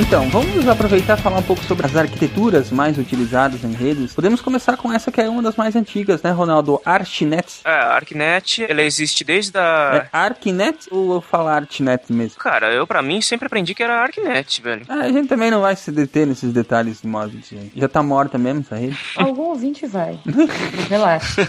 [0.09, 4.11] Então, vamos aproveitar e falar um pouco sobre as arquiteturas mais utilizadas em redes.
[4.11, 6.81] Podemos começar com essa que é uma das mais antigas, né, Ronaldo?
[6.83, 7.61] ArchNet.
[7.63, 10.09] É, a ArcNet, ela existe desde a...
[10.11, 12.39] É ArcNet ou eu falo ArchNet mesmo?
[12.39, 14.81] Cara, eu pra mim sempre aprendi que era ArcNet, velho.
[14.89, 17.71] Ah, a gente também não vai se deter nesses detalhes de modo de...
[17.75, 18.97] Já tá morta mesmo essa rede?
[19.15, 20.19] Algum ouvinte vai.
[20.89, 21.43] Relaxa.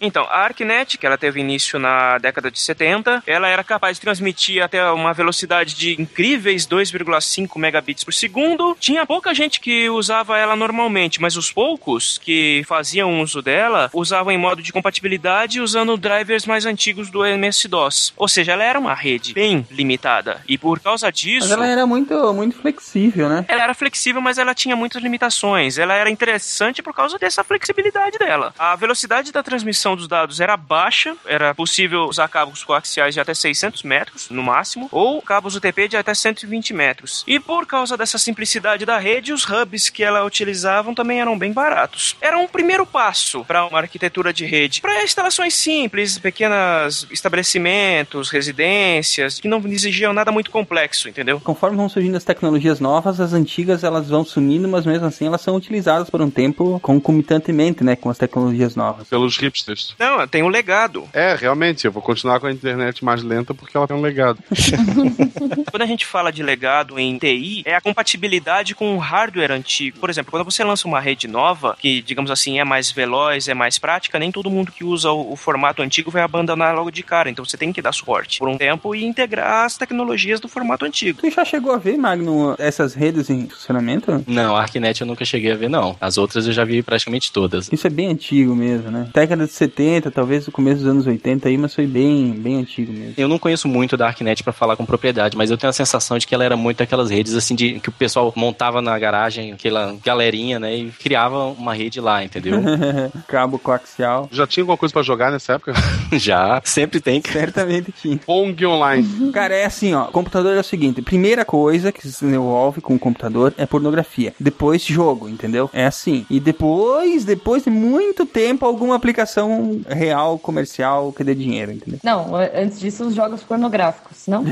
[0.00, 4.00] Então, a ArcNet, que ela teve início na década de 70, ela era capaz de
[4.00, 8.76] transmitir até uma velocidade de incríveis 2,5 megabits por segundo.
[8.80, 14.32] Tinha pouca gente que usava ela normalmente, mas os poucos que faziam uso dela usavam
[14.32, 18.14] em modo de compatibilidade usando drivers mais antigos do MS-DOS.
[18.16, 20.42] Ou seja, ela era uma rede bem limitada.
[20.48, 21.48] E por causa disso.
[21.48, 23.44] Mas ela era muito, muito flexível, né?
[23.48, 25.78] Ela era flexível, mas ela tinha muitas limitações.
[25.78, 28.54] Ela era interessante por causa dessa flexibilidade dela.
[28.58, 33.34] A velocidade da transmissão dos dados era baixa, era possível usar cabos coaxiais de até
[33.34, 37.24] 600 metros, no máximo, ou cabos UTP de até 120 metros.
[37.26, 41.52] E por causa dessa simplicidade da rede, os hubs que ela utilizavam também eram bem
[41.52, 42.16] baratos.
[42.20, 49.40] Era um primeiro passo para uma arquitetura de rede, para instalações simples, pequenos estabelecimentos, residências,
[49.40, 51.40] que não exigiam nada muito complexo, entendeu?
[51.40, 55.40] Conforme vão surgindo as tecnologias novas, as antigas elas vão sumindo, mas mesmo assim elas
[55.40, 59.08] são utilizadas por um tempo concomitantemente, né, com as tecnologias novas.
[59.08, 59.94] Pelos hipsters.
[59.98, 61.08] Não, tem um legado.
[61.12, 64.38] É, realmente, eu vou continuar com a internet mais lenta porque ela tem um legado.
[65.70, 69.98] Quando a gente fala de legado em TI, é a compatibilidade com o hardware antigo.
[69.98, 73.54] Por exemplo, quando você lança uma rede nova, que, digamos assim, é mais veloz, é
[73.54, 77.02] mais prática, nem todo mundo que usa o, o formato antigo vai abandonar logo de
[77.02, 77.30] cara.
[77.30, 80.84] Então você tem que dar suporte por um tempo e integrar as tecnologias do formato
[80.84, 81.20] antigo.
[81.20, 84.24] Tu já chegou a ver, Magno, essas redes em funcionamento?
[84.26, 85.96] Não, a Arquinet eu nunca cheguei a ver, não.
[86.00, 87.70] As outras eu já vi praticamente todas.
[87.72, 89.08] Isso é bem antigo mesmo, né?
[89.12, 92.92] Década de 70, talvez o começo dos anos 80 aí, mas foi bem, bem antigo
[92.92, 93.14] mesmo.
[93.16, 96.18] Eu não conheço muito da Arquinet pra falar com propriedade, mas eu tenho a sensação
[96.18, 99.52] de que ela era muito aquelas redes assim de que o pessoal montava na garagem,
[99.52, 102.60] aquela galerinha, né, e criava uma rede lá, entendeu?
[103.28, 104.28] Cabo coaxial.
[104.30, 105.72] Já tinha alguma coisa pra jogar nessa época?
[106.12, 107.22] já, sempre tem.
[107.22, 108.18] Certamente tinha.
[108.18, 109.06] Pong Online.
[109.32, 110.06] Cara, é assim, ó.
[110.06, 114.34] Computador é o seguinte: primeira coisa que se envolve com o computador é pornografia.
[114.38, 115.68] Depois, jogo, entendeu?
[115.72, 116.24] É assim.
[116.30, 122.00] E depois, depois de muito tempo, alguma aplicação real, comercial, que dê dinheiro, entendeu?
[122.02, 124.44] Não, antes disso, os jogos pornográficos, não?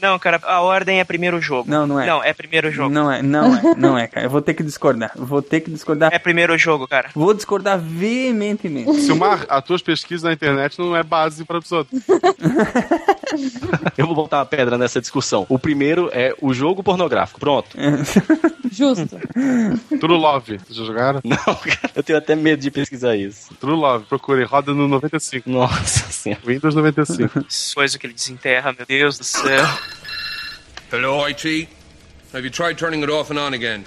[0.00, 1.68] Não, cara, a ordem é primeiro jogo.
[1.68, 2.06] Não, não é.
[2.06, 2.92] Não, é primeiro jogo.
[2.92, 4.26] Não é, não é, não é, cara.
[4.26, 5.12] Eu vou ter que discordar.
[5.16, 6.12] Vou ter que discordar.
[6.12, 7.10] É primeiro jogo, cara.
[7.14, 8.92] Vou discordar veementemente.
[9.00, 12.02] Silmar, as tuas pesquisas na internet não é base para os outros.
[13.96, 15.46] Eu vou botar uma pedra nessa discussão.
[15.48, 17.40] O primeiro é o jogo pornográfico.
[17.40, 17.76] Pronto.
[18.70, 19.18] Justo.
[20.00, 20.58] True Love.
[20.58, 21.20] Vocês já jogaram?
[21.24, 23.54] Não, cara, eu tenho até medo de pesquisar isso.
[23.54, 24.06] True Love.
[24.06, 24.44] Procure.
[24.44, 25.48] Roda no 95.
[25.48, 26.42] Nossa senhora.
[26.44, 27.46] Windows 95.
[27.74, 29.64] Coisa que ele desenterra, meu Deus do céu.
[30.92, 31.68] Hello, IT.
[32.34, 33.84] Have you tried turning it off and on again?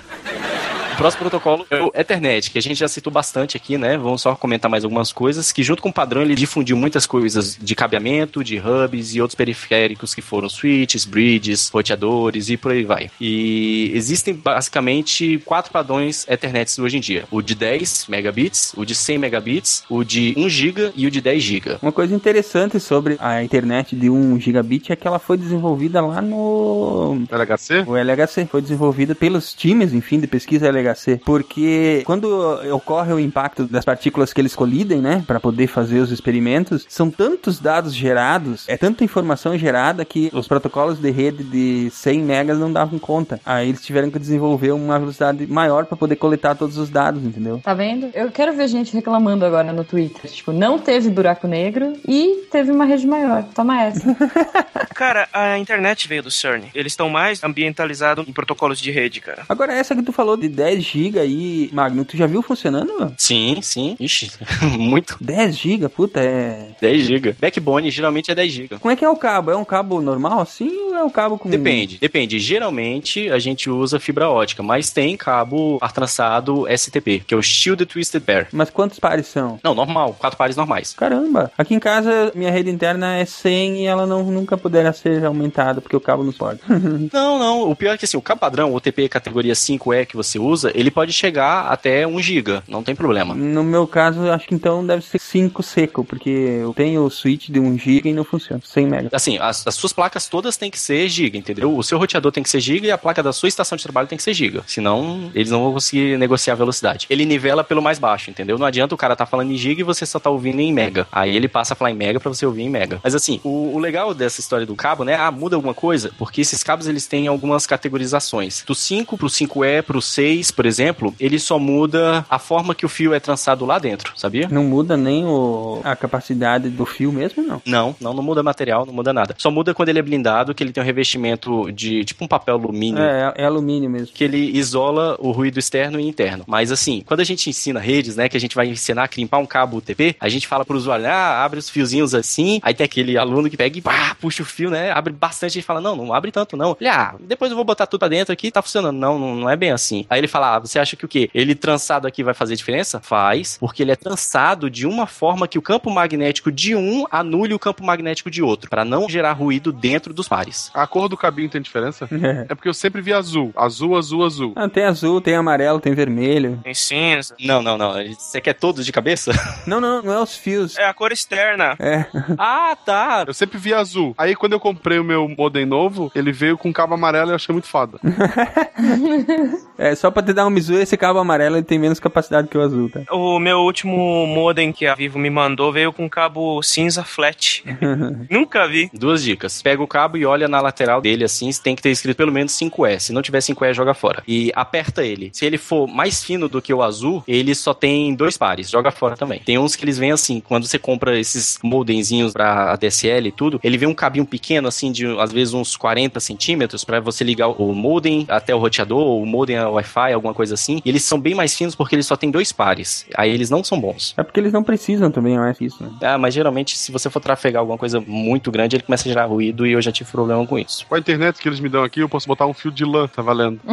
[0.97, 3.99] O próximo protocolo é o Ethernet, que a gente já citou bastante aqui, né?
[3.99, 7.55] Vamos só comentar mais algumas coisas, que junto com o padrão ele difundiu muitas coisas
[7.55, 12.83] de cabeamento, de hubs e outros periféricos que foram switches, bridges, roteadores e por aí
[12.83, 13.11] vai.
[13.21, 17.25] E existem basicamente quatro padrões Ethernet hoje em dia.
[17.29, 21.21] O de 10 megabits, o de 100 megabits, o de 1 GB e o de
[21.21, 21.77] 10 GB.
[21.79, 26.23] Uma coisa interessante sobre a internet de 1 gigabit é que ela foi desenvolvida lá
[26.23, 27.83] no LHC?
[27.85, 28.47] o LHC.
[28.47, 30.86] Foi desenvolvida pelos times, enfim, de pesquisa LHC.
[31.25, 32.27] Porque quando
[32.73, 37.09] ocorre o impacto das partículas que eles colidem, né, para poder fazer os experimentos, são
[37.09, 42.59] tantos dados gerados, é tanta informação gerada que os protocolos de rede de 100 megas
[42.59, 43.39] não davam conta.
[43.45, 47.59] Aí eles tiveram que desenvolver uma velocidade maior para poder coletar todos os dados, entendeu?
[47.63, 48.09] Tá vendo?
[48.13, 50.29] Eu quero ver gente reclamando agora no Twitter.
[50.29, 53.43] Tipo, não teve buraco negro e teve uma rede maior.
[53.55, 54.15] Toma essa.
[54.93, 56.63] Cara, a internet veio do CERN.
[56.73, 59.43] Eles estão mais ambientalizados em protocolos de rede, cara.
[59.47, 63.13] Agora, essa que tu falou de 10 GB aí, Magno, tu já viu funcionando?
[63.17, 63.95] Sim, sim.
[63.99, 64.31] Ixi,
[64.77, 65.17] muito.
[65.21, 66.69] 10 GB, puta, é.
[66.81, 67.35] 10 GB.
[67.39, 68.79] Backbone geralmente é 10 GB.
[68.79, 69.51] Como é que é o cabo?
[69.51, 71.49] É um cabo normal assim ou é um cabo com.
[71.49, 72.39] Depende, depende.
[72.39, 77.41] Geralmente a gente usa fibra ótica, mas tem cabo ar trançado STP, que é o
[77.41, 78.47] Shielded Twisted Pair.
[78.51, 79.59] Mas quantos pares são?
[79.63, 80.93] Não, normal, quatro pares normais.
[80.93, 81.51] Caramba!
[81.57, 85.81] Aqui em casa, minha rede interna é 100 e ela não, nunca poderá ser aumentada
[85.81, 86.63] porque o cabo não suporta.
[87.13, 87.69] Não, não.
[87.69, 90.66] O pior é que assim, o cabo padrão, o TP categoria 5E que você usa,
[90.73, 93.33] ele pode chegar até 1 GB, não tem problema.
[93.33, 97.49] no meu caso, acho que então deve ser 5 seco, porque eu tenho o switch
[97.49, 98.61] de 1 GB e não funciona.
[98.63, 99.09] 100 MB.
[99.11, 101.75] Assim, as, as suas placas todas têm que ser giga, entendeu?
[101.75, 104.07] O seu roteador tem que ser giga e a placa da sua estação de trabalho
[104.07, 104.63] tem que ser giga.
[104.65, 107.07] Senão, eles não vão conseguir negociar a velocidade.
[107.09, 108.57] Ele nivela pelo mais baixo, entendeu?
[108.57, 111.07] Não adianta o cara tá falando em giga e você só tá ouvindo em mega.
[111.11, 112.99] Aí ele passa a falar em mega pra você ouvir em mega.
[113.03, 115.15] Mas assim, o, o legal dessa história do cabo, né?
[115.15, 116.11] Ah, muda alguma coisa?
[116.17, 118.63] Porque esses cabos, eles têm algumas categorizações.
[118.65, 122.89] Do 5 pro 5E, pro 6 por exemplo, ele só muda a forma que o
[122.89, 124.47] fio é trançado lá dentro, sabia?
[124.49, 127.61] Não muda nem o, a capacidade do fio mesmo, não.
[127.65, 129.35] Não, não, não muda material, não muda nada.
[129.37, 132.55] Só muda quando ele é blindado, que ele tem um revestimento de tipo um papel
[132.55, 133.01] alumínio.
[133.01, 134.07] É, é alumínio mesmo.
[134.13, 136.43] Que ele isola o ruído externo e interno.
[136.47, 139.37] Mas assim, quando a gente ensina redes, né, que a gente vai ensinar a crimpar
[139.39, 142.85] um cabo UTP, a gente fala pro usuário, ah, abre os fiozinhos assim, aí tem
[142.85, 145.95] aquele aluno que pega e pá, puxa o fio, né, abre bastante e fala, não,
[145.95, 146.75] não abre tanto não.
[146.79, 148.97] Ele, ah, depois eu vou botar tudo pra dentro aqui, tá funcionando.
[148.97, 150.05] Não, não, não é bem assim.
[150.09, 151.29] Aí ele fala, ah, você acha que o quê?
[151.33, 152.99] Ele trançado aqui vai fazer diferença?
[152.99, 157.53] Faz, porque ele é trançado de uma forma que o campo magnético de um anule
[157.53, 160.71] o campo magnético de outro, para não gerar ruído dentro dos pares.
[160.73, 162.07] A cor do cabinho tem diferença?
[162.49, 163.51] é porque eu sempre vi azul.
[163.55, 164.53] Azul, azul, azul.
[164.55, 166.59] Ah, tem azul, tem amarelo, tem vermelho.
[166.63, 167.35] Tem cinza.
[167.39, 167.93] Não, não, não.
[168.13, 169.31] Você quer todos de cabeça?
[169.67, 170.77] Não, não, não é os fios.
[170.77, 171.75] É a cor externa.
[171.79, 172.05] É.
[172.37, 173.25] ah, tá.
[173.27, 174.15] Eu sempre vi azul.
[174.17, 177.35] Aí quando eu comprei o meu modem novo, ele veio com cabo amarelo e eu
[177.35, 177.99] achei muito foda.
[179.77, 182.57] é, só pra te dar um misu, esse cabo amarelo ele tem menos capacidade que
[182.57, 183.01] o azul, tá?
[183.11, 187.63] O meu último modem que a Vivo me mandou veio com cabo cinza flat.
[188.29, 188.89] Nunca vi.
[188.93, 189.61] Duas dicas.
[189.61, 192.53] Pega o cabo e olha na lateral dele assim, tem que ter escrito pelo menos
[192.53, 192.99] 5E.
[192.99, 194.23] Se não tiver 5E, joga fora.
[194.27, 195.29] E aperta ele.
[195.33, 198.69] Se ele for mais fino do que o azul, ele só tem dois pares.
[198.69, 199.39] Joga fora também.
[199.39, 203.59] Tem uns que eles vêm assim, quando você compra esses modemzinhos pra ADSL e tudo,
[203.63, 207.47] ele vem um cabinho pequeno assim, de às vezes uns 40 centímetros, para você ligar
[207.49, 210.81] o modem até o roteador, ou o modem a Wi-Fi, alguma coisa assim.
[210.83, 213.05] E eles são bem mais finos porque eles só tem dois pares.
[213.15, 214.13] Aí eles não são bons.
[214.17, 215.89] É porque eles não precisam também mais isso, né?
[216.01, 219.25] Ah, mas geralmente se você for trafegar alguma coisa muito grande, ele começa a gerar
[219.25, 220.85] ruído e eu já tive problema com isso.
[220.87, 223.07] Com a internet que eles me dão aqui, eu posso botar um fio de lã,
[223.07, 223.59] tá valendo.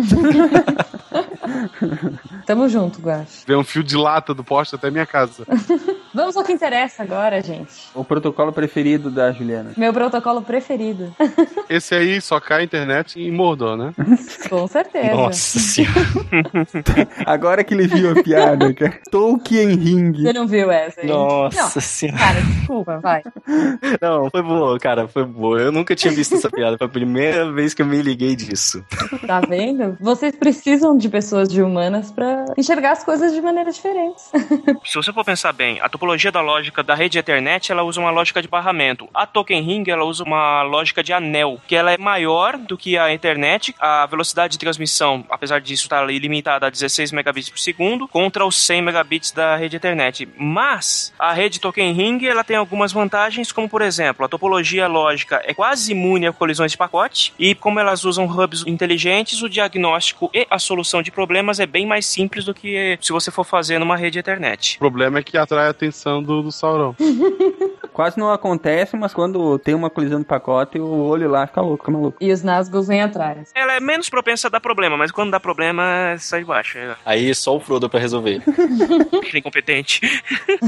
[2.47, 3.45] Tamo junto, Guax.
[3.47, 5.47] Vem um fio de lata do poste até minha casa.
[6.15, 7.73] Vamos ao que interessa agora, gente.
[7.93, 9.73] O protocolo preferido da Juliana.
[9.77, 11.13] Meu protocolo preferido.
[11.69, 13.93] Esse aí só cai a internet em Mordor, né?
[14.49, 15.13] Com certeza.
[15.13, 15.95] Nossa senhora.
[17.27, 19.01] Agora que ele viu a piada, cara.
[19.11, 20.13] Tolkien Ring.
[20.23, 21.09] Você não viu essa aí?
[21.09, 21.71] Nossa não.
[21.81, 22.19] senhora.
[22.19, 23.23] Cara, desculpa, vai.
[24.01, 25.61] Não, foi boa, cara, foi boa.
[25.61, 26.79] Eu nunca tinha visto essa piada.
[26.79, 28.85] Foi a primeira vez que eu me liguei disso.
[29.27, 29.97] Tá vendo?
[30.01, 34.31] Vocês precisam de pessoas de humanas pra enxergar as coisas de maneiras diferentes.
[34.85, 38.11] Se você for pensar bem, a topologia da lógica da rede Ethernet, ela usa uma
[38.11, 39.09] lógica de barramento.
[39.15, 42.99] A Token Ring, ela usa uma lógica de anel, que ela é maior do que
[42.99, 43.75] a Ethernet.
[43.81, 48.55] A velocidade de transmissão, apesar disso, está limitada a 16 megabits por segundo, contra os
[48.67, 50.29] 100 megabits da rede Ethernet.
[50.37, 55.43] Mas a rede Token Ring, ela tem algumas vantagens, como por exemplo, a topologia lógica
[55.43, 60.31] é quase imune a colisões de pacote e como elas usam hubs inteligentes, o diagnóstico
[60.35, 63.79] e a solução de problemas é bem mais simples do que se você for fazer
[63.79, 64.77] numa rede Ethernet.
[64.77, 66.95] O problema é que atrai a atenção do, do Sauron.
[67.95, 71.85] Quase não acontece, mas quando tem uma colisão de pacote, o olho lá fica louco,
[71.85, 72.19] fica maluco.
[72.21, 73.53] E os Nazgûl vêm atrás.
[73.55, 76.77] Ela é menos propensa a dar problema, mas quando dá problema, sai de baixo.
[76.77, 78.43] É Aí só o Frodo pra resolver.
[79.33, 80.01] incompetente.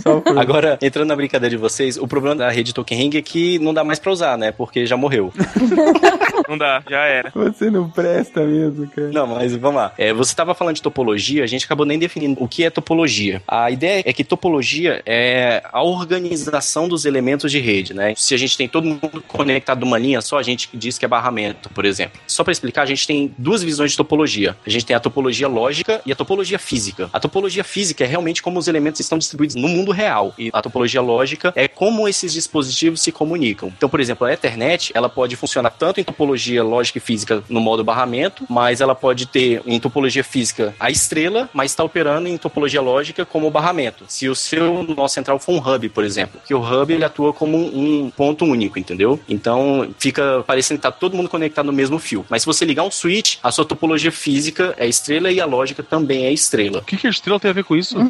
[0.04, 0.38] Só o Frodo.
[0.38, 3.74] Agora, entrando na brincadeira de vocês, o problema da rede Token Ring é que não
[3.74, 4.52] dá mais pra usar, né?
[4.52, 5.32] Porque já morreu.
[6.48, 7.32] Não dá, já era.
[7.34, 9.08] Você não presta mesmo, cara.
[9.08, 9.92] Não, mas vamos lá.
[9.98, 13.42] É, você estava falando de topologia, a gente acabou nem definindo o que é topologia.
[13.48, 17.15] A ideia é que topologia é a organização dos elementos
[17.48, 18.14] de rede, né?
[18.16, 21.08] Se a gente tem todo mundo conectado numa linha só, a gente diz que é
[21.08, 22.20] barramento, por exemplo.
[22.26, 24.56] Só para explicar, a gente tem duas visões de topologia.
[24.66, 27.08] A gente tem a topologia lógica e a topologia física.
[27.12, 30.34] A topologia física é realmente como os elementos estão distribuídos no mundo real.
[30.38, 33.72] E a topologia lógica é como esses dispositivos se comunicam.
[33.76, 37.60] Então, por exemplo, a Ethernet, ela pode funcionar tanto em topologia lógica e física no
[37.60, 42.36] modo barramento, mas ela pode ter em topologia física a estrela, mas está operando em
[42.36, 44.04] topologia lógica como barramento.
[44.08, 47.32] Se o seu nó central for um hub, por exemplo, que o hub ele atua
[47.32, 49.18] como um ponto único, entendeu?
[49.28, 52.24] Então fica parecendo que está todo mundo conectado no mesmo fio.
[52.28, 55.82] Mas se você ligar um switch, a sua topologia física é estrela e a lógica
[55.82, 56.78] também é estrela.
[56.78, 57.96] O que, que a estrela tem a ver com isso?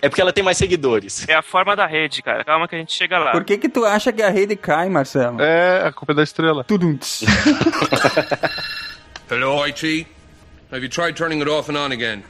[0.00, 1.28] É porque ela tem mais seguidores.
[1.28, 2.44] É a forma da rede, cara.
[2.44, 3.32] Calma que a gente chega lá.
[3.32, 5.42] Por que que tu acha que a rede cai, Marcelo?
[5.42, 6.64] é, a culpa é da estrela.
[6.64, 6.86] Tudo.
[9.28, 10.06] Hello, IT.
[10.70, 12.22] Have you tried turning it off and on again?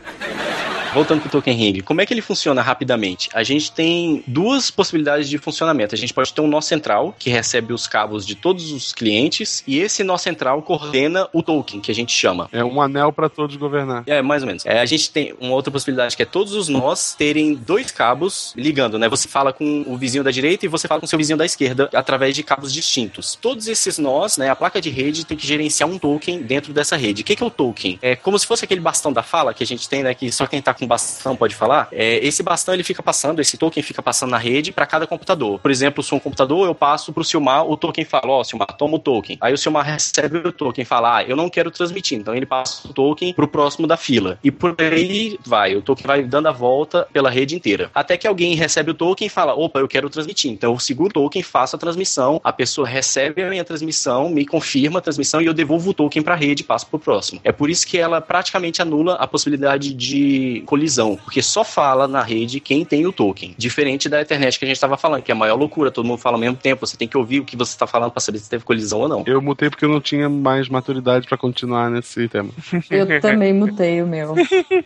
[0.92, 3.30] Voltando pro Token Ring, como é que ele funciona rapidamente?
[3.32, 5.94] A gente tem duas possibilidades de funcionamento.
[5.94, 9.64] A gente pode ter um nó central, que recebe os cabos de todos os clientes,
[9.66, 12.46] e esse nó central coordena o token, que a gente chama.
[12.52, 14.04] É um anel pra todos governar.
[14.06, 14.66] É, mais ou menos.
[14.66, 18.52] É, a gente tem uma outra possibilidade que é todos os nós terem dois cabos
[18.54, 19.08] ligando, né?
[19.08, 21.46] Você fala com o vizinho da direita e você fala com o seu vizinho da
[21.46, 23.38] esquerda através de cabos distintos.
[23.40, 24.50] Todos esses nós, né?
[24.50, 27.22] A placa de rede tem que gerenciar um token dentro dessa rede.
[27.22, 27.98] O que que é o token?
[28.02, 30.12] É como se fosse aquele bastão da fala que a gente tem, né?
[30.12, 33.56] Que só quem tá com bastão pode falar, é, esse bastão ele fica passando, esse
[33.56, 35.60] token fica passando na rede para cada computador.
[35.60, 38.76] Por exemplo, se um computador eu passo pro Silmar, o token fala, ó, oh, Silmar,
[38.76, 39.38] toma o token.
[39.40, 42.18] Aí o Silmar recebe o token, fala, ah, eu não quero transmitir.
[42.18, 44.38] Então ele passa o token pro próximo da fila.
[44.42, 47.90] E por aí vai, o token vai dando a volta pela rede inteira.
[47.94, 50.50] Até que alguém recebe o token e fala, opa, eu quero transmitir.
[50.50, 54.44] Então eu seguro o token, faço a transmissão, a pessoa recebe a minha transmissão, me
[54.44, 57.40] confirma a transmissão e eu devolvo o token para a rede e passo pro próximo.
[57.44, 62.22] É por isso que ela praticamente anula a possibilidade de colisão, porque só fala na
[62.22, 63.54] rede quem tem o token.
[63.58, 66.18] Diferente da internet que a gente estava falando, que é a maior loucura, todo mundo
[66.18, 68.38] fala ao mesmo tempo, você tem que ouvir o que você está falando para saber
[68.38, 69.22] se teve colisão ou não.
[69.26, 72.48] Eu mutei porque eu não tinha mais maturidade para continuar nesse tema.
[72.88, 74.34] Eu também mutei o meu.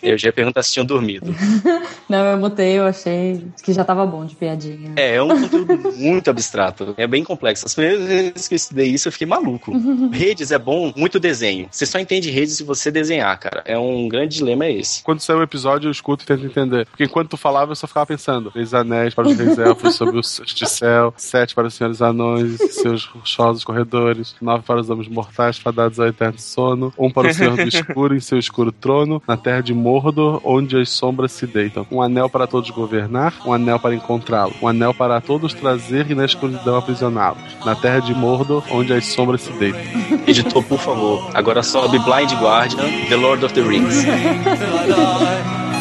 [0.03, 1.33] Eu já ia perguntar se tinham dormido.
[2.09, 4.93] não, eu mutei, eu achei que já tava bom de piadinha.
[4.97, 6.95] É, é um conteúdo muito abstrato.
[6.97, 7.67] É bem complexo.
[7.67, 9.73] As primeiras vezes que eu estudei isso, eu fiquei maluco.
[10.13, 11.69] redes é bom, muito desenho.
[11.71, 13.63] Você só entende redes se você desenhar, cara.
[13.65, 15.03] É um grande dilema é esse.
[15.03, 16.87] Quando sair o episódio, eu escuto e tento entender.
[16.87, 18.51] Porque enquanto tu falava, eu só ficava pensando.
[18.51, 22.61] Três anéis para os reis elfos sobre o de céu, sete para os senhores anões
[22.61, 27.29] e seus rochosos corredores, nove para os homens mortais fadados ao eterno sono, um para
[27.29, 31.33] o senhor do escuro em seu escuro trono, na terra de Mordor, onde as sombras
[31.33, 31.87] se deitam.
[31.91, 36.15] Um anel para todos governar, um anel para encontrá-lo, um anel para todos trazer e
[36.15, 37.43] na escuridão aprisioná-los.
[37.65, 39.83] Na terra de Mordor, onde as sombras se deitam.
[40.27, 44.05] Editor, por favor, agora sobe Blind Guardian, The Lord of the Rings.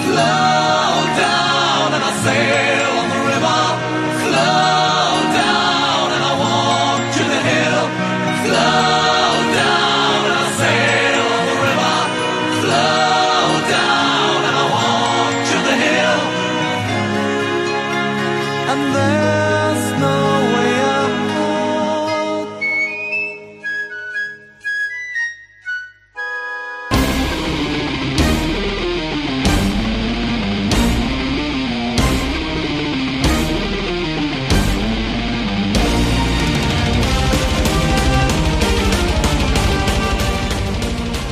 [0.05, 2.84] slow down and I said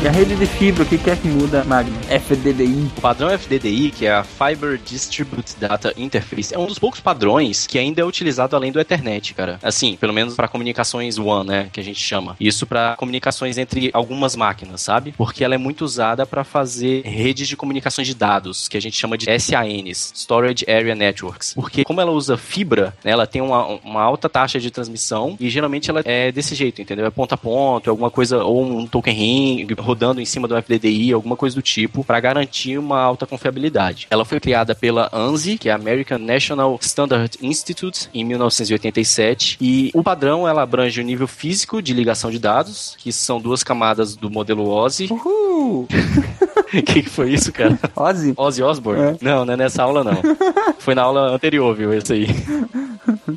[0.03, 1.97] E a rede de fibra, o que, é que muda, Magno?
[2.09, 2.91] FDDI.
[2.97, 7.65] O padrão FDDI, que é a Fiber Distribute Data Interface, é um dos poucos padrões
[7.65, 9.57] que ainda é utilizado além do Ethernet, cara.
[9.63, 12.35] Assim, pelo menos para comunicações WAN, né, que a gente chama.
[12.37, 15.13] Isso para comunicações entre algumas máquinas, sabe?
[15.13, 18.97] Porque ela é muito usada para fazer redes de comunicações de dados, que a gente
[18.97, 21.53] chama de SANs, Storage Area Networks.
[21.53, 25.49] Porque como ela usa fibra, né, ela tem uma, uma alta taxa de transmissão e
[25.49, 27.05] geralmente ela é desse jeito, entendeu?
[27.05, 30.57] É ponto a ponto, é alguma coisa, ou um token ring, rodando em cima do
[30.57, 34.07] FDDI, alguma coisa do tipo, para garantir uma alta confiabilidade.
[34.09, 40.03] Ela foi criada pela ANSI, que é American National Standard Institute, em 1987, e o
[40.03, 44.31] padrão ela abrange o nível físico de ligação de dados, que são duas camadas do
[44.31, 45.07] modelo OSI.
[45.11, 45.87] Uhul!
[46.73, 47.77] O que, que foi isso, cara?
[47.95, 48.33] Ozzy?
[48.35, 49.01] Ozzy Osbourne?
[49.01, 49.17] É.
[49.21, 50.21] Não, não é nessa aula, não.
[50.79, 51.93] foi na aula anterior, viu?
[51.93, 52.27] Esse aí.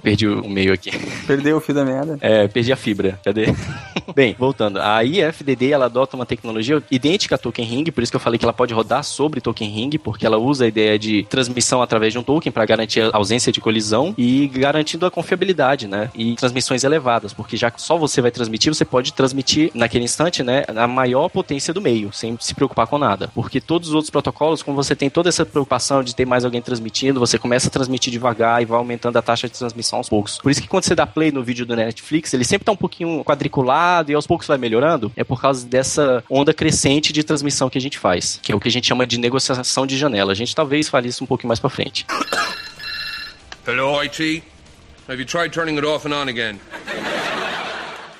[0.02, 0.90] Perdi o meio aqui.
[1.26, 2.18] Perdeu o fio da merda?
[2.20, 3.18] É, perdi a fibra.
[3.24, 3.46] Cadê?
[4.14, 4.80] Bem, voltando.
[4.80, 8.38] A IFDD, ela adota uma tecnologia idêntica a Token Ring, por isso que eu falei
[8.38, 12.12] que ela pode rodar sobre Token Ring, porque ela usa a ideia de transmissão através
[12.12, 16.10] de um token para garantir a ausência de colisão e garantindo a confiabilidade, né?
[16.14, 20.42] E transmissões elevadas, porque já que só você vai transmitir, você pode transmitir naquele instante,
[20.42, 23.25] né, a maior potência do meio, sem se preocupar com nada.
[23.34, 26.62] Porque todos os outros protocolos, como você tem toda essa preocupação de ter mais alguém
[26.62, 30.38] transmitindo, você começa a transmitir devagar e vai aumentando a taxa de transmissão aos poucos.
[30.38, 32.76] Por isso que quando você dá play no vídeo do Netflix, ele sempre tá um
[32.76, 35.12] pouquinho quadriculado e aos poucos vai melhorando.
[35.16, 38.60] É por causa dessa onda crescente de transmissão que a gente faz, que é o
[38.60, 40.32] que a gente chama de negociação de janela.
[40.32, 42.06] A gente talvez fale isso um pouquinho mais para frente.
[43.66, 44.42] Hello, IT.
[45.08, 46.58] Have you tried turning it off and on again?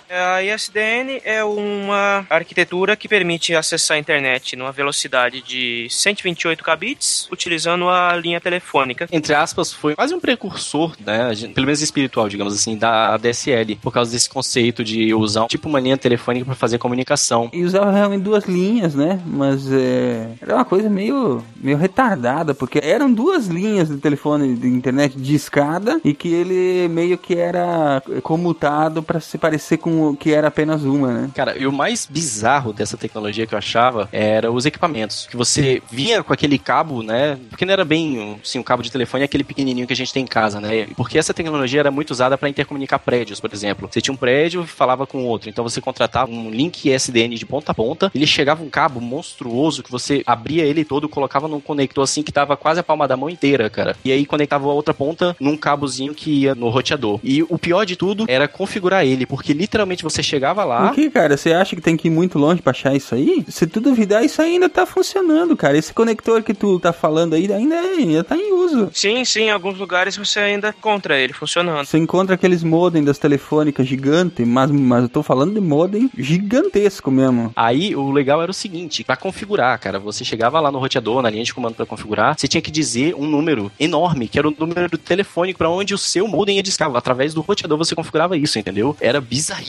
[0.08, 7.28] A ISDN é uma arquitetura que permite acessar a internet numa velocidade de 128 kbits,
[7.30, 9.08] utilizando a linha telefônica.
[9.10, 13.92] Entre aspas, foi quase um precursor, né, pelo menos espiritual, digamos assim, da ADSL, por
[13.92, 17.50] causa desse conceito de usar tipo uma linha telefônica para fazer comunicação.
[17.52, 19.20] E usava realmente duas linhas, né?
[19.26, 24.68] Mas é, era uma coisa meio, meio retardada, porque eram duas linhas de telefone de
[24.68, 30.32] internet de escada e que ele meio que era comutado para se parecer com que
[30.32, 31.30] era apenas uma, né?
[31.34, 35.26] Cara, e o mais bizarro dessa tecnologia que eu achava era os equipamentos.
[35.30, 37.38] Que você vinha com aquele cabo, né?
[37.48, 40.12] Porque não era bem assim, um cabo de telefone, é aquele pequenininho que a gente
[40.12, 40.86] tem em casa, né?
[40.96, 43.88] Porque essa tecnologia era muito usada para intercomunicar prédios, por exemplo.
[43.90, 45.48] Você tinha um prédio e falava com outro.
[45.48, 49.82] Então você contratava um link SDN de ponta a ponta, ele chegava um cabo monstruoso
[49.82, 53.16] que você abria ele todo, colocava num conector assim que tava quase a palma da
[53.16, 53.96] mão inteira, cara.
[54.04, 57.20] E aí conectava a outra ponta num cabozinho que ia no roteador.
[57.22, 60.90] E o pior de tudo era configurar ele, porque literalmente literalmente você chegava lá.
[60.90, 61.36] O que, cara?
[61.36, 63.44] Você acha que tem que ir muito longe pra achar isso aí?
[63.48, 65.78] Se tu duvidar, isso ainda tá funcionando, cara.
[65.78, 68.90] Esse conector que tu tá falando aí ainda, é- ainda tá em uso.
[68.92, 71.86] Sim, sim, em alguns lugares você ainda encontra ele funcionando.
[71.86, 77.10] Você encontra aqueles modem das telefônicas gigante, mas, mas eu tô falando de modem gigantesco
[77.10, 77.52] mesmo.
[77.54, 81.30] Aí o legal era o seguinte, pra configurar, cara, você chegava lá no roteador, na
[81.30, 84.54] linha de comando pra configurar, você tinha que dizer um número enorme, que era o
[84.56, 86.94] número telefônico pra onde o seu modem ia discar.
[86.94, 88.96] Através do roteador você configurava isso, entendeu?
[89.00, 89.20] Era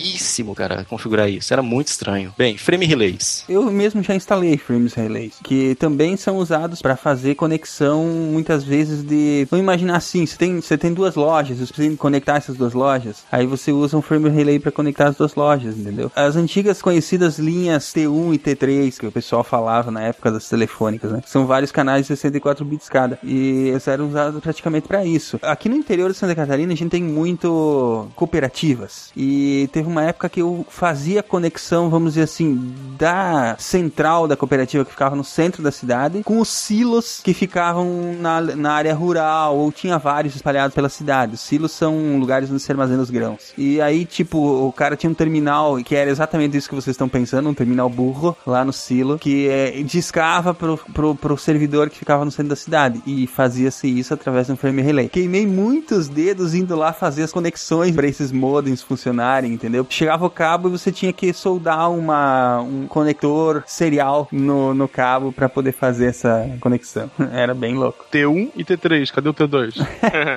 [0.07, 1.53] bizarríssimo, cara, configurar isso.
[1.53, 2.33] Era muito estranho.
[2.37, 3.43] Bem, frame relays.
[3.49, 9.03] Eu mesmo já instalei frames relays, que também são usados para fazer conexão muitas vezes
[9.03, 9.47] de.
[9.49, 13.23] Vamos imaginar assim, você tem, você tem duas lojas, você precisa conectar essas duas lojas.
[13.31, 16.11] Aí você usa um frame relay para conectar as duas lojas, entendeu?
[16.15, 21.11] As antigas conhecidas linhas T1 e T3 que o pessoal falava na época das telefônicas,
[21.11, 21.21] né?
[21.25, 25.39] São vários canais de 64 bits cada e eles eram usados praticamente para isso.
[25.41, 30.29] Aqui no interior de Santa Catarina a gente tem muito cooperativas e teve uma época
[30.29, 35.61] que eu fazia conexão, vamos dizer assim, da central da cooperativa que ficava no centro
[35.61, 40.73] da cidade com os silos que ficavam na, na área rural ou tinha vários espalhados
[40.73, 41.35] pela cidade.
[41.35, 43.53] Os silos são lugares onde se armazenam os grãos.
[43.57, 44.37] E aí, tipo,
[44.67, 47.89] o cara tinha um terminal que era exatamente isso que vocês estão pensando, um terminal
[47.89, 52.49] burro lá no silo que é, discava pro, pro, pro servidor que ficava no centro
[52.49, 55.09] da cidade e fazia-se isso através de um frame relay.
[55.09, 59.85] Queimei muitos dedos indo lá fazer as conexões para esses modems funcionarem, entendeu?
[59.89, 65.31] Chegava o cabo e você tinha que soldar uma, um conector serial no, no cabo
[65.31, 67.09] para poder fazer essa conexão.
[67.31, 68.05] Era bem louco.
[68.11, 69.75] T1 e T3, cadê o T2?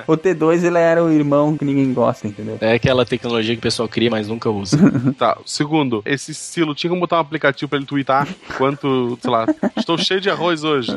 [0.07, 2.57] O T2 ele era o irmão que ninguém gosta, entendeu?
[2.59, 4.77] É aquela tecnologia que o pessoal cria, mas nunca usa.
[5.17, 8.27] tá, segundo, esse silo tinha como botar um aplicativo pra ele twittar
[8.57, 9.45] quanto, sei lá,
[9.77, 10.91] estou cheio de arroz hoje.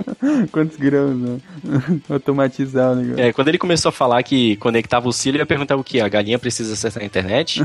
[0.51, 1.39] Quantos grãos, né?
[2.09, 3.23] Automatizar o negócio.
[3.23, 6.01] É, quando ele começou a falar que conectava o silo, eu ia perguntar o que?
[6.01, 7.65] A galinha precisa acessar a internet?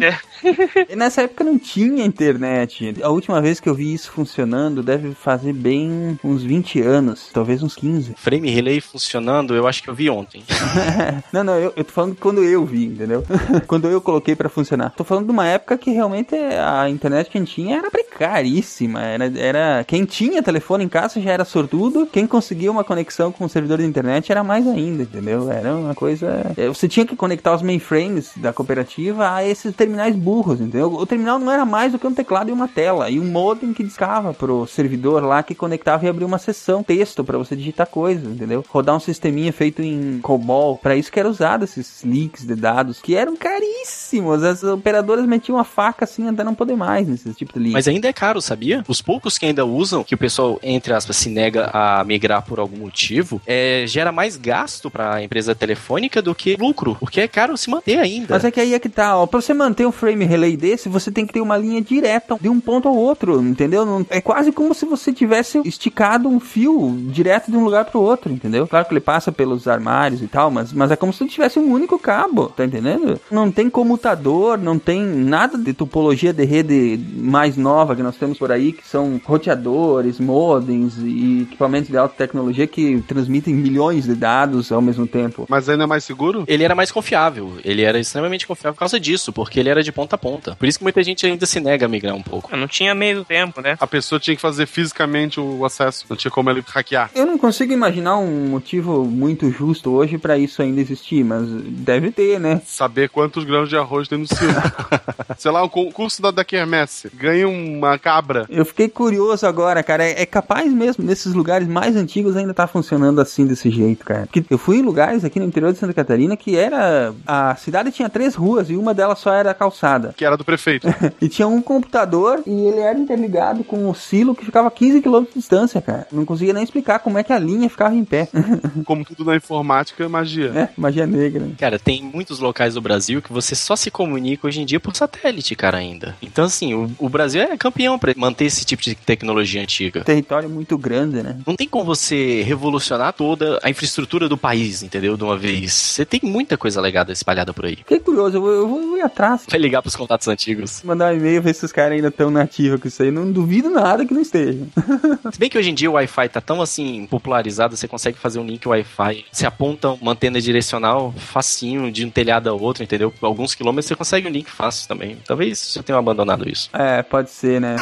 [0.88, 2.94] E nessa época não tinha internet.
[3.02, 7.62] A última vez que eu vi isso funcionando deve fazer bem uns 20 anos, talvez
[7.62, 8.14] uns 15.
[8.16, 10.42] Frame relay funcionando, eu acho que eu vi ontem.
[11.32, 13.24] não, não, eu, eu tô falando quando eu vi, entendeu?
[13.66, 14.90] quando eu coloquei pra funcionar.
[14.90, 19.00] Tô falando de uma época que realmente a internet que a gente tinha era precaríssima.
[19.02, 22.06] Era, era quem tinha telefone em casa já era sortudo.
[22.06, 25.50] Quem conseguia uma conexão com o servidor de internet era mais ainda, entendeu?
[25.50, 26.52] Era uma coisa.
[26.56, 30.92] é, Você tinha que conectar os mainframes da cooperativa a esses terminais burros, entendeu?
[30.92, 33.72] O terminal não era mais do que um teclado e uma tela e um modem
[33.74, 37.86] que discava pro servidor lá que conectava e abria uma sessão texto pra você digitar
[37.86, 38.64] coisas, entendeu?
[38.68, 43.00] Rodar um sisteminha feito em COBOL, Pra isso que era usado esses leaks de dados
[43.00, 44.42] que eram caríssimos.
[44.42, 47.72] As operadoras metiam a faca assim até não poder mais nesse tipo de leak.
[47.72, 48.82] Mas ainda é caro, sabia?
[48.88, 52.58] Os poucos que ainda usam, que o pessoal, entre aspas, se nega a migrar por
[52.58, 57.56] algum motivo, é, gera mais gasto pra empresa telefônica do que lucro, porque é caro
[57.56, 58.28] se manter ainda.
[58.30, 59.26] Mas é que aí é que tá, ó.
[59.26, 62.48] Pra você manter um frame relay desse, você tem que ter uma linha direta de
[62.48, 63.84] um ponto ao outro, entendeu?
[63.84, 68.00] Não- é quase como se você tivesse esticado um fio direto de um lugar pro
[68.00, 68.66] outro, entendeu?
[68.68, 71.72] Claro que ele passa pelos armários e tal, mas, mas é como se tivesse um
[71.72, 73.18] único cabo, tá entendendo?
[73.30, 78.38] Não tem comutador, não tem nada de topologia de rede mais nova que nós temos
[78.38, 84.14] por aí, que são roteadores, modems e equipamentos de alta tecnologia que transmitem milhões de
[84.14, 85.46] dados ao mesmo tempo.
[85.48, 86.44] Mas ainda é mais seguro?
[86.46, 87.52] Ele era mais confiável.
[87.64, 90.56] Ele era extremamente confiável por causa disso, porque ele era de ponta a ponta.
[90.56, 92.54] Por isso que muita gente ainda se nega a migrar um pouco.
[92.56, 93.76] Não tinha meio tempo, né?
[93.80, 97.10] A pessoa tinha que fazer fisicamente o acesso, não tinha como ele hackear.
[97.14, 102.10] Eu não consigo imaginar um motivo muito justo hoje pra isso ainda existir, mas deve
[102.10, 102.60] ter, né?
[102.64, 104.54] Saber quantos grãos de arroz tem no silo.
[105.38, 107.10] Sei lá, o concurso da, da Kermesse.
[107.14, 108.46] Ganha uma cabra.
[108.48, 110.04] Eu fiquei curioso agora, cara.
[110.04, 114.26] É, é capaz mesmo nesses lugares mais antigos ainda tá funcionando assim desse jeito, cara.
[114.26, 117.14] Porque eu fui em lugares aqui no interior de Santa Catarina que era.
[117.26, 120.14] A cidade tinha três ruas e uma delas só era calçada.
[120.16, 120.86] Que era do prefeito.
[121.20, 125.00] E tinha um computador e ele era interligado com o silo que ficava a 15
[125.02, 126.06] km de distância, cara.
[126.12, 128.28] Não conseguia nem explicar como é que a linha ficava em pé.
[128.84, 130.50] Como tudo na informática, magia.
[130.54, 131.48] é, magia negra.
[131.58, 134.94] Cara, tem muitos locais do Brasil que você só se comunica hoje em dia por
[134.94, 136.14] satélite, cara, ainda.
[136.22, 140.02] Então, assim, o, o Brasil é campeão pra manter esse tipo de tecnologia antiga.
[140.04, 141.36] Território muito grande, né?
[141.46, 145.16] Não tem como você revolucionar toda a infraestrutura do país, entendeu?
[145.16, 145.72] De uma vez.
[145.72, 147.76] Você tem muita coisa legada espalhada por aí.
[147.76, 149.33] Fiquei curioso, eu vou, eu vou- eu vou ir atrás.
[149.48, 150.82] Vai ligar pros contatos antigos.
[150.82, 153.10] Mandar um e-mail, ver se os caras ainda estão nativos com isso aí.
[153.10, 154.68] Não duvido nada que não estejam.
[155.32, 158.38] Se bem que hoje em dia o Wi-Fi tá tão assim popularizado, você consegue fazer
[158.38, 159.24] um link Wi-Fi.
[159.30, 163.10] Você aponta uma antena direcional facinho de um telhado a outro, entendeu?
[163.10, 165.18] Por alguns quilômetros você consegue um link fácil também.
[165.26, 166.70] Talvez já tenham abandonado isso.
[166.72, 167.76] É, pode ser, né?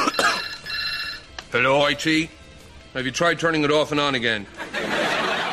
[1.53, 2.31] Hello, IT.
[2.95, 4.47] Have you tried turning it off and on again?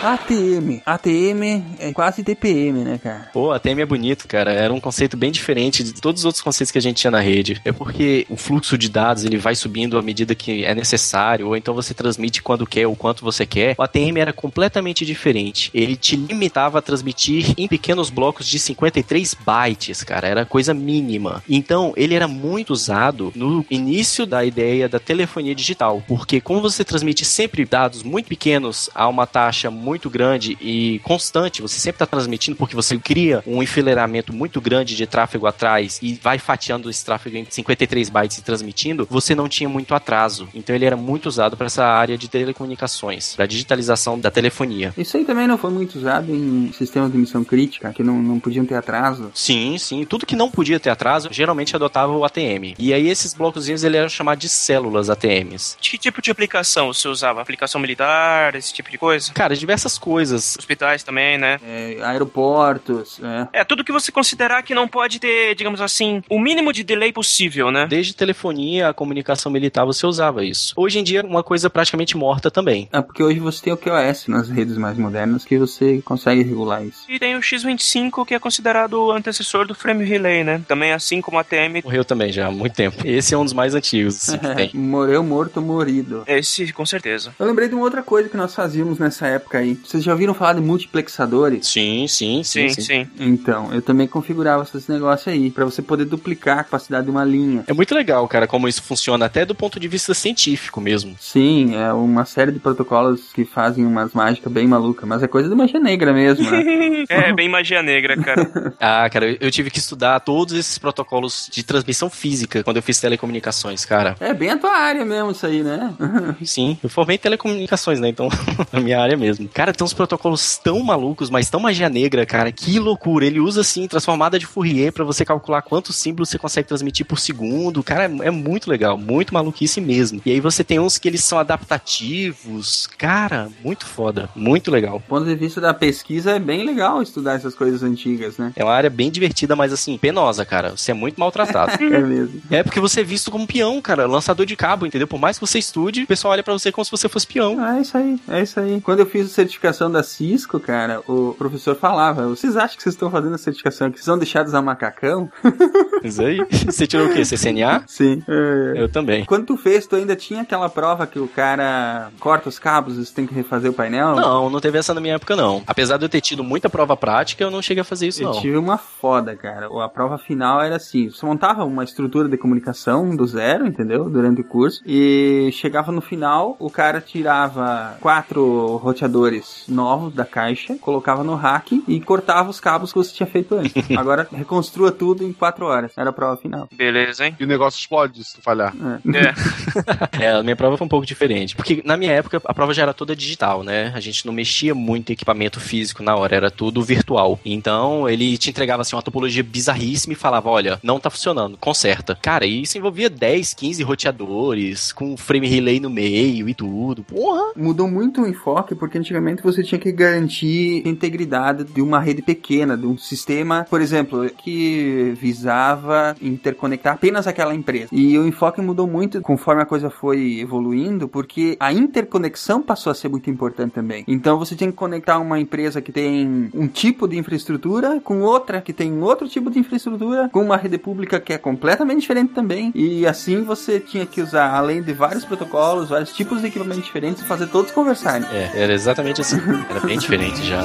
[0.01, 0.81] ATM.
[0.85, 3.29] ATM é quase TPM, né, cara?
[3.33, 4.51] Pô, ATM é bonito, cara.
[4.51, 7.19] Era um conceito bem diferente de todos os outros conceitos que a gente tinha na
[7.19, 7.59] rede.
[7.65, 11.57] É porque o fluxo de dados ele vai subindo à medida que é necessário, ou
[11.57, 13.75] então você transmite quando quer, o quanto você quer.
[13.77, 15.69] O ATM era completamente diferente.
[15.73, 20.27] Ele te limitava a transmitir em pequenos blocos de 53 bytes, cara.
[20.27, 21.43] Era coisa mínima.
[21.49, 26.85] Então, ele era muito usado no início da ideia da telefonia digital, porque como você
[26.85, 32.05] transmite sempre dados muito pequenos a uma taxa muito grande e constante, você sempre está
[32.05, 37.03] transmitindo porque você cria um enfileiramento muito grande de tráfego atrás e vai fatiando esse
[37.03, 40.47] tráfego em 53 bytes e transmitindo, você não tinha muito atraso.
[40.53, 44.93] Então ele era muito usado para essa área de telecomunicações, para digitalização da telefonia.
[44.97, 48.39] Isso aí também não foi muito usado em sistemas de missão crítica, que não, não
[48.39, 49.31] podiam ter atraso.
[49.33, 50.05] Sim, sim.
[50.05, 52.75] Tudo que não podia ter atraso, geralmente adotava o ATM.
[52.77, 55.77] E aí esses blocozinhos ele era chamado de células ATMs.
[55.79, 57.41] De que tipo de aplicação você usava?
[57.41, 59.31] Aplicação militar, esse tipo de coisa?
[59.33, 60.55] Cara, diversas coisas.
[60.57, 61.59] Hospitais também, né?
[61.65, 63.59] É, aeroportos, é.
[63.61, 67.11] É, tudo que você considerar que não pode ter, digamos assim, o mínimo de delay
[67.11, 67.87] possível, né?
[67.87, 70.73] Desde telefonia a comunicação militar você usava isso.
[70.75, 72.87] Hoje em dia é uma coisa praticamente morta também.
[72.91, 76.83] É porque hoje você tem o QoS nas redes mais modernas que você consegue regular
[76.83, 77.05] isso.
[77.07, 80.61] E tem o X25, que é considerado o antecessor do Frame Relay, né?
[80.67, 81.81] Também assim como a ATM.
[81.83, 83.05] Morreu também já há muito tempo.
[83.05, 84.71] Esse é um dos mais antigos assim, que tem.
[84.73, 86.23] Morreu morto, morido.
[86.27, 87.33] Esse, com certeza.
[87.39, 89.68] Eu lembrei de uma outra coisa que nós fazíamos nessa época aí.
[89.75, 91.67] Vocês já ouviram falar de multiplexadores?
[91.67, 93.07] Sim, sim, sim, Sim, sim.
[93.19, 97.23] Então, eu também configurava esses negócios aí, pra você poder duplicar a capacidade de uma
[97.23, 97.63] linha.
[97.67, 101.15] É muito legal, cara, como isso funciona, até do ponto de vista científico mesmo.
[101.19, 105.49] Sim, é uma série de protocolos que fazem umas mágicas bem malucas, mas é coisa
[105.49, 106.63] de magia negra mesmo, né?
[107.09, 108.49] é, bem magia negra, cara.
[108.79, 112.99] Ah, cara, eu- tive que estudar todos esses protocolos de transmissão física quando eu fiz
[112.99, 114.15] telecomunicações, cara.
[114.19, 115.93] é bem a tua área mesmo isso aí, né?
[116.45, 118.07] Sim, eu formei em telecomunicações, né?
[118.09, 118.29] Então,
[118.71, 119.47] na minha área mesmo.
[119.59, 122.49] Cara, tem uns protocolos tão malucos, mas tão magia negra, cara.
[122.49, 123.25] Que loucura.
[123.25, 127.19] Ele usa, assim, transformada de Fourier pra você calcular quantos símbolos você consegue transmitir por
[127.19, 127.83] segundo.
[127.83, 128.97] Cara, é, é muito legal.
[128.97, 130.21] Muito maluquice mesmo.
[130.25, 132.87] E aí você tem uns que eles são adaptativos.
[132.97, 134.29] Cara, muito foda.
[134.33, 134.99] Muito legal.
[134.99, 138.53] Do ponto de vista da pesquisa, é bem legal estudar essas coisas antigas, né?
[138.55, 140.69] É uma área bem divertida, mas assim, penosa, cara.
[140.77, 141.73] Você é muito maltratado.
[141.89, 142.41] É mesmo.
[142.51, 144.05] é porque você é visto como peão, cara.
[144.05, 145.07] Lançador de cabo, entendeu?
[145.07, 147.61] Por mais que você estude, o pessoal olha pra você como se você fosse peão.
[147.67, 148.79] É isso aí, é isso aí.
[148.79, 152.93] Quando eu fiz a certificação da Cisco, cara, o professor falava: vocês acham que vocês
[152.93, 153.97] estão fazendo a certificação aqui?
[153.97, 155.29] Vocês vão deixar de usar macacão?
[156.03, 156.39] Isso aí.
[156.65, 157.23] Você tirou o quê?
[157.25, 157.83] CCNA?
[157.87, 158.23] Sim.
[158.27, 158.73] É.
[158.83, 159.25] Eu também.
[159.25, 163.05] Quando tu fez, tu ainda tinha aquela prova que o cara corta os cabos e
[163.05, 164.15] você tem que refazer o painel?
[164.15, 165.61] Não, não teve essa na minha época, não.
[165.67, 168.31] Apesar de eu ter tido muita prova prática, eu não cheguei a fazer isso, Eu
[168.31, 168.41] não.
[168.41, 169.67] tive uma foda, cara.
[169.83, 174.09] A prova final era assim: você montava uma estrutura de comunicação do zero, entendeu?
[174.09, 174.81] Durante o curso.
[174.85, 181.83] E chegava no final, o cara tirava quatro roteadores novos da caixa, colocava no rack
[181.87, 183.73] e cortava os cabos que você tinha feito antes.
[183.97, 185.88] Agora reconstrua tudo em quatro horas.
[185.97, 186.67] Era a prova final.
[186.71, 187.35] Beleza, hein?
[187.39, 188.73] E o negócio explode se tu falhar.
[189.05, 190.23] É.
[190.25, 191.55] É, a minha prova foi um pouco diferente.
[191.55, 193.91] Porque na minha época a prova já era toda digital, né?
[193.95, 197.39] A gente não mexia muito em equipamento físico na hora, era tudo virtual.
[197.45, 202.17] Então ele te entregava assim uma topologia bizarríssima e falava: olha, não tá funcionando, conserta.
[202.21, 207.03] Cara, e isso envolvia 10, 15 roteadores, com frame relay no meio e tudo.
[207.03, 207.53] Porra!
[207.55, 212.21] Mudou muito o enfoque porque antigamente você tinha que garantir a integridade de uma rede
[212.21, 215.78] pequena, de um sistema, por exemplo, que visava
[216.21, 217.89] interconectar apenas aquela empresa.
[217.91, 222.95] E o enfoque mudou muito conforme a coisa foi evoluindo, porque a interconexão passou a
[222.95, 224.03] ser muito importante também.
[224.07, 228.61] Então você tinha que conectar uma empresa que tem um tipo de infraestrutura com outra
[228.61, 232.71] que tem outro tipo de infraestrutura, com uma rede pública que é completamente diferente também.
[232.73, 237.23] E assim você tinha que usar, além de vários protocolos, vários tipos de equipamentos diferentes,
[237.23, 238.27] fazer todos conversarem.
[238.31, 239.37] É, era exatamente assim.
[239.69, 240.63] Era bem diferente já.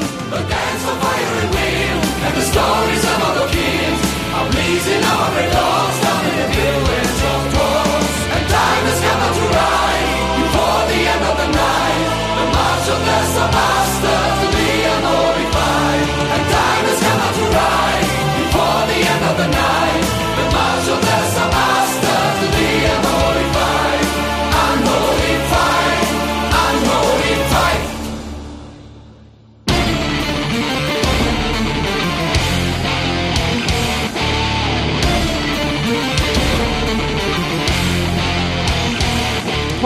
[4.36, 6.93] I'm losing all my doors, I'm in the.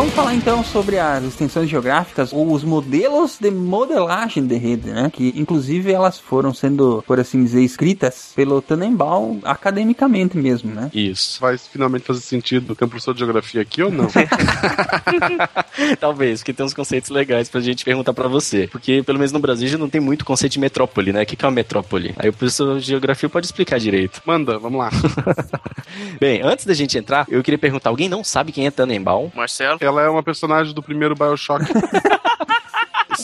[0.06, 5.10] Falar então sobre as extensões geográficas ou os modelos de modelagem de rede, né?
[5.12, 10.90] Que inclusive elas foram sendo, por assim dizer, escritas pelo Tannenbaum academicamente mesmo, né?
[10.94, 11.40] Isso.
[11.40, 14.06] Vai finalmente fazer sentido ter um professor de geografia aqui ou não?
[15.98, 18.68] Talvez, porque tem uns conceitos legais pra gente perguntar pra você.
[18.68, 21.22] Porque, pelo menos no Brasil, já não tem muito conceito de metrópole, né?
[21.22, 22.14] O que que é uma metrópole?
[22.18, 24.22] Aí o professor de geografia pode explicar direito.
[24.24, 24.90] Manda, vamos lá.
[26.20, 29.30] Bem, antes da gente entrar, eu queria perguntar: alguém não sabe quem é Tannenbaum?
[29.34, 29.78] Marcelo.
[29.88, 31.64] Ela é uma personagem do primeiro Bioshock.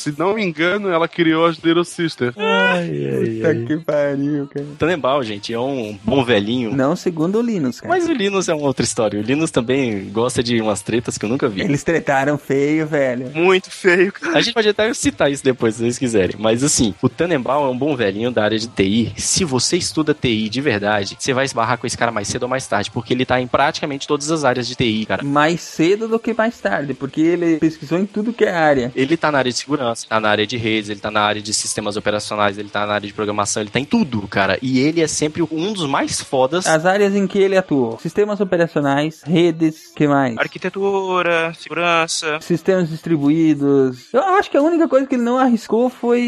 [0.05, 2.34] Se não me engano, ela criou as Little Sister.
[2.34, 4.66] Puta que pariu, cara.
[4.78, 6.76] Tannenbaum, gente, é um bom velhinho.
[6.76, 7.94] Não segundo o Linus, cara.
[7.94, 9.18] Mas o Linus é uma outra história.
[9.18, 11.62] O Linus também gosta de umas tretas que eu nunca vi.
[11.62, 13.30] Eles tretaram feio, velho.
[13.34, 14.36] Muito feio, cara.
[14.36, 16.36] A gente pode até citar isso depois, se vocês quiserem.
[16.38, 19.14] Mas assim, o Tannenbaum é um bom velhinho da área de TI.
[19.16, 22.48] Se você estuda TI de verdade, você vai esbarrar com esse cara mais cedo ou
[22.50, 25.24] mais tarde, porque ele tá em praticamente todas as áreas de TI, cara.
[25.24, 28.92] Mais cedo do que mais tarde, porque ele pesquisou em tudo que é área.
[28.94, 31.40] Ele tá na área de segurança, tá na área de redes, ele tá na área
[31.40, 34.59] de sistemas operacionais, ele tá na área de programação, ele tá em tudo, cara.
[34.61, 36.66] E ele é sempre um dos mais fodas.
[36.66, 40.36] As áreas em que ele atuou: sistemas operacionais, redes, que mais?
[40.38, 42.38] Arquitetura, segurança.
[42.40, 44.12] Sistemas distribuídos.
[44.12, 46.22] Eu acho que a única coisa que ele não arriscou foi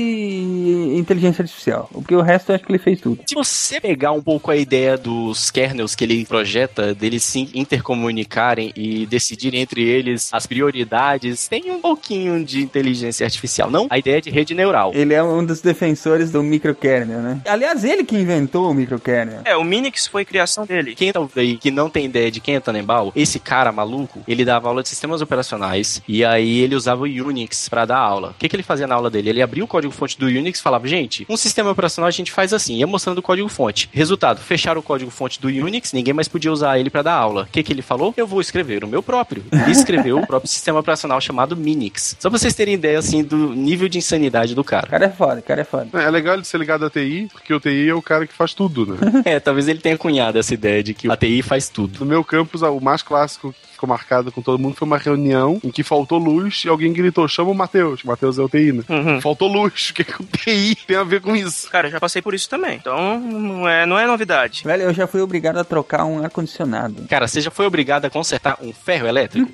[0.97, 1.89] inteligência artificial.
[1.93, 3.21] Porque o resto eu acho que ele fez tudo.
[3.27, 8.73] Se você pegar um pouco a ideia dos kernels que ele projeta, deles se intercomunicarem
[8.77, 13.87] e decidirem entre eles as prioridades, tem um pouquinho de inteligência artificial, não?
[13.91, 14.93] A ideia de rede neural.
[14.95, 17.41] Ele é um dos defensores do microkernel, né?
[17.47, 19.41] Aliás, ele que inventou o microkernel.
[19.45, 20.95] É, o Minix foi criação dele.
[20.95, 24.45] Quem tá aí que não tem ideia de quem é Tannenbaum, esse cara maluco, ele
[24.45, 28.31] dava aula de sistemas operacionais e aí ele usava o Unix pra dar aula.
[28.31, 29.31] O que, que ele fazia na aula dele?
[29.31, 32.53] Ele abria o código-fonte do Unix e falava, gente, um sistema operacional a gente faz
[32.53, 33.89] assim, ia mostrando o código-fonte.
[33.93, 37.43] Resultado, fecharam o código-fonte do Unix, ninguém mais podia usar ele pra dar aula.
[37.43, 38.13] O que, que ele falou?
[38.17, 39.45] Eu vou escrever o meu próprio.
[39.53, 42.17] Ele escreveu o próprio sistema operacional chamado Minix.
[42.19, 44.87] Só pra vocês terem ideia, assim, do nível de insanidade do O cara.
[44.87, 45.89] cara é foda, o cara é foda.
[46.01, 48.53] É legal ele ser ligado à TI, porque o TI é o cara que faz
[48.55, 49.23] tudo, né?
[49.25, 52.01] É, talvez ele tenha cunhado essa ideia de que a TI faz tudo.
[52.01, 55.61] No meu campus, o mais clássico que ficou marcado com todo mundo foi uma reunião
[55.65, 58.03] em que faltou luz e alguém gritou: chama o Matheus.
[58.05, 58.83] O Matheus é o TI, né?
[58.89, 59.21] Uhum.
[59.21, 59.91] Faltou luz.
[59.91, 61.69] O que, que o TI tem a ver com isso?
[61.71, 62.77] Cara, eu já passei por isso também.
[62.77, 64.63] Então, não é, não é novidade.
[64.65, 67.07] Velho, eu já fui obrigado a trocar um ar-condicionado.
[67.09, 69.51] Cara, você já foi obrigado a consertar um ferro elétrico?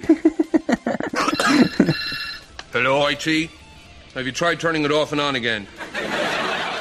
[2.75, 3.51] Hello, IT.
[4.15, 5.67] Have you tried turning it off and on again?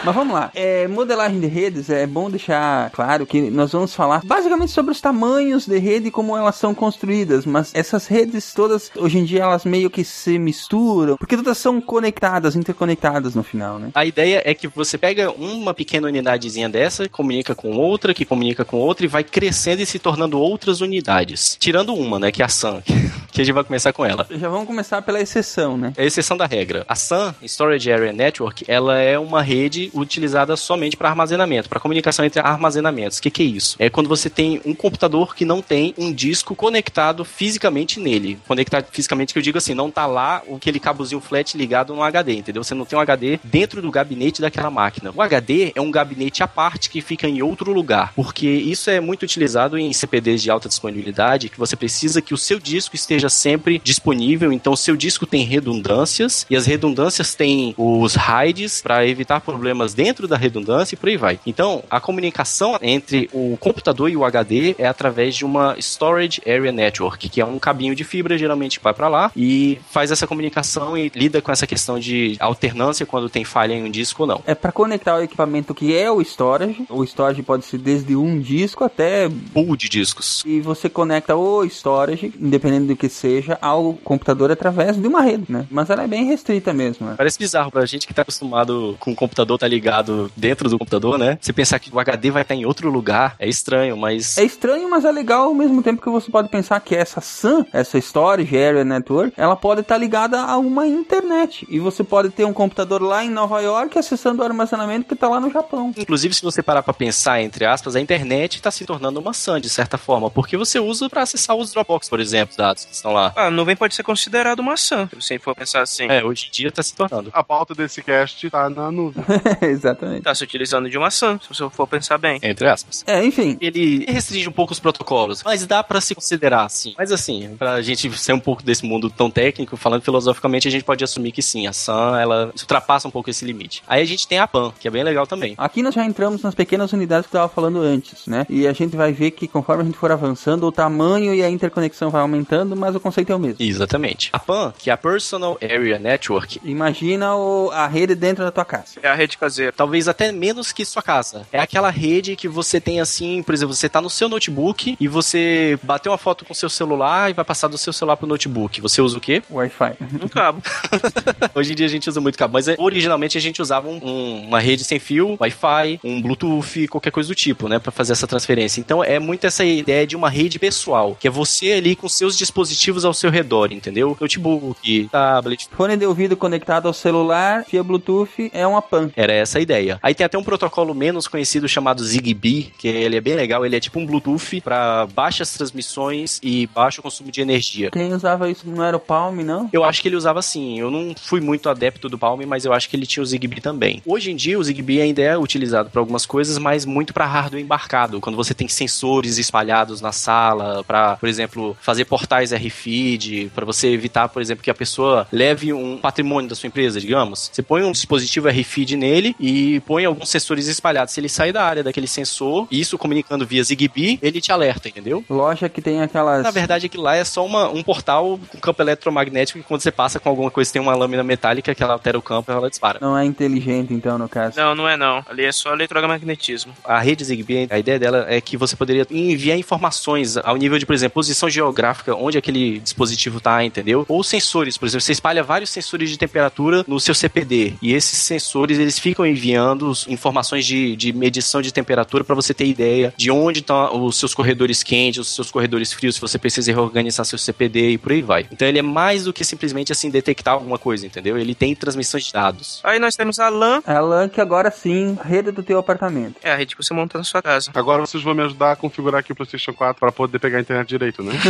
[0.04, 0.50] Mas vamos lá.
[0.56, 5.00] É, modelagem de redes, é bom deixar claro que nós vamos falar basicamente sobre os
[5.00, 7.46] tamanhos de rede e como elas são construídas.
[7.46, 11.80] Mas essas redes todas, hoje em dia, elas meio que se misturam, porque todas são
[11.80, 13.90] conectadas, interconectadas no final, né?
[13.94, 18.66] A ideia é que você pega uma pequena unidadezinha dessa, comunica com outra, que comunica
[18.66, 21.56] com outra e vai crescendo e se tornando outras unidades.
[21.60, 22.82] Tirando uma, né, que é a SAN,
[23.32, 24.26] que a gente vai começar com ela.
[24.32, 25.94] Já vamos começar pela exceção, né?
[25.96, 26.84] É a exceção da regra.
[26.88, 32.26] A SAN, Storage Area Network, ela é uma rede utilizada somente para armazenamento, para comunicação
[32.26, 33.18] entre armazenamentos.
[33.18, 33.76] O que, que é isso?
[33.80, 38.40] É quando você tem um computador que não tem um disco conectado fisicamente nele.
[38.48, 42.34] Conectado fisicamente, que eu digo assim, não tá lá aquele cabozinho flat ligado no HD,
[42.34, 42.64] entendeu?
[42.64, 45.12] Você não tem um HD dentro do gabinete daquela máquina.
[45.16, 49.00] O HD é um gabinete à parte que fica em outro lugar, porque isso é
[49.00, 53.30] muito utilizado em CPDs de alta disponibilidade, que você precisa que o seu disco esteja
[53.30, 59.08] sempre disponível, então o seu disco tem redundâncias, e as redundâncias têm os RAIDs para
[59.08, 59.42] evitar
[59.82, 61.40] problemas dentro da redundância e por aí vai.
[61.46, 66.72] Então, a comunicação entre o computador e o HD é através de uma Storage Area
[66.72, 70.98] Network, que é um cabinho de fibra geralmente vai para lá e faz essa comunicação
[70.98, 74.44] e lida com essa questão de alternância quando tem falha em um disco ou não.
[74.46, 76.86] É para conectar o equipamento que é o storage.
[76.90, 80.44] O storage pode ser desde um disco até Pool de discos.
[80.46, 85.46] e você conecta o storage, independente do que seja, ao computador através de uma rede,
[85.50, 85.66] né?
[85.70, 87.16] Mas ela é bem restrita mesmo, né?
[87.18, 91.18] Parece bizarro pra gente que tá acostumado com o computador tá ligado dentro do computador,
[91.18, 91.38] né?
[91.42, 94.90] Você pensar que o HD vai estar em outro lugar é estranho, mas É estranho,
[94.90, 98.56] mas é legal ao mesmo tempo que você pode pensar que essa SAN, essa Storage
[98.56, 101.66] Area Network, ela pode estar ligada a uma internet.
[101.70, 105.28] E você pode ter um computador lá em Nova York acessando o armazenamento que está
[105.30, 105.94] lá no Japão.
[105.98, 109.62] Inclusive, se você parar pra pensar, entre aspas, a internet está se tornando uma SAN,
[109.62, 113.14] de certa forma, porque você usa para acessar os Dropbox, por exemplo, dados que estão
[113.14, 113.32] lá.
[113.36, 116.08] Ah, a nuvem pode ser considerada uma SAM, se você for pensar assim.
[116.10, 117.30] É, hoje em dia tá se tornando.
[117.34, 119.24] A pauta desse cast tá na nuvem.
[119.72, 120.24] Exatamente.
[120.24, 122.40] Tá se utilizando de uma SAM, se você for pensar bem.
[122.42, 123.04] Entre aspas.
[123.08, 123.58] É, enfim.
[123.62, 126.94] Ele restringe um pouco os protocolos, mas dá pra se considerar assim.
[126.98, 130.84] Mas assim, pra gente ser um pouco desse mundo tão técnico, falando filosoficamente, a gente
[130.84, 133.84] pode assumir que sim, a SAM, ela ultrapassa um pouco esse limite.
[133.88, 135.54] Aí a gente tem a PAN, que é bem legal também.
[135.58, 138.46] Aqui nós já entramos nas pequenas unidades que eu estava falando antes, né?
[138.50, 141.50] E a gente vai ver que conforme a gente for avançando, o tamanho e a
[141.50, 143.58] interconexão vai aumentando, mas o conceito é o mesmo.
[143.60, 144.30] Exatamente.
[144.34, 148.66] A PAN, que é a Personal Area Network, Imagina o- a rede dentro da tua
[148.66, 149.00] casa.
[149.02, 149.51] É a rede caseira.
[149.76, 151.46] Talvez até menos que sua casa.
[151.52, 155.08] É aquela rede que você tem assim, por exemplo, você tá no seu notebook e
[155.08, 158.80] você bateu uma foto com seu celular e vai passar do seu celular pro notebook.
[158.82, 159.42] Você usa o quê?
[159.50, 159.94] Wi-Fi.
[160.24, 160.62] Um cabo.
[161.56, 164.00] Hoje em dia a gente usa muito cabo, mas é, originalmente a gente usava um-
[164.04, 168.14] um- uma rede sem fio, Wi-Fi, um Bluetooth, qualquer coisa do tipo, né, Pra fazer
[168.14, 168.80] essa transferência.
[168.80, 172.38] Então é muito essa ideia de uma rede pessoal, que é você ali com seus
[172.38, 174.16] dispositivos ao seu redor, entendeu?
[174.20, 179.10] Notebook, tablet, Fone de ouvido conectado ao celular via Bluetooth é uma PAN.
[179.16, 180.00] Era essa a ideia.
[180.02, 183.66] Aí tem até um protocolo menos conhecido chamado Zigbee, que ele é bem legal.
[183.66, 187.92] Ele é tipo um Bluetooth para baixas transmissões e baixo consumo de energia.
[187.92, 189.70] Quem usava isso não era o Palm, não?
[189.72, 190.80] Eu acho que ele usava sim.
[190.80, 193.62] Eu não fui muito adepto do Palm, mas eu acho que ele tinha o Zigbee
[193.62, 194.02] também.
[194.06, 197.62] Hoje em dia, o Zigbee ainda é utilizado para algumas coisas, mas muito para hardware
[197.62, 198.20] embarcado.
[198.20, 203.88] Quando você tem sensores espalhados na sala, para, por exemplo, fazer portais RFID, para você
[203.88, 207.50] evitar, por exemplo, que a pessoa leve um patrimônio da sua empresa, digamos.
[207.52, 211.14] Você põe um dispositivo RFID nele e põe alguns sensores espalhados.
[211.14, 215.24] Se ele sair da área daquele sensor, isso comunicando via Zigbee, ele te alerta, entendeu?
[215.30, 216.44] Loja que tem aquelas.
[216.44, 219.92] Na verdade, aquilo lá é só uma, um portal com campo eletromagnético que quando você
[219.92, 222.70] passa com alguma coisa tem uma lâmina metálica que ela altera o campo e ela
[222.70, 223.00] dispara.
[223.02, 224.60] Não é inteligente, então, no caso.
[224.60, 225.24] Não, não é não.
[225.30, 226.74] Ali é só eletromagnetismo.
[226.84, 230.86] A rede Zigbee, a ideia dela é que você poderia enviar informações ao nível de,
[230.86, 234.06] por exemplo, posição geográfica, onde aquele dispositivo está, entendeu?
[234.08, 238.18] Ou sensores, por exemplo, você espalha vários sensores de temperatura no seu CPD e esses
[238.20, 243.30] sensores eles ficam enviando informações de, de medição de temperatura para você ter ideia de
[243.32, 247.38] onde estão os seus corredores quentes, os seus corredores frios, se você precisa reorganizar seu
[247.38, 248.48] CPD e por aí vai.
[248.52, 251.38] Então ele é mais do que simplesmente assim detectar alguma coisa, entendeu?
[251.38, 252.80] Ele tem transmissão de dados.
[252.84, 256.36] Aí nós temos a LAN, A LAN que agora sim, rede do teu apartamento.
[256.44, 257.72] é a rede que você monta na sua casa.
[257.74, 260.62] Agora vocês vão me ajudar a configurar aqui o PlayStation 4 para poder pegar a
[260.62, 261.34] internet direito, né?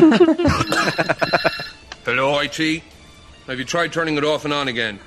[2.05, 2.81] Hello, IT.
[3.47, 4.99] Have you tried turning it off and on again?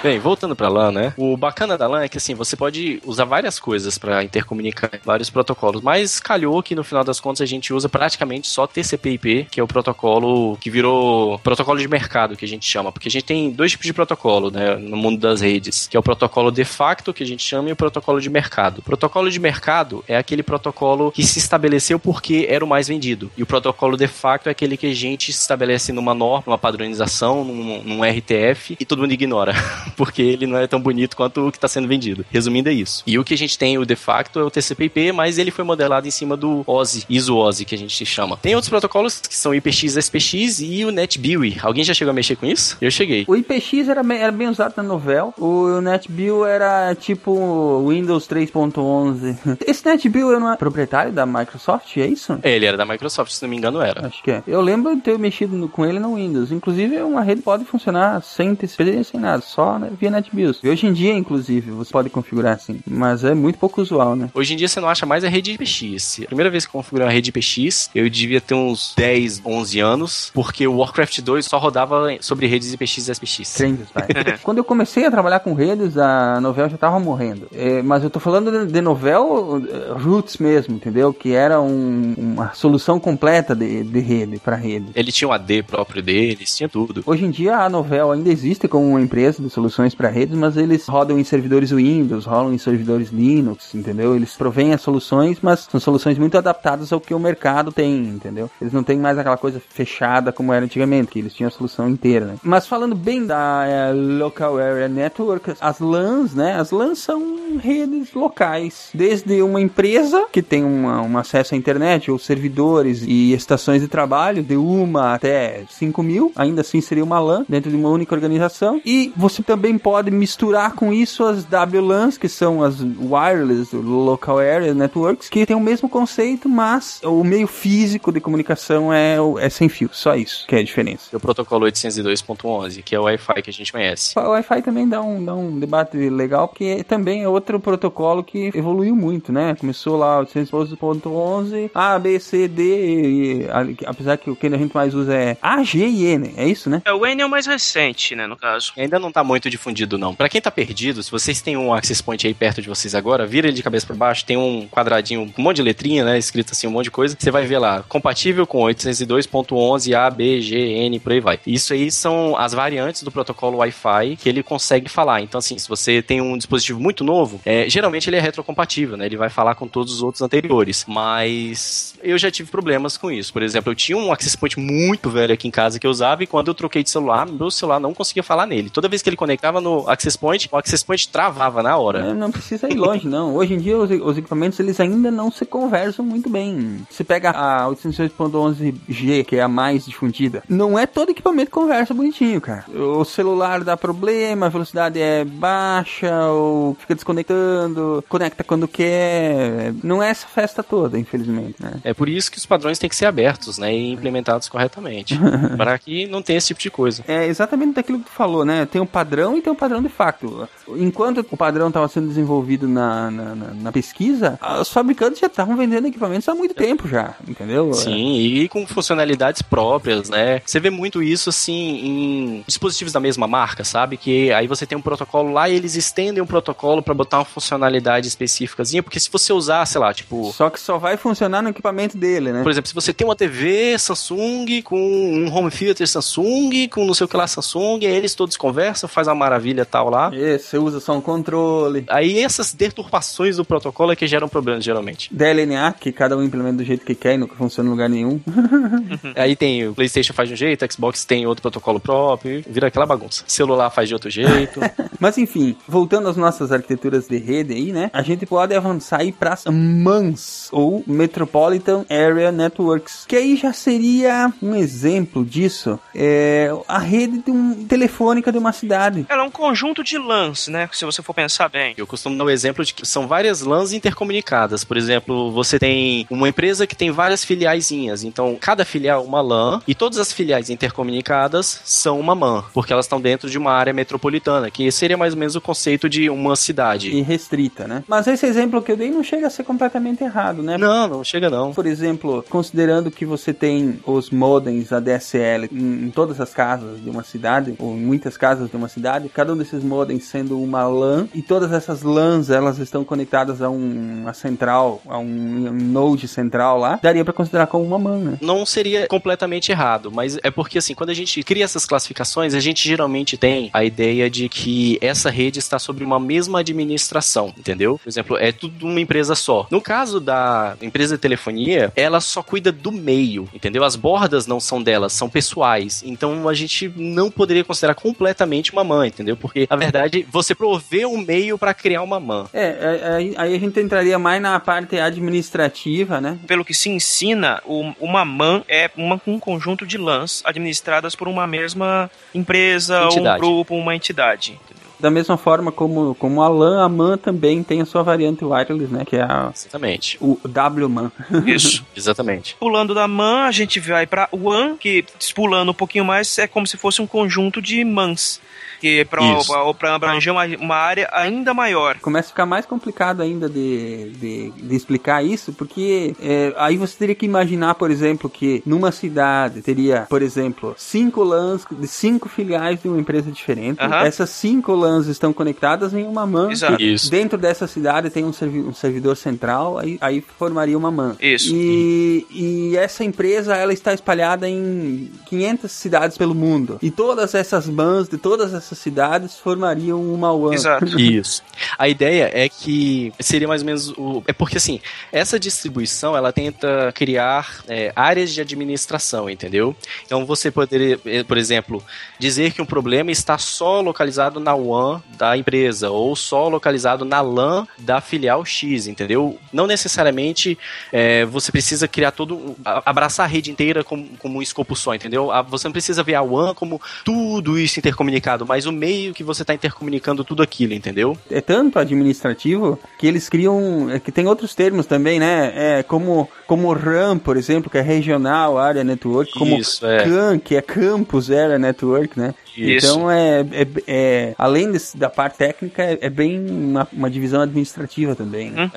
[0.00, 1.12] Bem, voltando pra LAN, né?
[1.16, 5.28] O bacana da LAN é que assim, você pode usar várias coisas pra intercomunicar vários
[5.28, 9.58] protocolos, mas calhou que no final das contas a gente usa praticamente só TCP/IP, que
[9.58, 13.24] é o protocolo que virou protocolo de mercado que a gente chama, porque a gente
[13.24, 16.64] tem dois tipos de protocolo, né, no mundo das redes, que é o protocolo de
[16.64, 18.78] facto que a gente chama e o protocolo de mercado.
[18.78, 23.32] O protocolo de mercado é aquele protocolo que se estabeleceu porque era o mais vendido,
[23.36, 27.42] e o protocolo de facto é aquele que a gente estabelece numa norma, numa padronização,
[27.42, 29.54] num, num RTF e todo mundo ignora.
[29.96, 32.24] porque ele não é tão bonito quanto o que está sendo vendido.
[32.30, 33.02] Resumindo, é isso.
[33.06, 35.64] E o que a gente tem, o de facto, é o TCP/IP, mas ele foi
[35.64, 38.36] modelado em cima do OSI, ISO-OSI, que a gente chama.
[38.36, 41.58] Tem outros protocolos que são IPX, SPX e o NetBEUI.
[41.62, 42.76] Alguém já chegou a mexer com isso?
[42.80, 43.24] Eu cheguei.
[43.28, 45.32] O IPX era bem, era bem usado na Novell.
[45.38, 49.58] O NetBeau era tipo Windows 3.11.
[49.66, 52.38] Esse NetBeau não é proprietário da Microsoft, é isso?
[52.42, 54.06] É, Ele era da Microsoft, se não me engano, era.
[54.06, 54.42] Acho que é.
[54.46, 56.50] Eu lembro de ter mexido no- com ele no Windows.
[56.52, 60.60] Inclusive, uma rede pode funcionar sem TCP, sem nada, só né, via NetBIOS.
[60.62, 62.80] E hoje em dia, inclusive, você pode configurar assim.
[62.86, 64.30] Mas é muito pouco usual, né?
[64.34, 66.20] Hoje em dia você não acha mais a rede IPX.
[66.22, 69.80] A primeira vez que eu configurei uma rede IPX, eu devia ter uns 10, 11
[69.80, 73.54] anos, porque o Warcraft 2 só rodava sobre redes IPX e SPX.
[73.54, 74.06] Trends, vai.
[74.42, 77.48] Quando eu comecei a trabalhar com redes, a Novel já tava morrendo.
[77.52, 81.12] É, mas eu tô falando de, de Novel eh, Roots mesmo, entendeu?
[81.12, 84.86] Que era um- uma solução completa de, de rede para rede.
[84.94, 87.02] Ele tinha um AD próprio deles, tinha tudo.
[87.06, 90.56] Hoje em dia a Novel ainda existe como uma empresa de soluções para redes, mas
[90.56, 94.16] eles rodam em servidores Windows, rodam em servidores Linux, entendeu?
[94.16, 98.50] Eles provêm as soluções, mas são soluções muito adaptadas ao que o mercado tem, entendeu?
[98.60, 101.88] Eles não têm mais aquela coisa fechada como era antigamente, que eles tinham a solução
[101.88, 102.36] inteira, né?
[102.42, 106.54] Mas falando bem da eh, Local Area Network, as LANs, né?
[106.58, 112.10] As LANs são redes locais, desde uma empresa que tem uma, um acesso à internet,
[112.10, 117.20] ou servidores e estações de trabalho, de uma até 5 mil, ainda assim seria uma
[117.20, 118.80] LAN dentro de uma única organização.
[118.84, 124.74] E você também pode misturar com isso as WLANs, que são as Wireless Local Area
[124.74, 129.68] Networks, que tem o mesmo conceito, mas o meio físico de comunicação é, é sem
[129.68, 131.10] fio, só isso que é a diferença.
[131.12, 134.18] E o protocolo 802.11, que é o Wi-Fi que a gente conhece.
[134.18, 138.50] O Wi-Fi também dá um, dá um debate legal, porque também é outro protocolo que
[138.54, 139.54] evoluiu muito, né?
[139.54, 143.48] Começou lá 812.11, A, B, C, D, e, e,
[143.84, 146.70] apesar que o que a gente mais usa é A, G e N, é isso,
[146.70, 146.82] né?
[146.84, 148.72] É, o N é o mais recente, né, no caso.
[148.76, 150.14] Ainda não tá muito difundido, não.
[150.14, 153.26] Pra quem tá perdido, se vocês têm um access point aí perto de vocês agora,
[153.26, 156.18] vira ele de cabeça pra baixo, tem um quadradinho com um monte de letrinha, né?
[156.18, 157.16] Escrito assim, um monte de coisa.
[157.18, 161.40] Você vai ver lá, compatível com 802.11 A, B, G, N, por aí vai.
[161.46, 165.20] Isso aí são as variantes do protocolo Wi-Fi que ele consegue falar.
[165.20, 169.06] Então, assim, se você tem um dispositivo muito novo, é, geralmente ele é retrocompatível, né?
[169.06, 170.84] Ele vai falar com todos os outros anteriores.
[170.86, 173.32] Mas eu já tive problemas com isso.
[173.32, 176.22] Por exemplo, eu tinha um access point muito velho aqui em casa que eu usava
[176.22, 178.70] e quando eu troquei de celular, meu celular não conseguia falar nele.
[178.70, 182.10] Toda vez que ele conectava no access point, o access point travava na hora.
[182.10, 183.34] É, não precisa ir longe, não.
[183.34, 186.86] Hoje em dia os, os equipamentos eles ainda não se conversam muito bem.
[186.90, 191.94] Você pega a 802.11G, que é a mais difundida, não é todo equipamento que conversa
[191.94, 192.64] bonitinho, cara.
[192.70, 199.72] O celular dá problema, a velocidade é baixa, ou fica desconectando, conecta quando quer.
[199.82, 201.74] Não é essa festa toda, infelizmente, né?
[201.84, 205.18] É por isso que os padrões têm que ser abertos, né, e implementados corretamente,
[205.56, 207.04] para que não tenha esse tipo de coisa.
[207.06, 208.66] É exatamente daquilo que tu falou, né?
[208.66, 210.48] Tem um padrão e tem um padrão de facto.
[210.76, 215.56] Enquanto o padrão estava sendo desenvolvido na, na, na- na pesquisa, os fabricantes já estavam
[215.56, 217.72] vendendo equipamentos há muito tempo já, entendeu?
[217.74, 220.40] Sim, e com funcionalidades próprias, né?
[220.44, 223.96] Você vê muito isso assim em dispositivos da mesma marca, sabe?
[223.96, 227.24] Que aí você tem um protocolo lá e eles estendem um protocolo para botar uma
[227.24, 231.48] funcionalidade específicazinha, porque se você usar, sei lá, tipo, Só que só vai funcionar no
[231.50, 232.42] equipamento dele, né?
[232.42, 236.94] por exemplo, se você tem uma TV Samsung com um home theater Samsung, com não
[236.94, 240.10] sei o que lá Samsung, aí eles todos conversam, faz uma maravilha tal lá.
[240.12, 241.84] E você usa só um controle.
[241.88, 245.12] Aí essas deturpações do protocolo é que geram problemas, geralmente.
[245.12, 248.20] DLNA, que cada um implementa do jeito que quer e nunca funciona em lugar nenhum.
[249.16, 252.68] Aí tem o PlayStation faz de um jeito, o Xbox tem outro protocolo próprio, vira
[252.68, 253.24] aquela bagunça.
[253.26, 254.60] Celular faz de outro jeito.
[254.98, 257.90] Mas enfim, voltando às nossas arquiteturas de rede aí, né?
[257.92, 264.32] A gente pode avançar aí para MANs, ou Metropolitan Area Networks, que aí já seria
[264.42, 265.78] um exemplo disso.
[265.94, 268.97] É a rede de um, telefônica de uma cidade.
[269.08, 270.68] Ela é um conjunto de LANs, né?
[270.72, 271.74] Se você for pensar bem.
[271.76, 274.64] Eu costumo dar o exemplo de que são várias LANs intercomunicadas.
[274.64, 278.04] Por exemplo, você tem uma empresa que tem várias filiaisinhas.
[278.04, 282.72] Então, cada filial é uma LAN e todas as filiais intercomunicadas são uma MAN, porque
[282.72, 286.08] elas estão dentro de uma área metropolitana, que seria mais ou menos o conceito de
[286.10, 286.90] uma cidade.
[286.90, 287.84] E restrita, né?
[287.86, 290.56] Mas esse exemplo que eu dei não chega a ser completamente errado, né?
[290.58, 291.52] Não, não chega não.
[291.52, 296.90] Por exemplo, considerando que você tem os modems ADSL em, em todas as casas de
[296.90, 300.66] uma cidade, ou em muitas casas de uma cidade, cada um desses modems sendo uma
[300.66, 305.52] LAN, e todas essas LANs elas estão conectadas a um- uma central, a um, um
[305.52, 308.18] node central lá, daria para considerar como uma MAN, né?
[308.20, 312.40] não seria completamente errado, mas é porque assim, quando a gente cria essas classificações, a
[312.40, 317.78] gente geralmente tem a ideia de que essa rede está sobre uma mesma administração, entendeu?
[317.82, 319.46] Por exemplo, é tudo uma empresa só.
[319.50, 323.64] No caso da empresa de telefonia, ela só cuida do meio, entendeu?
[323.64, 325.82] As bordas não são delas, são pessoais.
[325.84, 329.16] Então a gente não poderia considerar completamente uma mãe, entendeu?
[329.16, 332.26] Porque na verdade você provê um meio para criar uma mãe.
[332.32, 336.18] É, é, aí, aí a gente entraria mais na parte administrativa, né?
[336.26, 341.08] Pelo que se ensina, o- uma MAN é uma- um conjunto de LANs administradas por
[341.08, 343.16] uma mesma empresa, Entidade.
[343.16, 344.32] um grupo, uma entidade.
[344.32, 344.58] entendeu?
[344.80, 348.72] Da mesma forma como, como a LAN, a MAN também tem a sua variante wireless,
[348.72, 348.84] né?
[348.84, 349.98] Que é a, Exatamente.
[350.00, 350.92] o WMAN.
[351.26, 351.64] Isso.
[351.76, 352.36] Exatamente.
[352.38, 354.84] Pulando da MAN, a gente vai pra WAN, que
[355.16, 358.20] pulando um pouquinho mais é como se fosse um conjunto de MANs.
[358.60, 359.32] Que é pra, Isso.
[359.32, 361.78] pra, pra abranger uma, uma área ainda maior.
[361.78, 366.76] Começa a ficar mais complicado ainda de, de, de explicar isso, porque é, aí você
[366.76, 372.08] teria que imaginar, por exemplo, que numa cidade teria, por exemplo, cinco LANs de cinco
[372.08, 373.58] filiais de uma empresa diferente.
[373.84, 376.30] Essas cinco LANs estão conectadas em uma MAN.
[376.32, 376.60] Exato.
[376.62, 376.90] Isso.
[376.90, 380.96] Dentro dessa cidade tem um, servi- um servidor central, aí, aí formaria uma MAN.
[381.00, 381.32] Isso.
[381.34, 386.58] E, e essa empresa ela está espalhada em 500 cidades pelo mundo.
[386.62, 390.32] E todas essas MANs de todas essas cidades formariam uma WAN.
[390.32, 390.64] Exato.
[390.80, 391.22] Isso.
[391.58, 394.02] A ideia é que seria mais ou menos o.
[394.06, 394.60] É porque assim,
[394.90, 399.54] essa distribuição ela tenta criar é, áreas de administração, entendeu?
[399.84, 401.62] Então você poderia, eh, por exemplo,
[401.98, 407.00] dizer que um problema está só localizado na WAN da empresa ou só localizado na
[407.00, 409.18] LAN da filial X, entendeu?
[409.32, 410.38] Não necessariamente
[410.72, 412.36] é, você precisa criar todo.
[412.44, 415.10] abraçar a rede inteira como, como um escopo só, entendeu?
[415.28, 419.22] Você não precisa ver a WAN como tudo isso intercomunicado, mas o meio que você
[419.22, 420.96] está intercomunicando tudo aquilo, entendeu?
[421.10, 425.32] é tanto administrativo que eles criam, é que tem outros termos também, né?
[425.58, 429.84] É como como RAM, por exemplo, que é regional area network, como Isso, é.
[429.84, 432.14] CAN, que é campus area network, né?
[432.36, 432.66] Isso.
[432.66, 437.20] Então é, é, é- além desse- da parte técnica é, é bem uma, uma divisão
[437.22, 438.30] administrativa também.
[438.30, 438.50] Né?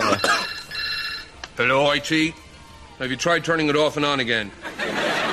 [1.58, 2.34] Hello, IT.
[3.00, 4.52] Have you tried turning it off and on again?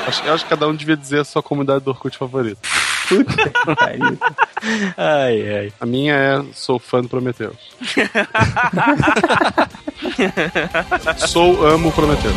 [0.07, 2.59] Acho, eu acho que cada um devia dizer a sua comunidade do Orkut favorita.
[3.09, 4.19] Puta que pariu.
[4.97, 5.73] Ai, ai.
[5.81, 7.57] A minha é sou fã do Prometheus.
[11.27, 12.35] sou amo Prometheus.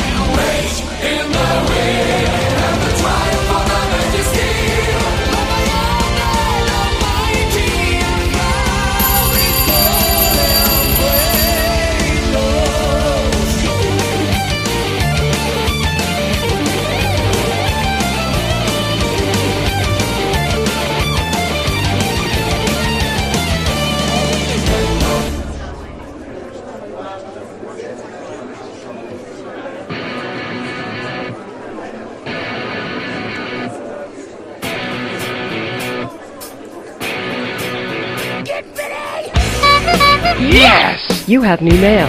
[41.32, 42.08] You have new mail.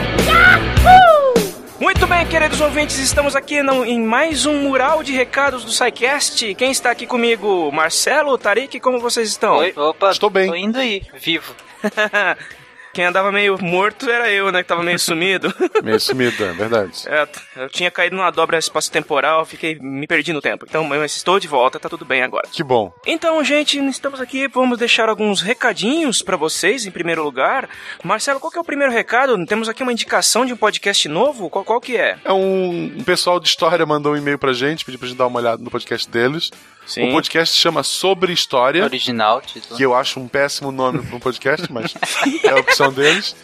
[1.79, 6.57] Muito bem, queridos ouvintes, estamos aqui no- em mais um mural de recados do SciCast.
[6.57, 7.71] Quem está aqui comigo?
[7.71, 9.59] Marcelo, Tarik, como vocês estão?
[9.59, 10.49] Oi, opa, Estou bem.
[10.49, 11.55] Tô indo aí, vivo.
[12.93, 14.63] Quem andava meio morto era eu, né?
[14.63, 15.53] Que tava meio sumido.
[15.83, 17.05] Meio sumido, é verdade.
[17.07, 20.65] É, eu tinha caído numa dobra espaço-temporal, fiquei me perdi no tempo.
[20.69, 22.47] Então, mas estou de volta, tá tudo bem agora.
[22.53, 22.93] Que bom.
[23.05, 27.69] Então, gente, estamos aqui, vamos deixar alguns recadinhos pra vocês, em primeiro lugar.
[28.05, 29.45] Marcelo, qual que é o primeiro recado?
[29.47, 31.51] Temos aqui uma indicação de um podcast novo?
[31.51, 32.19] Qual, qual que é?
[32.25, 35.27] É um, um pessoal de história mandou um e-mail pra gente, pediu pra gente dar
[35.27, 36.51] uma olhada no podcast deles.
[36.87, 37.09] Sim.
[37.09, 39.77] O podcast chama Sobre História, Original, título.
[39.77, 41.95] que eu acho um péssimo nome para um podcast, mas
[42.45, 43.35] é a opção deles.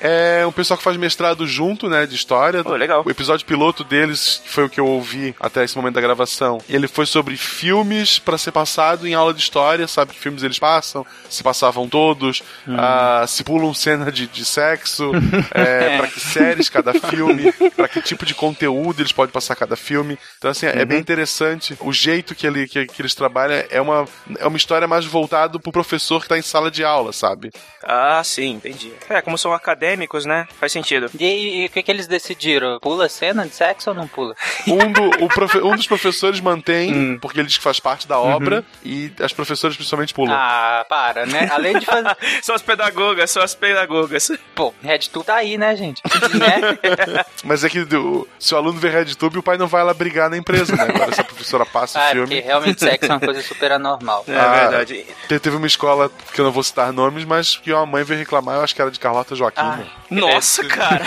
[0.00, 2.62] É um pessoal que faz mestrado junto, né, de história.
[2.62, 3.02] Pô, legal.
[3.04, 6.58] O episódio piloto deles, que foi o que eu ouvi até esse momento da gravação,
[6.68, 10.58] ele foi sobre filmes para ser passado em aula de história, sabe que filmes eles
[10.58, 15.12] passam, se passavam todos, ah, se pulam cena de, de sexo,
[15.52, 19.76] é, para que séries cada filme, para que tipo de conteúdo eles podem passar cada
[19.76, 20.18] filme.
[20.38, 23.64] Então, assim, é bem interessante o jeito que, ele, que, que eles trabalham.
[23.70, 24.06] É uma,
[24.38, 27.50] é uma história mais voltada pro professor que tá em sala de aula, sabe?
[27.82, 28.92] Ah, sim, entendi.
[29.08, 29.85] É, como são acadêmicos,
[30.26, 30.48] né?
[30.58, 31.10] Faz sentido.
[31.18, 32.78] E, o que, que eles decidiram?
[32.80, 34.34] Pula cena de sexo ou não pula?
[34.66, 38.18] Um, do- o profe- um dos professores mantém, porque ele diz que faz parte da
[38.18, 40.34] obra, e as professoras principalmente pulam.
[40.36, 41.48] Ah, para, né?
[41.52, 42.16] Além de fazer.
[42.42, 44.30] São as pedagogas, são as pedagogas.
[44.54, 46.02] Pô, RedTube tá aí, né, gente?
[46.36, 47.24] né?
[47.44, 50.28] Mas é que do- se o aluno vê RedTube, o pai não vai lá brigar
[50.30, 50.82] na empresa, né?
[50.84, 52.26] Agora se a professora passa Ah, o é filme.
[52.26, 54.24] porque realmente sexo é uma coisa super anormal.
[54.28, 55.06] É Ah, verdade.
[55.28, 58.18] Te- Teve uma escola, que eu não vou citar nomes, mas que uma mãe veio
[58.18, 59.60] reclamar, eu acho que era de Carlota Joaquim.
[59.60, 59.75] Ah.
[60.10, 61.04] Nossa, cara.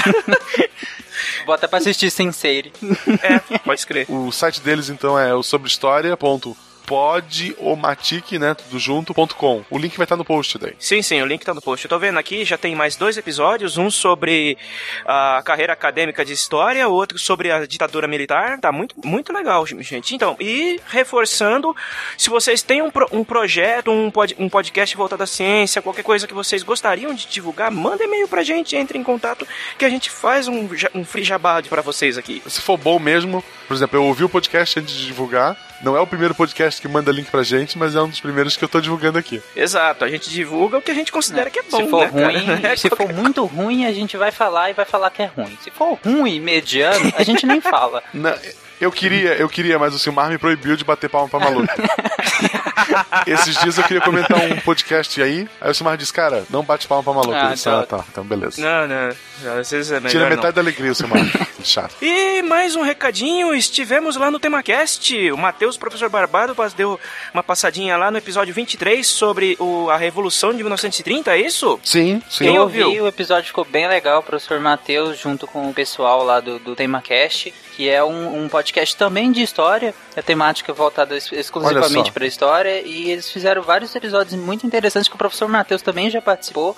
[1.45, 2.71] Bota pra assistir Senseire.
[3.21, 4.11] É, pode escrever.
[4.11, 5.43] O site deles, então, é o
[6.89, 9.63] sobrehistoria.podomatic, né, tudo junto, ponto com.
[9.69, 10.73] O link vai estar no post daí.
[10.79, 11.85] Sim, sim, o link tá no post.
[11.85, 14.57] Eu tô vendo aqui, já tem mais dois episódios, um sobre
[15.05, 18.59] a carreira acadêmica de história, outro sobre a ditadura militar.
[18.59, 20.15] Tá muito, muito legal, gente.
[20.15, 21.75] Então, e reforçando,
[22.17, 26.03] se vocês têm um, pro- um projeto, um, pod- um podcast voltado à ciência, qualquer
[26.03, 29.47] coisa que vocês gostariam de divulgar, manda e-mail pra gente, entre em contato,
[29.77, 32.41] que a gente faz um, um free jabá pra vocês aqui.
[32.47, 35.57] Se for bom mesmo, por exemplo, eu ouvi o podcast antes de divulgar.
[35.81, 38.57] Não é o primeiro podcast que manda link pra gente, mas é um dos primeiros
[38.57, 39.41] que eu tô divulgando aqui.
[39.55, 42.25] Exato, a gente divulga o que a gente considera que é bom, se for né,
[42.27, 45.25] ruim, É se for muito ruim, a gente vai falar e vai falar que é
[45.27, 45.57] ruim.
[45.63, 48.03] Se for ruim, mediano, a gente nem fala.
[48.13, 48.37] Na-
[48.81, 51.67] eu queria, eu queria, mas o Silmar me proibiu de bater palma pra maluco.
[53.27, 56.87] Esses dias eu queria comentar um podcast aí, aí o Silmar disse, cara, não bate
[56.87, 57.33] palma pra maluco.
[57.33, 57.79] Ah, eu disse, tá.
[57.81, 58.61] ah, tá, então beleza.
[58.61, 59.15] Não, não,
[59.45, 60.35] às vezes é melhor Tira não.
[60.35, 61.19] metade da alegria, o Silmar.
[61.63, 61.95] Chato.
[62.01, 65.31] E mais um recadinho, estivemos lá no TemaCast.
[65.31, 66.99] O Matheus, professor Barbado, deu
[67.33, 71.79] uma passadinha lá no episódio 23 sobre o, a Revolução de 1930, é isso?
[71.83, 72.45] Sim, sim.
[72.45, 72.87] Quem eu ouviu?
[72.87, 76.59] ouvi, o episódio ficou bem legal, o professor Matheus, junto com o pessoal lá do,
[76.59, 82.25] do TemaCast, que é um, um podcast também de história, a temática voltada exclusivamente para
[82.25, 86.75] história, e eles fizeram vários episódios muito interessantes que o professor Matheus também já participou.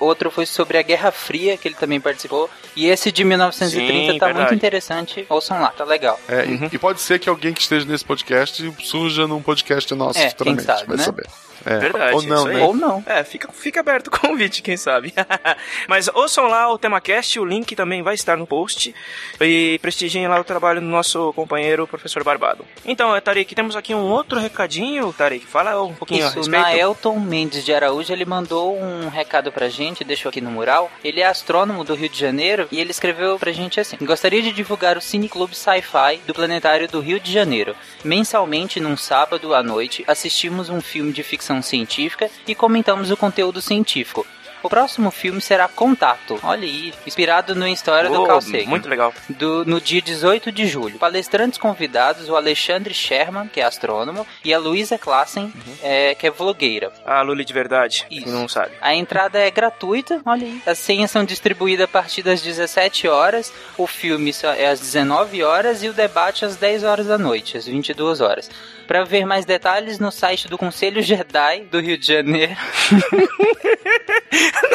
[0.00, 2.48] Outro foi sobre a Guerra Fria, que ele também participou.
[2.76, 4.46] E esse de 1930 Sim, tá verdade.
[4.48, 5.26] muito interessante.
[5.28, 6.18] Ouçam lá, tá legal.
[6.28, 10.18] É, e- E pode ser que alguém que esteja nesse podcast surja num podcast nosso
[10.18, 10.62] É, quem futuramente.
[10.64, 11.02] sabe, vai né?
[11.02, 11.26] saber.
[11.66, 11.78] É.
[11.78, 12.54] Verdade, Ou não, isso aí.
[12.56, 12.62] né?
[12.62, 13.02] Ou não.
[13.06, 15.12] É, fica, fica aberto o convite, quem sabe.
[15.88, 18.94] Mas ouçam lá o TemaCast, o link também vai estar no post.
[19.40, 22.64] E prestigiem lá o trabalho do nosso companheiro, professor Barbado.
[22.84, 25.46] Então, Tarik, temos aqui um outro recadinho, Tarik.
[25.46, 26.62] Fala um pouquinho a Isso, respeito.
[26.62, 30.90] Naelton Mendes de Araújo, ele mandou um recado pra gente, deixou aqui no mural.
[31.02, 34.52] Ele é astrônomo do Rio de Janeiro e ele escreveu pra gente assim: Gostaria de
[34.52, 37.74] divulgar o Cine Clube Sci-Fi do Planetário do Rio de Janeiro.
[38.04, 43.60] Mensalmente, num sábado à noite, assistimos um filme de ficção científica e comentamos o conteúdo
[43.60, 44.26] científico.
[44.62, 46.40] O próximo filme será Contato.
[46.42, 48.64] Olha aí, inspirado no história do Oh, Carl Sagan.
[48.64, 49.12] muito legal.
[49.28, 50.98] Do- no dia 18 de julho.
[50.98, 55.52] Palestrantes convidados, o Alexandre Sherman, que é astrônomo, e a Luísa Klassen,
[55.82, 56.90] é, que é vlogueira.
[57.04, 58.30] A Luli de verdade, Isso.
[58.30, 58.72] não sabe.
[58.80, 60.62] A entrada é gratuita, olha aí.
[60.64, 65.82] As senhas são distribuídas a partir das 17 horas, o filme é às 19 horas
[65.82, 68.50] e o debate às 10 horas da noite, às 22 horas.
[68.86, 72.54] Para ver mais detalhes no site do Conselho Jedi do Rio de Janeiro.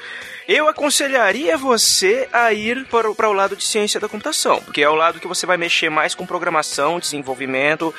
[0.48, 4.82] eu aconselharia você a ir para, o- para o lado de ciência da computação, porque
[4.82, 7.94] é o lado que você vai mexer mais com programação, desenvolvimento,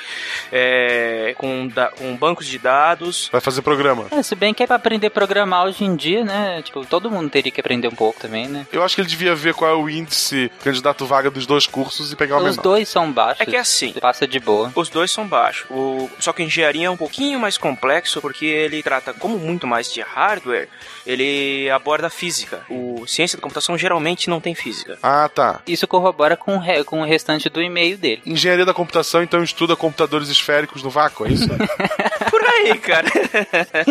[0.51, 3.29] é, com, da- com bancos de dados.
[3.31, 4.05] Vai fazer programa.
[4.11, 6.61] É, se bem que é pra aprender a programar hoje em dia, né?
[6.61, 8.65] Tipo, todo mundo teria que aprender um pouco também, né?
[8.71, 12.11] Eu acho que ele devia ver qual é o índice candidato vaga dos dois cursos
[12.11, 12.61] e pegar o Os menor.
[12.61, 13.41] dois são baixos.
[13.41, 13.93] É que é assim.
[13.93, 14.71] Passa de boa.
[14.75, 15.65] Os dois são baixos.
[15.69, 19.65] O- Só que a engenharia é um pouquinho mais complexo porque ele trata como muito
[19.67, 20.67] mais de hardware,
[21.05, 22.61] ele aborda física.
[22.69, 24.97] O ciência da computação geralmente não tem física.
[25.01, 25.61] Ah, tá.
[25.67, 28.21] Isso corrobora com, re- com o restante do e-mail dele.
[28.25, 31.47] Engenharia da computação, então estuda computadores esféricos no vácuo, é isso?
[32.29, 33.07] Por aí, cara.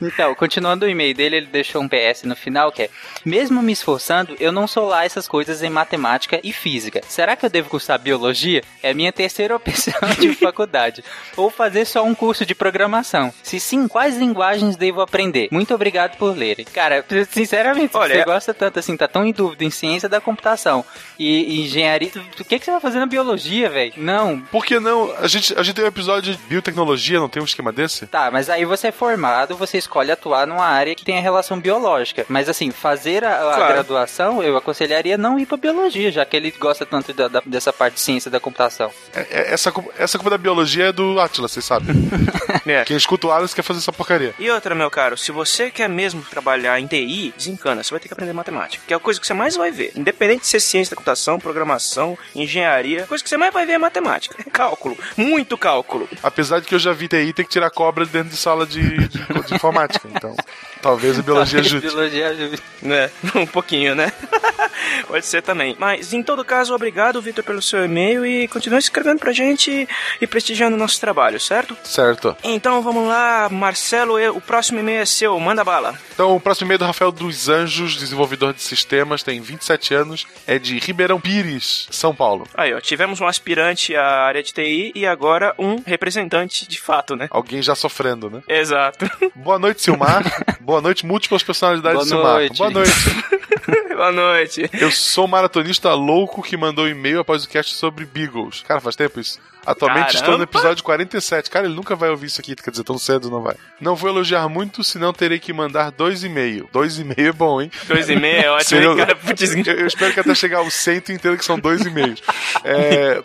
[0.00, 2.90] Então, continuando o e-mail dele, ele deixou um PS no final que é:
[3.24, 7.00] Mesmo me esforçando, eu não sou lá essas coisas em matemática e física.
[7.08, 8.62] Será que eu devo cursar biologia?
[8.82, 11.04] É minha terceira opção de faculdade.
[11.36, 13.32] Ou fazer só um curso de programação?
[13.42, 15.48] Se sim, quais linguagens devo aprender?
[15.50, 16.64] Muito obrigado por lerem.
[16.66, 20.84] Cara, sinceramente, Olha- você gosta tanto assim, tá tão em dúvida em ciência da computação
[21.18, 22.10] e, e engenharia,
[22.40, 23.92] o que, que você vai fazer na biologia, velho?
[23.96, 25.12] Não, Por que não?
[25.18, 28.06] A gente, a gente tem um episódio de biotecnologia, não tem um esquema desse?
[28.06, 31.58] Tá, mas aí você é formado, você escolhe atuar numa área que tem a relação
[31.60, 32.24] biológica.
[32.28, 33.72] Mas assim, fazer a, a Claro.
[33.74, 37.72] graduação, eu aconselharia não ir pra biologia, já que ele gosta tanto da- da- dessa
[37.72, 38.90] parte de ciência da computação.
[39.14, 41.94] É- é- essa, essa culpa da biologia é do Atlas, vocês sabem.
[42.66, 42.82] É.
[42.84, 44.34] Quem escuta o Atlas quer fazer essa porcaria.
[44.38, 48.08] E outra, meu caro, se você quer mesmo trabalhar em TI, desencana, você vai ter
[48.08, 49.92] que aprender matemática, que é a coisa que você mais vai ver.
[49.94, 53.74] Independente de ser ciência da computação, programação, engenharia, a coisa que você mais vai ver
[53.74, 54.36] é matemática.
[54.38, 56.08] É cálculo, muito cálculo.
[56.22, 59.08] Apesar de que eu já vi TI ter que tirar cobra dentro de sala de,
[59.08, 60.08] de, de informática.
[60.12, 60.34] Então,
[60.84, 61.88] talvez a biologia ajude.
[61.88, 62.62] biologia ajude.
[62.82, 63.10] Né?
[63.34, 64.12] Um pouquinho, né?
[65.08, 65.74] Pode ser também.
[65.78, 69.88] Mas, em todo caso, obrigado, Vitor, pelo seu e-mail e continue escrevendo pra gente
[70.20, 71.76] e prestigiando o nosso trabalho, certo?
[71.84, 72.36] Certo.
[72.44, 75.98] Então vamos lá, Marcelo, eu- o próximo e-mail é seu, manda bala.
[76.12, 80.26] Então, o próximo e-mail é do Rafael dos Anjos, desenvolvedor de sistemas, tem 27 anos,
[80.46, 82.46] é de Ribeirão Pires, São Paulo.
[82.54, 87.16] Aí, ó, tivemos um aspirante à área de TI e agora um representante de fato,
[87.16, 87.26] né?
[87.30, 88.42] Alguém já sofrendo, né?
[88.48, 89.10] Exato.
[89.34, 90.22] Boa noite, Silmar.
[90.60, 92.34] Boa noite, múltiplas personalidades Boa de Silmar.
[92.34, 92.58] noite.
[92.58, 92.92] Boa noite.
[93.94, 94.70] Boa noite.
[94.74, 98.62] Eu sou um maratonista louco que mandou e-mail após o cast sobre Beagles.
[98.66, 99.38] Cara, faz tempo isso.
[99.64, 100.18] Atualmente Caramba.
[100.20, 101.48] estou no episódio 47.
[101.48, 103.54] Cara, ele nunca vai ouvir isso aqui, quer dizer, tão cedo não vai.
[103.80, 106.68] Não vou elogiar muito, senão terei que mandar dois e meio.
[106.70, 107.70] Dois e meio é bom, hein?
[107.84, 109.16] Dois e meio é ótimo, hein, cara?
[109.16, 112.16] Putz, Eu, eu espero que até chegar ao cento entenda que são dois e meio.
[112.64, 113.22] É,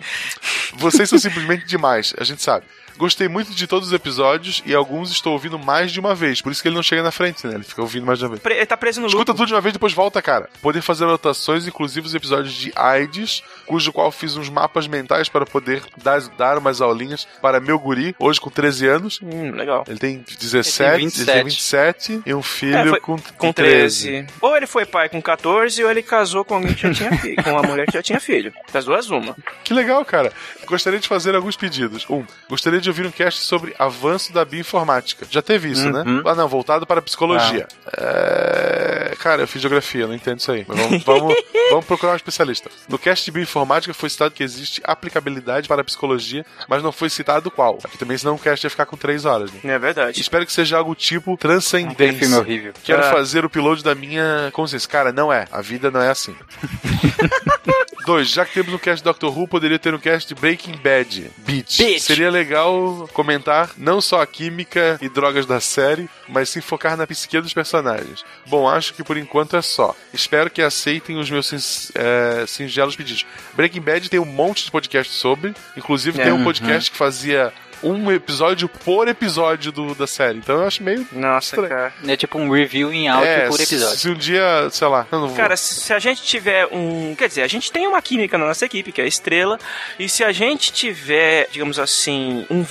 [0.76, 2.66] vocês são simplesmente demais, a gente sabe.
[3.00, 6.42] Gostei muito de todos os episódios e alguns estou ouvindo mais de uma vez.
[6.42, 7.56] Por isso que ele não chega na frente, né?
[7.56, 8.42] Ele fica ouvindo mais de uma vez.
[8.42, 9.38] Pre- Ele tá preso no Escuta loop.
[9.38, 10.50] tudo de uma vez, depois volta, cara.
[10.62, 15.46] Poder fazer anotações, inclusive os episódios de AIDS, cujo qual fiz uns mapas mentais para
[15.46, 19.20] poder dar, dar umas aulinhas para meu guri, hoje com 13 anos.
[19.24, 19.86] Hum, legal.
[19.88, 24.26] Ele tem 17, ele tem 27 e um filho É, foi- com, Com 13.
[24.42, 27.42] Ou ele foi pai com 14, ou ele casou com alguém que já tinha filho.
[27.44, 28.54] Com uma mulher que já tinha filho.
[28.74, 29.36] Das duas, uma.
[29.64, 30.34] Que legal, cara.
[30.66, 32.06] Gostaria de fazer alguns pedidos.
[32.10, 35.26] Um, gostaria de ouvir um cast sobre avanço da bioinformática.
[35.30, 36.04] Já teve isso, né?
[36.26, 37.68] Ah, não, voltado para a psicologia.
[37.98, 39.16] É...
[39.20, 40.66] Cara, eu fiz geografia, não entendo isso aí.
[40.68, 41.36] Mas vamos, vamos,
[41.70, 42.70] vamos procurar um especialista.
[42.88, 47.10] No cast de bioinformática foi citado que existe aplicabilidade para a psicologia, mas não foi
[47.10, 47.80] citado qual.
[47.84, 49.60] Aqui também, senão o cast ia ficar com três horas, né?
[49.64, 50.20] É verdade.
[50.22, 52.20] Espero que seja algo tipo transcendência.
[52.20, 52.74] filme horrível.
[52.84, 53.12] Quero Ah.
[53.12, 54.88] fazer o upload da minha consciência.
[54.90, 55.48] Cara, não é.
[55.52, 56.36] A vida não é assim.
[58.06, 60.78] Dois, já que temos um cast de Doctor Who, poderia ter um cast de Breaking
[60.78, 61.30] Bad.
[61.38, 61.78] Beach.
[61.84, 62.00] Beach.
[62.00, 67.06] Seria legal comentar não só a química e drogas da série, mas sim focar na
[67.06, 68.24] psique dos personagens.
[68.48, 69.96] Bom, acho que por enquanto é só.
[70.14, 73.26] Espero que aceitem os meus sin- é, singelos pedidos.
[73.54, 76.24] Breaking Bad tem um monte de podcast sobre, inclusive É.
[76.24, 77.54] tem um podcast que fazia
[77.84, 80.38] um episódio por episódio do, da série.
[80.38, 81.70] Então eu acho meio Nossa, Estranho.
[81.70, 81.94] cara.
[82.08, 83.98] É tipo um review em áudio é, por episódio.
[83.98, 85.38] Se um dia, sei lá, eu não vou.
[85.38, 87.16] Cara, se se a gente tiver um.
[87.16, 89.60] Quer dizer, a gente tem uma química na nossa equipe, que é a estrela,
[89.98, 92.64] e se a gente tiver, digamos assim, um,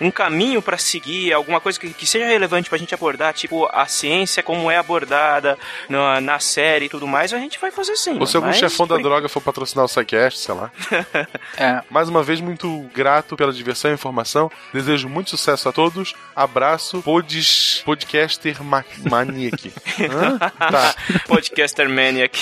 [0.00, 3.86] um caminho pra seguir, alguma coisa que, que seja relevante pra gente abordar, tipo a
[3.86, 5.58] ciência, como é abordada
[5.88, 8.18] na, na série e tudo mais, a gente vai fazer sim.
[8.18, 10.70] ou se algum mas chefão da droga for patrocinar o SciCast, sei lá.
[11.58, 11.82] É.
[11.90, 14.50] Mais uma vez, muito grato pela diversão e informação.
[14.72, 16.14] Desejo muito sucesso a todos.
[16.34, 19.72] Abraço, pods, podcaster ma maniac.
[20.00, 20.38] Hã?
[20.38, 20.94] Tá.
[21.26, 22.38] Podcaster Maniac.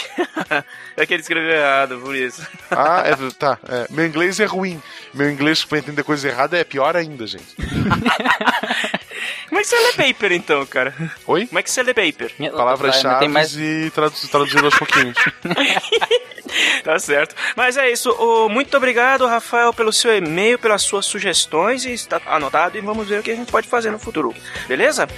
[0.97, 2.47] é que ele escreveu errado, por isso.
[2.71, 3.59] Ah, é, tá.
[3.69, 3.87] é.
[3.91, 4.83] Meu inglês é ruim.
[5.13, 7.44] Meu inglês pra entender coisa errada é pior ainda, gente.
[9.49, 10.95] Como é que você lê paper então, cara?
[11.27, 11.47] Oi?
[11.47, 12.33] Como é que você lê paper?
[12.57, 15.17] Palavras-chave mais- e tradu traduzindo aos pouquinhos.
[16.85, 17.35] Tá certo.
[17.57, 18.11] Mas é isso.
[18.11, 21.85] O- muito obrigado, Rafael, pelo seu e-mail, pelas suas sugestões.
[21.85, 24.35] E está anotado e vamos ver o que a gente pode fazer no futuro.
[24.69, 25.09] Beleza?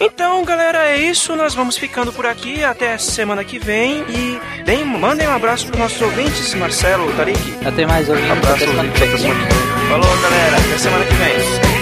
[0.00, 1.36] Então, galera, é isso.
[1.36, 2.64] Nós vamos ficando por aqui.
[2.64, 4.04] Até semana que vem.
[4.08, 7.38] E deem, mandem um abraço para nossos ouvintes, Marcelo, Tarik.
[7.66, 8.30] Até mais, ouvintes.
[8.30, 9.00] Abraço, Até ouvintes.
[9.00, 9.88] semana que vem.
[9.88, 10.56] Falou, galera.
[10.56, 11.81] Até semana que vem.